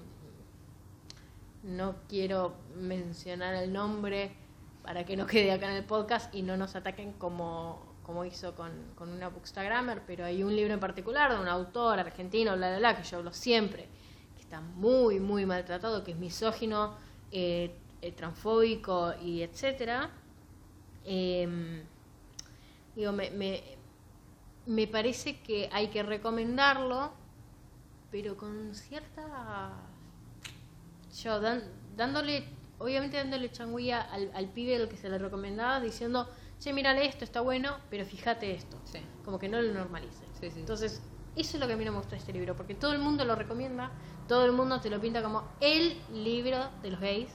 no 1.64 1.96
quiero 2.08 2.54
mencionar 2.76 3.54
el 3.54 3.72
nombre 3.72 4.36
para 4.82 5.04
que 5.04 5.16
no 5.16 5.26
quede 5.26 5.50
acá 5.50 5.70
en 5.70 5.76
el 5.78 5.84
podcast 5.84 6.32
y 6.34 6.42
no 6.42 6.56
nos 6.56 6.76
ataquen 6.76 7.14
como, 7.14 7.96
como 8.02 8.24
hizo 8.26 8.54
con, 8.54 8.70
con 8.94 9.08
una 9.08 9.28
Bookstagrammer, 9.28 10.02
pero 10.06 10.26
hay 10.26 10.42
un 10.42 10.54
libro 10.54 10.74
en 10.74 10.80
particular 10.80 11.32
de 11.32 11.40
un 11.40 11.48
autor 11.48 11.98
argentino, 11.98 12.54
bla, 12.54 12.68
bla, 12.68 12.78
bla, 12.78 12.96
que 12.96 13.02
yo 13.02 13.16
hablo 13.16 13.32
siempre, 13.32 13.88
que 14.36 14.42
está 14.42 14.60
muy, 14.60 15.20
muy 15.20 15.46
maltratado, 15.46 16.04
que 16.04 16.10
es 16.12 16.18
misógino, 16.18 16.96
eh, 17.32 17.74
eh, 18.02 18.12
transfóbico 18.12 19.14
y 19.22 19.40
etcétera. 19.40 20.10
Em, 21.06 21.82
digo, 22.94 23.12
me, 23.12 23.30
me, 23.30 23.62
me 24.66 24.86
parece 24.86 25.40
que 25.40 25.70
hay 25.72 25.88
que 25.88 26.02
recomendarlo, 26.02 27.12
pero 28.10 28.36
con 28.36 28.74
cierta 28.74 29.93
yo 31.22 31.40
dan- 31.40 31.64
dándole, 31.96 32.44
obviamente 32.78 33.16
dándole 33.16 33.50
changuía 33.50 34.00
al, 34.00 34.30
al 34.34 34.48
pibe 34.48 34.76
al 34.76 34.88
que 34.88 34.96
se 34.96 35.08
le 35.08 35.18
recomendaba, 35.18 35.80
diciendo, 35.80 36.28
che, 36.60 36.72
mírale 36.72 37.06
esto, 37.06 37.24
está 37.24 37.40
bueno, 37.40 37.76
pero 37.90 38.04
fíjate 38.04 38.52
esto. 38.54 38.76
Sí. 38.84 38.98
Como 39.24 39.38
que 39.38 39.48
no 39.48 39.60
lo 39.62 39.72
normalice. 39.72 40.24
Sí, 40.40 40.50
sí. 40.50 40.60
Entonces, 40.60 41.00
eso 41.36 41.56
es 41.56 41.60
lo 41.60 41.66
que 41.66 41.72
a 41.72 41.76
mí 41.76 41.84
no 41.84 41.92
me 41.92 41.98
gusta 41.98 42.12
de 42.12 42.18
este 42.18 42.32
libro, 42.32 42.54
porque 42.56 42.74
todo 42.74 42.92
el 42.92 42.98
mundo 42.98 43.24
lo 43.24 43.34
recomienda, 43.34 43.90
todo 44.28 44.44
el 44.44 44.52
mundo 44.52 44.80
te 44.80 44.90
lo 44.90 45.00
pinta 45.00 45.22
como 45.22 45.48
el 45.60 45.96
libro 46.12 46.70
de 46.82 46.90
los 46.90 47.00
gays, 47.00 47.30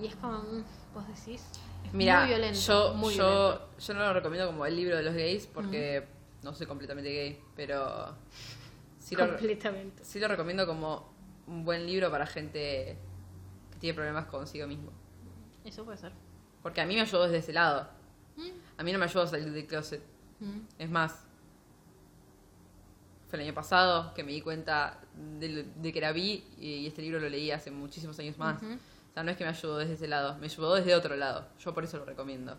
y 0.00 0.06
es 0.06 0.16
como, 0.16 0.38
mm, 0.38 0.64
vos 0.94 1.06
decís, 1.08 1.42
es 1.84 1.92
Mira, 1.92 2.20
muy 2.20 2.28
violento. 2.28 2.58
yo, 2.60 2.94
muy 2.94 3.14
yo, 3.16 3.24
violento. 3.26 3.68
yo 3.78 3.94
no 3.94 4.00
lo 4.00 4.12
recomiendo 4.12 4.46
como 4.46 4.66
el 4.66 4.76
libro 4.76 4.96
de 4.96 5.02
los 5.02 5.14
gays 5.14 5.46
porque 5.46 6.06
no 6.42 6.54
soy 6.54 6.66
completamente 6.66 7.10
gay, 7.10 7.40
pero 7.56 8.14
sí 8.98 9.16
lo, 9.16 9.26
completamente. 9.26 10.04
sí 10.04 10.20
lo 10.20 10.28
recomiendo 10.28 10.66
como 10.66 11.17
un 11.48 11.64
buen 11.64 11.86
libro 11.86 12.10
para 12.10 12.26
gente 12.26 12.96
que 13.72 13.78
tiene 13.78 13.94
problemas 13.94 14.26
consigo 14.26 14.66
mismo. 14.66 14.90
Eso 15.64 15.84
puede 15.84 15.98
ser. 15.98 16.12
Porque 16.62 16.80
a 16.80 16.86
mí 16.86 16.94
me 16.94 17.00
ayudó 17.02 17.24
desde 17.24 17.38
ese 17.38 17.52
lado. 17.52 17.88
Mm, 18.36 18.48
A 18.78 18.82
mí 18.82 18.92
no 18.92 18.98
me 18.98 19.04
ayudó 19.06 19.22
a 19.22 19.26
salir 19.26 19.50
del 19.52 19.66
closet. 19.66 20.02
mm, 20.40 20.58
Es 20.78 20.90
más, 20.90 21.24
fue 23.28 23.38
el 23.38 23.44
año 23.46 23.54
pasado 23.54 24.14
que 24.14 24.24
me 24.24 24.32
di 24.32 24.40
cuenta 24.40 24.98
de, 25.38 25.66
que 25.92 25.98
era 25.98 26.12
bi 26.12 26.44
y, 26.58 26.86
este 26.86 27.02
libro 27.02 27.20
lo 27.20 27.28
leí 27.28 27.50
hace 27.50 27.70
muchísimos 27.70 28.18
años 28.18 28.38
más. 28.38 28.62
Ujú. 28.62 28.72
O 28.72 29.12
sea, 29.14 29.22
no 29.22 29.30
es 29.30 29.36
que 29.36 29.44
me 29.44 29.50
ayudó 29.50 29.78
desde 29.78 29.94
ese 29.94 30.08
lado, 30.08 30.36
me 30.38 30.46
ayudó 30.46 30.74
desde 30.76 30.94
otro 30.94 31.16
lado. 31.16 31.48
Yo 31.58 31.74
por 31.74 31.84
eso 31.84 31.98
lo 31.98 32.04
recomiendo. 32.04 32.56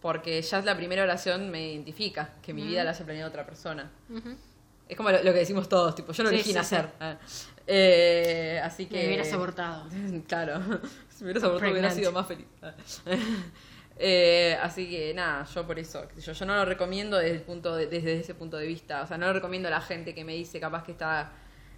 Porque 0.00 0.40
ya 0.42 0.60
la 0.60 0.76
primera 0.76 1.02
oración 1.02 1.50
me 1.50 1.72
identifica 1.72 2.34
que 2.42 2.52
mi 2.52 2.62
vida 2.66 2.84
la 2.84 2.90
haya 2.90 3.04
planeado 3.04 3.30
otra 3.30 3.46
persona. 3.46 3.90
Es 4.88 4.96
como 4.96 5.10
lo, 5.10 5.16
lo 5.22 5.32
que 5.32 5.38
decimos 5.38 5.68
todos, 5.68 5.94
tipo, 5.94 6.12
yo 6.12 6.22
lo 6.24 6.28
Sí, 6.28 6.34
elegí 6.36 6.50
sí, 6.50 6.54
nacer. 6.54 6.90
Ah. 7.00 7.16
Eh, 7.66 8.60
así 8.62 8.86
que... 8.86 8.96
Me 8.98 9.06
hubieras 9.06 9.32
abortado. 9.32 9.86
claro, 10.28 10.60
si 11.08 11.24
me 11.24 11.30
hubieras 11.30 11.44
abortado 11.44 11.72
hubiera 11.72 11.90
sido 11.90 12.12
más 12.12 12.26
feliz. 12.26 12.46
Eh, 13.96 14.58
así 14.60 14.90
que 14.90 15.14
nada, 15.14 15.44
yo 15.44 15.64
por 15.68 15.78
eso, 15.78 16.04
yo, 16.18 16.32
yo 16.32 16.46
no 16.46 16.56
lo 16.56 16.64
recomiendo 16.64 17.16
desde, 17.16 17.36
el 17.36 17.42
punto 17.42 17.76
de- 17.76 17.86
desde 17.86 18.18
ese 18.18 18.34
punto 18.34 18.56
de 18.56 18.66
vista. 18.66 19.02
O 19.02 19.06
sea, 19.06 19.18
no 19.18 19.26
lo 19.28 19.32
recomiendo 19.32 19.68
a 19.68 19.70
la 19.70 19.80
gente 19.80 20.16
que 20.16 20.24
me 20.24 20.34
dice 20.34 20.58
capaz 20.58 20.82
que 20.82 20.90
está 20.90 21.30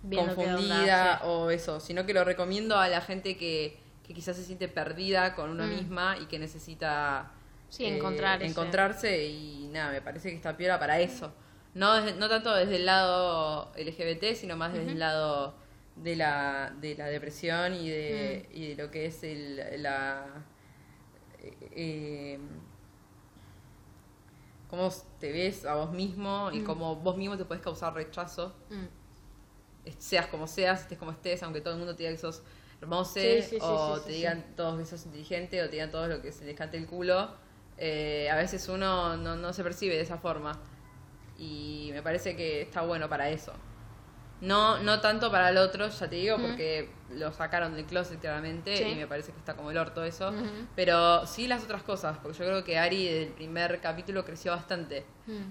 Viendo 0.03 0.35
qué 0.35 0.41
onda 0.41 0.53
confundida 0.55 1.21
o 1.25 1.51
eso, 1.51 1.79
sino 1.79 2.07
que 2.07 2.15
lo 2.15 2.25
recomiendo 2.25 2.79
a 2.79 2.89
la 2.89 3.03
gente 3.03 3.37
que, 3.37 3.79
que 4.07 4.15
quizás 4.15 4.35
se 4.37 4.45
siente 4.45 4.67
perdida 4.67 5.35
con 5.35 5.51
una 5.51 5.67
Mm. 5.67 5.71
misma 5.71 6.17
y 6.19 6.25
que 6.25 6.39
necesita 6.39 7.33
Sí, 7.69 7.85
eh, 7.85 7.95
encontrar 7.97 8.43
encontrarse 8.43 9.27
y 9.27 9.69
nada, 9.71 9.93
me 9.93 10.01
parece 10.01 10.31
que 10.31 10.37
está 10.37 10.57
piola 10.57 10.79
para 10.79 10.99
eso. 11.01 11.35
No, 11.75 11.97
desde- 11.97 12.19
no 12.19 12.31
tanto 12.31 12.55
desde 12.55 12.77
el 12.77 12.87
lado 12.87 13.73
LGBT, 13.77 14.35
sino 14.35 14.57
más 14.57 14.73
desde 14.73 14.93
el 14.93 14.99
lado 15.01 15.55
de 15.97 16.17
la, 16.17 16.75
de 16.81 16.95
la 16.95 17.07
depresión 17.07 17.75
y 17.75 17.89
de, 17.91 18.49
Mm. 18.53 18.57
y 18.57 18.69
de 18.75 18.83
lo 18.83 18.91
que 18.91 19.07
es 19.07 19.23
el, 19.23 19.83
la... 19.83 20.27
eh, 21.41 22.39
cómo 24.69 24.91
te 25.21 25.33
ves 25.33 25.65
a 25.65 25.75
vos 25.77 25.93
mismo 25.93 26.51
y 26.53 26.61
Mm. 26.61 26.65
cómo 26.65 26.97
vos 26.97 27.17
mismo 27.17 27.37
te 27.37 27.45
puedes 27.45 27.63
causar 27.63 27.95
rechazo, 27.95 28.55
Mm. 28.71 28.87
seas 29.99 30.27
como 30.27 30.47
seas, 30.47 30.83
estés 30.83 30.99
como 30.99 31.13
estés, 31.13 31.43
aunque 31.43 31.61
todo 31.61 31.75
el 31.75 31.79
mundo 31.79 31.95
te 31.95 32.03
diga 32.03 32.13
que 32.13 32.19
sos 32.21 32.43
hermoso 32.81 33.15
Sí, 33.15 33.41
sí, 33.43 33.61
sí, 33.61 33.61
o 33.61 33.97
sí, 33.97 34.03
te 34.07 34.13
digan 34.13 34.45
todos 34.57 34.79
que 34.79 34.85
sos 34.85 35.07
inteligente 35.07 35.63
o 35.63 35.67
te 35.67 35.73
digan 35.73 35.91
todos 35.91 36.09
lo 36.09 36.21
que 36.21 36.33
se 36.33 36.45
les 36.45 36.57
cante 36.57 36.77
el 36.77 36.87
culo, 36.87 37.31
eh, 37.79 38.29
a 38.31 38.37
veces 38.37 38.69
uno 38.69 39.17
no, 39.17 39.37
no 39.37 39.53
se 39.53 39.63
percibe 39.63 39.95
de 39.95 40.03
esa 40.03 40.19
forma. 40.19 40.59
Y 41.39 41.91
me 41.93 42.03
parece 42.03 42.35
que 42.35 42.63
está 42.63 42.83
bueno 42.83 43.09
para 43.09 43.29
eso. 43.31 43.53
No, 44.41 44.79
no 44.79 45.01
tanto 45.01 45.31
para 45.31 45.49
el 45.49 45.57
otro, 45.57 45.89
ya 45.89 46.09
te 46.11 46.17
digo, 46.17 46.37
porque 46.39 46.91
lo 47.11 47.33
sacaron 47.33 47.75
del 47.75 47.87
closet 47.87 48.21
claramente 48.21 48.77
Sí. 48.77 48.85
y 48.85 48.95
me 48.95 49.07
parece 49.07 49.33
que 49.33 49.39
está 49.39 49.55
como 49.55 49.71
el 49.71 49.79
orto 49.79 50.05
eso. 50.05 50.33
Pero 50.75 51.27
sí 51.27 51.47
las 51.49 51.65
otras 51.65 51.83
cosas, 51.83 52.19
porque 52.23 52.39
yo 52.39 52.45
creo 52.45 52.63
que 52.65 52.79
Ari 52.79 53.09
del 53.09 53.29
primer 53.29 53.81
capítulo 53.81 54.25
creció 54.25 54.53
bastante 54.53 55.07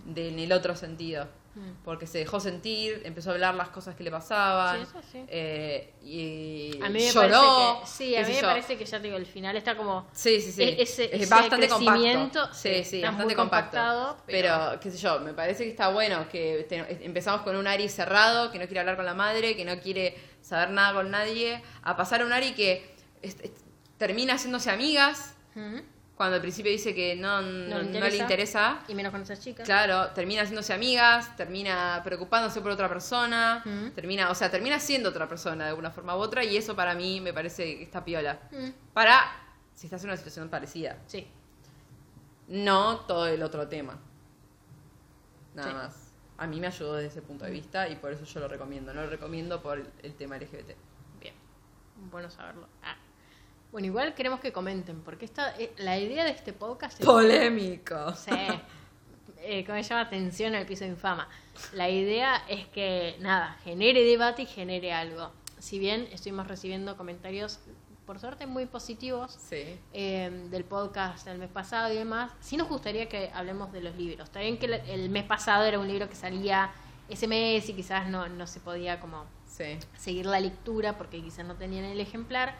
de- 0.05 0.29
en 0.29 0.39
el 0.39 0.51
otro 0.51 0.75
sentido. 0.75 1.27
Mm. 1.55 1.83
Porque 1.85 2.05
se 2.05 2.17
dejó 2.17 2.41
sentir, 2.41 3.01
empezó 3.05 3.29
a 3.29 3.33
hablar 3.33 3.55
las 3.55 3.69
cosas 3.69 3.95
que 3.95 4.03
le 4.03 4.11
pasaban. 4.11 4.75
Sí, 4.77 4.83
eso 4.83 5.01
sí. 5.09 5.23
eh, 5.29 5.93
y 6.03 6.79
A 6.83 6.89
mí 6.89 6.99
me 6.99 7.11
lloró. 7.11 7.29
parece 7.31 7.79
que, 7.81 7.87
sí, 7.87 8.15
a 8.17 8.21
mí 8.23 8.27
me 8.33 8.41
yo. 8.41 8.47
parece 8.47 8.77
que 8.77 8.83
ya 8.85 8.97
te 8.97 9.03
digo, 9.05 9.15
el 9.17 9.25
final 9.25 9.55
está 9.55 9.77
como 9.77 10.05
Sí, 10.11 10.41
sí, 10.41 10.51
sí. 10.51 10.63
E- 10.63 10.81
ese- 10.81 11.05
es 11.15 11.21
ese 11.21 11.33
bastante 11.33 11.67
crecimiento, 11.69 12.39
compacto. 12.41 12.53
sí, 12.53 12.69
Sí, 12.75 12.83
sí, 12.83 13.01
bastante 13.01 13.35
compacto. 13.35 13.77
compactado, 13.77 14.17
Pero... 14.25 14.49
pero- 14.69 14.79
qué 14.81 14.91
sé 14.91 14.97
yo, 14.97 15.19
me 15.21 15.33
parece 15.33 15.63
que 15.63 15.69
está 15.69 15.89
bueno 15.89 16.27
que 16.29 16.65
te- 16.67 17.05
empezamos 17.05 17.41
con 17.43 17.55
un 17.55 17.67
Ari 17.67 17.87
cerrado, 17.87 18.51
que 18.51 18.59
no 18.59 18.65
quiere 18.65 18.81
hablar 18.81 18.97
con 18.97 19.05
la 19.05 19.13
madre, 19.13 19.55
que 19.55 19.63
no 19.63 19.79
quiere 19.79 20.13
saber 20.41 20.71
nada 20.71 20.93
con 20.93 21.09
nadie, 21.09 21.63
a 21.83 21.95
pasar 21.95 22.21
a 22.21 22.25
un 22.25 22.33
Ari 22.33 22.51
que 22.53 22.93
es- 23.21 23.37
es- 23.41 23.51
termina 23.97 24.33
haciéndose 24.33 24.69
amigas. 24.69 25.35
Cuando 26.15 26.35
al 26.37 26.41
principio 26.41 26.71
dice 26.71 26.95
que 26.95 27.15
no, 27.15 27.41
no, 27.41 27.79
le 27.81 27.99
no 27.99 28.07
le 28.07 28.17
interesa. 28.17 28.79
y 28.87 28.95
menos 28.95 29.11
con 29.11 29.21
esas 29.21 29.39
chicas. 29.41 29.65
Claro, 29.65 30.11
termina 30.11 30.43
haciéndose 30.43 30.73
amigas, 30.73 31.35
termina 31.35 31.99
preocupándose 32.05 32.61
por 32.61 32.71
otra 32.71 32.87
persona, 32.87 33.61
Mm. 33.65 33.89
termina, 33.91 34.29
o 34.29 34.35
sea, 34.35 34.49
termina 34.49 34.79
siendo 34.79 35.09
otra 35.09 35.27
persona 35.27 35.65
de 35.65 35.69
alguna 35.71 35.91
forma 35.91 36.15
u 36.15 36.19
otra 36.19 36.43
y 36.43 36.55
eso 36.55 36.73
para 36.75 36.95
mí 36.95 37.19
me 37.19 37.33
parece 37.33 37.77
que 37.77 37.83
está 37.83 38.05
piola. 38.05 38.39
Mm. 38.51 38.69
Para 38.93 39.19
si 39.73 39.87
estás 39.87 40.01
en 40.03 40.09
una 40.09 40.17
situación 40.17 40.47
parecida, 40.49 40.97
Sí. 41.05 41.27
no 42.47 42.99
todo 43.01 43.27
el 43.27 43.43
otro 43.43 43.67
tema. 43.67 43.97
Nada 45.53 45.69
Sí. 45.69 45.73
más. 45.75 46.11
A 46.37 46.47
mí 46.47 46.59
me 46.59 46.67
ayudó 46.67 46.95
desde 46.95 47.07
ese 47.09 47.21
punto 47.21 47.45
de 47.45 47.51
vista 47.51 47.87
y 47.89 47.95
por 47.95 48.11
eso 48.11 48.23
yo 48.25 48.39
lo 48.41 48.47
recomiendo. 48.47 48.93
No 48.93 49.03
lo 49.03 49.09
recomiendo 49.09 49.61
por 49.61 49.85
el 50.01 50.13
tema 50.15 50.35
LGBT. 50.37 50.75
Bien. 51.19 51.33
Bueno 52.11 52.29
saberlo. 52.29 52.67
Ah. 52.83 52.95
Bueno, 53.75 53.87
igual 53.87 54.13
queremos 54.13 54.39
que 54.39 54.53
comenten, 54.53 55.01
porque 55.01 55.25
esta, 55.25 55.53
eh, 55.59 55.73
la 55.79 55.99
idea 55.99 56.23
de 56.23 56.29
este 56.31 56.53
podcast 56.53 56.97
es... 56.97 57.05
Polémico. 57.05 58.13
Sí. 58.15 58.31
Eh, 59.41 59.65
¿Cómo 59.65 59.77
se 59.83 59.89
llama? 59.89 59.99
Atención 60.03 60.55
al 60.55 60.65
piso 60.65 60.85
de 60.85 60.91
infama. 60.91 61.27
La 61.73 61.89
idea 61.89 62.37
es 62.47 62.67
que, 62.67 63.17
nada, 63.19 63.57
genere 63.65 64.01
debate 64.05 64.43
y 64.43 64.45
genere 64.45 64.93
algo. 64.93 65.29
Si 65.59 65.77
bien 65.77 66.07
estuvimos 66.13 66.47
recibiendo 66.47 66.95
comentarios, 66.95 67.59
por 68.05 68.17
suerte, 68.17 68.47
muy 68.47 68.65
positivos 68.65 69.37
Sí. 69.49 69.77
eh, 69.91 70.47
del 70.49 70.63
podcast 70.63 71.25
del 71.27 71.37
mes 71.37 71.49
pasado 71.49 71.91
y 71.93 71.97
demás, 71.97 72.31
sí 72.39 72.55
nos 72.55 72.69
gustaría 72.69 73.09
que 73.09 73.29
hablemos 73.33 73.73
de 73.73 73.81
los 73.81 73.93
libros. 73.97 74.29
Está 74.29 74.39
bien 74.39 74.57
que 74.57 74.67
el, 74.67 74.73
el 74.75 75.09
mes 75.09 75.25
pasado 75.25 75.65
era 75.65 75.79
un 75.79 75.87
libro 75.89 76.07
que 76.07 76.15
salía 76.15 76.71
ese 77.09 77.27
mes 77.27 77.67
y 77.67 77.73
quizás 77.73 78.07
no, 78.07 78.29
no 78.29 78.47
se 78.47 78.61
podía 78.61 79.01
como 79.01 79.25
Sí. 79.47 79.77
seguir 79.97 80.27
la 80.27 80.39
lectura 80.39 80.97
porque 80.97 81.21
quizás 81.21 81.45
no 81.45 81.55
tenían 81.55 81.83
el 81.83 81.99
ejemplar, 81.99 82.55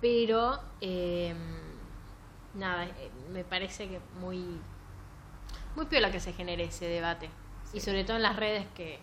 pero 0.00 0.60
eh, 0.80 1.34
nada, 2.54 2.88
me 3.32 3.44
parece 3.44 3.88
que 3.88 4.00
muy, 4.20 4.44
muy 5.74 5.86
piola 5.86 6.10
que 6.10 6.20
se 6.20 6.32
genere 6.32 6.64
ese 6.64 6.86
debate. 6.86 7.30
Y 7.72 7.80
sobre 7.80 8.04
todo 8.04 8.16
en 8.16 8.22
las 8.22 8.36
redes 8.36 8.66
que, 8.74 8.98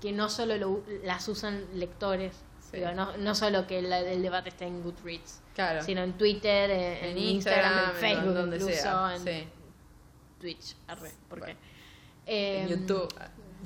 que 0.00 0.12
no 0.12 0.28
solo 0.28 0.56
lo- 0.56 0.82
las 1.04 1.28
usan 1.28 1.64
lectores, 1.74 2.32
Sí. 2.70 2.76
digo, 2.76 2.92
no, 2.92 3.16
no 3.16 3.34
solo 3.34 3.66
que 3.66 3.78
el, 3.78 3.90
el 3.90 4.20
debate 4.22 4.50
esté 4.50 4.66
en 4.66 4.82
Goodreads, 4.82 5.40
Claro. 5.54 5.82
sino 5.82 6.02
en 6.02 6.12
Twitter, 6.18 6.70
en, 6.70 7.04
en 7.10 7.18
Instagram, 7.18 7.90
en 7.90 7.96
Facebook, 7.96 8.34
donde 8.34 8.56
incluso 8.58 8.82
sea. 8.82 9.14
en 9.16 9.24
Sí. 9.24 9.48
Twitch, 10.38 10.76
arre, 10.86 11.10
porque 11.30 11.44
Bueno. 11.54 11.60
eh, 12.26 12.62
En 12.62 12.68
YouTube. 12.68 13.08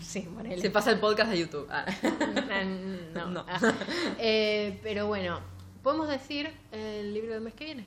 Sí. 0.00 0.28
Se 0.60 0.70
pasa 0.70 0.90
el 0.92 1.00
podcast 1.00 1.30
de 1.32 1.38
YouTube. 1.40 1.66
Ah. 1.70 1.84
no. 3.14 3.26
No. 3.30 3.44
Ah. 3.48 3.58
Eh, 4.18 4.78
pero 4.84 5.06
bueno, 5.08 5.40
podemos 5.82 6.08
decir 6.08 6.52
el 6.72 7.12
libro 7.14 7.32
del 7.34 7.42
mes 7.42 7.54
que 7.54 7.64
viene. 7.64 7.86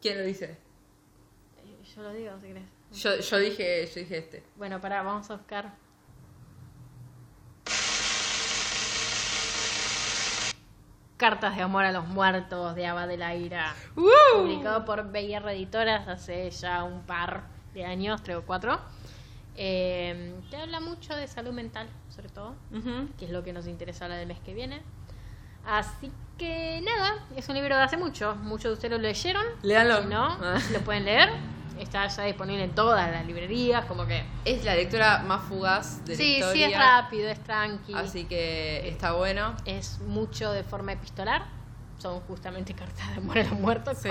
¿Quién 0.00 0.18
lo 0.18 0.24
dice? 0.24 0.56
Eh, 1.58 1.82
Yo 1.94 2.02
lo 2.02 2.12
digo, 2.12 2.32
si 2.40 2.46
querés. 2.48 2.64
Yo, 2.92 3.16
yo 3.18 3.38
dije, 3.38 3.86
yo 3.86 4.00
dije 4.00 4.18
este. 4.18 4.42
Bueno, 4.56 4.80
pará, 4.80 5.02
vamos 5.02 5.28
a 5.30 5.36
buscar. 5.36 5.74
Cartas 11.16 11.56
de 11.56 11.62
amor 11.62 11.84
a 11.84 11.90
los 11.90 12.06
muertos 12.06 12.76
de 12.76 12.86
Ava 12.86 13.08
de 13.08 13.16
la 13.16 13.34
Ira. 13.34 13.74
Publicado 14.34 14.84
por 14.84 15.10
BR 15.10 15.50
Editoras 15.52 16.06
hace 16.06 16.48
ya 16.50 16.84
un 16.84 17.02
par 17.02 17.42
de 17.74 17.84
años, 17.84 18.22
tres 18.22 18.36
o 18.36 18.42
cuatro. 18.46 18.78
Eh, 19.56 20.32
que 20.48 20.56
habla 20.56 20.78
mucho 20.78 21.16
de 21.16 21.26
salud 21.26 21.50
mental, 21.52 21.88
sobre 22.08 22.28
todo. 22.28 22.54
Que 23.18 23.24
es 23.24 23.32
lo 23.32 23.42
que 23.42 23.52
nos 23.52 23.66
interesa 23.66 24.06
la 24.06 24.14
del 24.16 24.28
mes 24.28 24.38
que 24.40 24.54
viene. 24.54 24.80
Así 25.66 26.10
que 26.38 26.80
nada, 26.84 27.24
es 27.36 27.48
un 27.48 27.54
libro 27.56 27.76
de 27.76 27.82
hace 27.82 27.96
mucho. 27.96 28.34
Muchos 28.36 28.64
de 28.70 28.72
ustedes 28.74 28.92
lo 28.92 28.98
leyeron. 28.98 29.44
Léanlo. 29.62 30.02
Si 30.02 30.08
no, 30.08 30.24
Ah. 30.40 30.58
lo 30.72 30.80
pueden 30.80 31.04
leer. 31.04 31.30
Está 31.78 32.06
ya 32.08 32.24
disponible 32.24 32.64
en 32.64 32.74
todas 32.74 33.08
las 33.10 33.24
librerías, 33.24 33.84
como 33.84 34.04
que... 34.04 34.24
Es 34.44 34.64
la 34.64 34.74
lectura 34.74 35.18
más 35.20 35.42
fugaz 35.42 36.04
de 36.04 36.12
la 36.14 36.16
Sí, 36.18 36.24
sí, 36.24 36.38
historia. 36.40 36.68
es 36.70 36.76
rápido, 36.76 37.28
es 37.28 37.38
tranqui. 37.44 37.94
Así 37.94 38.24
que 38.24 38.88
está 38.88 39.12
bueno. 39.12 39.54
Es 39.64 40.00
mucho 40.00 40.50
de 40.50 40.64
forma 40.64 40.92
epistolar. 40.92 41.44
Son 41.98 42.18
justamente 42.22 42.74
cartas 42.74 43.08
de 43.10 43.16
amor 43.18 43.38
a 43.38 43.42
los 43.44 43.52
muertos. 43.52 43.98
Sí. 43.98 44.08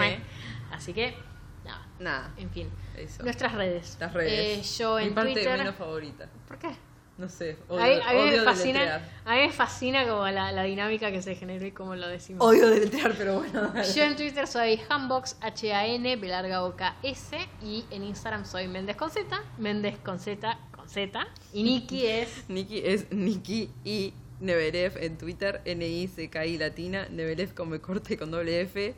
Así 0.72 0.94
que, 0.94 1.18
nada, 1.66 1.82
Nada. 2.00 2.30
en 2.38 2.50
fin. 2.52 2.70
Eso. 2.96 3.24
Nuestras 3.24 3.52
redes. 3.54 3.98
Las 4.00 4.14
redes. 4.14 4.32
Eh, 4.32 4.78
yo 4.80 4.98
Mi 4.98 5.04
en 5.06 5.14
parte 5.16 5.34
Twitter... 5.34 5.58
menos 5.58 5.76
favorita. 5.76 6.26
¿Por 6.48 6.58
qué? 6.60 6.70
No 7.18 7.30
sé. 7.30 7.58
A 7.68 7.74
Odio, 7.74 7.84
mí, 7.84 8.02
a 8.06 8.14
mí 8.14 8.20
me 8.20 8.30
odio 8.30 8.44
fascina, 8.44 9.10
a 9.26 9.34
mí 9.36 9.42
me 9.42 9.52
fascina 9.52 10.08
como 10.08 10.28
la, 10.28 10.52
la 10.52 10.64
dinámica 10.64 11.12
que 11.12 11.22
se 11.24 11.34
generó 11.34 11.66
y 11.66 11.72
cómo 11.72 11.96
lo 11.96 12.08
decimos. 12.08 12.46
Odio 12.46 12.70
deletrear, 12.70 13.16
pero 13.18 13.40
bueno. 13.40 13.72
dale. 13.74 13.92
Yo 13.92 14.04
en 14.04 14.16
Twitter 14.16 14.46
soy 14.46 14.80
Hambox, 14.88 15.36
H-A-N, 15.42 16.16
B 16.16 16.28
larga 16.28 16.64
O 16.64 16.76
K 16.76 16.96
S 17.02 17.36
y 17.64 17.86
en 17.90 18.04
Instagram 18.04 18.46
soy 18.46 18.68
Méndez 18.68 18.96
con 18.96 19.10
Z, 19.10 19.42
Méndez 19.58 19.98
con 20.04 20.20
Z, 20.20 20.60
con 20.76 20.88
Z. 20.88 21.28
Y 21.54 21.64
Nikki 21.64 22.06
es 22.06 22.46
Nikki 22.50 22.82
es 22.86 23.12
Nikki 23.12 23.72
y 23.84 24.14
Neveref 24.40 24.98
en 24.98 25.18
Twitter, 25.18 25.62
N-I-C-K-I 25.66 26.58
latina, 26.60 27.08
Neveref 27.10 27.54
con 27.54 27.76
corta 27.80 28.14
y 28.14 28.18
con 28.18 28.30
doble 28.30 28.62
F. 28.62 28.94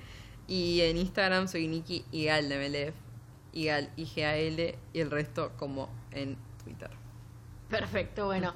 Y 0.48 0.82
en 0.82 0.98
Instagram 0.98 1.48
soy 1.48 1.68
Nikki 1.68 2.04
Igal 2.12 2.50
Neveref, 2.50 2.96
Igal 3.54 3.90
I-G-A-L 3.96 4.76
y 4.92 5.00
el 5.00 5.10
resto 5.10 5.54
como 5.58 5.90
en 6.12 6.38
Twitter. 6.64 6.90
Perfecto. 7.70 8.26
Bueno, 8.26 8.54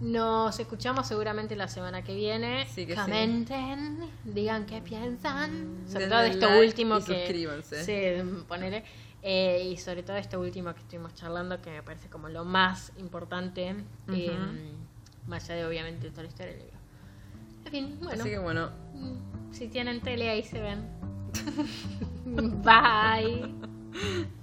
nos 0.00 0.58
escuchamos 0.60 1.06
seguramente 1.06 1.56
la 1.56 1.68
semana 1.68 2.02
que 2.02 2.14
viene. 2.14 2.66
Sí 2.66 2.86
que 2.86 2.94
sí. 2.94 3.00
Comenten, 3.00 4.00
digan 4.24 4.66
qué 4.66 4.80
piensan. 4.82 5.84
Sobre 5.86 6.06
Denle 6.06 6.08
todo 6.14 6.22
de 6.22 6.28
esto 6.30 6.46
like 6.48 6.66
último 6.66 6.98
y 6.98 7.02
que. 7.02 7.14
suscríbanse. 7.20 7.84
Sí, 7.84 8.42
ponele. 8.46 8.84
Eh, 9.22 9.70
y 9.72 9.76
sobre 9.78 10.02
todo 10.02 10.16
esto 10.16 10.38
último 10.38 10.72
que 10.74 10.80
estuvimos 10.80 11.14
charlando, 11.14 11.60
que 11.60 11.70
me 11.70 11.82
parece 11.82 12.08
como 12.08 12.28
lo 12.28 12.44
más 12.44 12.92
importante. 12.98 13.74
eh, 14.12 14.38
más 15.26 15.44
allá 15.44 15.56
de 15.56 15.66
obviamente 15.66 16.10
toda 16.10 16.22
la 16.22 16.28
historia 16.28 16.52
del 16.52 16.60
libro. 16.62 16.78
En 17.64 17.70
fin, 17.72 17.98
bueno. 18.00 18.22
Así 18.22 18.30
que 18.30 18.38
bueno, 18.38 18.70
Si 19.50 19.66
tienen 19.68 20.00
tele 20.00 20.28
ahí 20.30 20.44
se 20.44 20.60
ven. 20.60 20.86
Bye. 22.62 23.52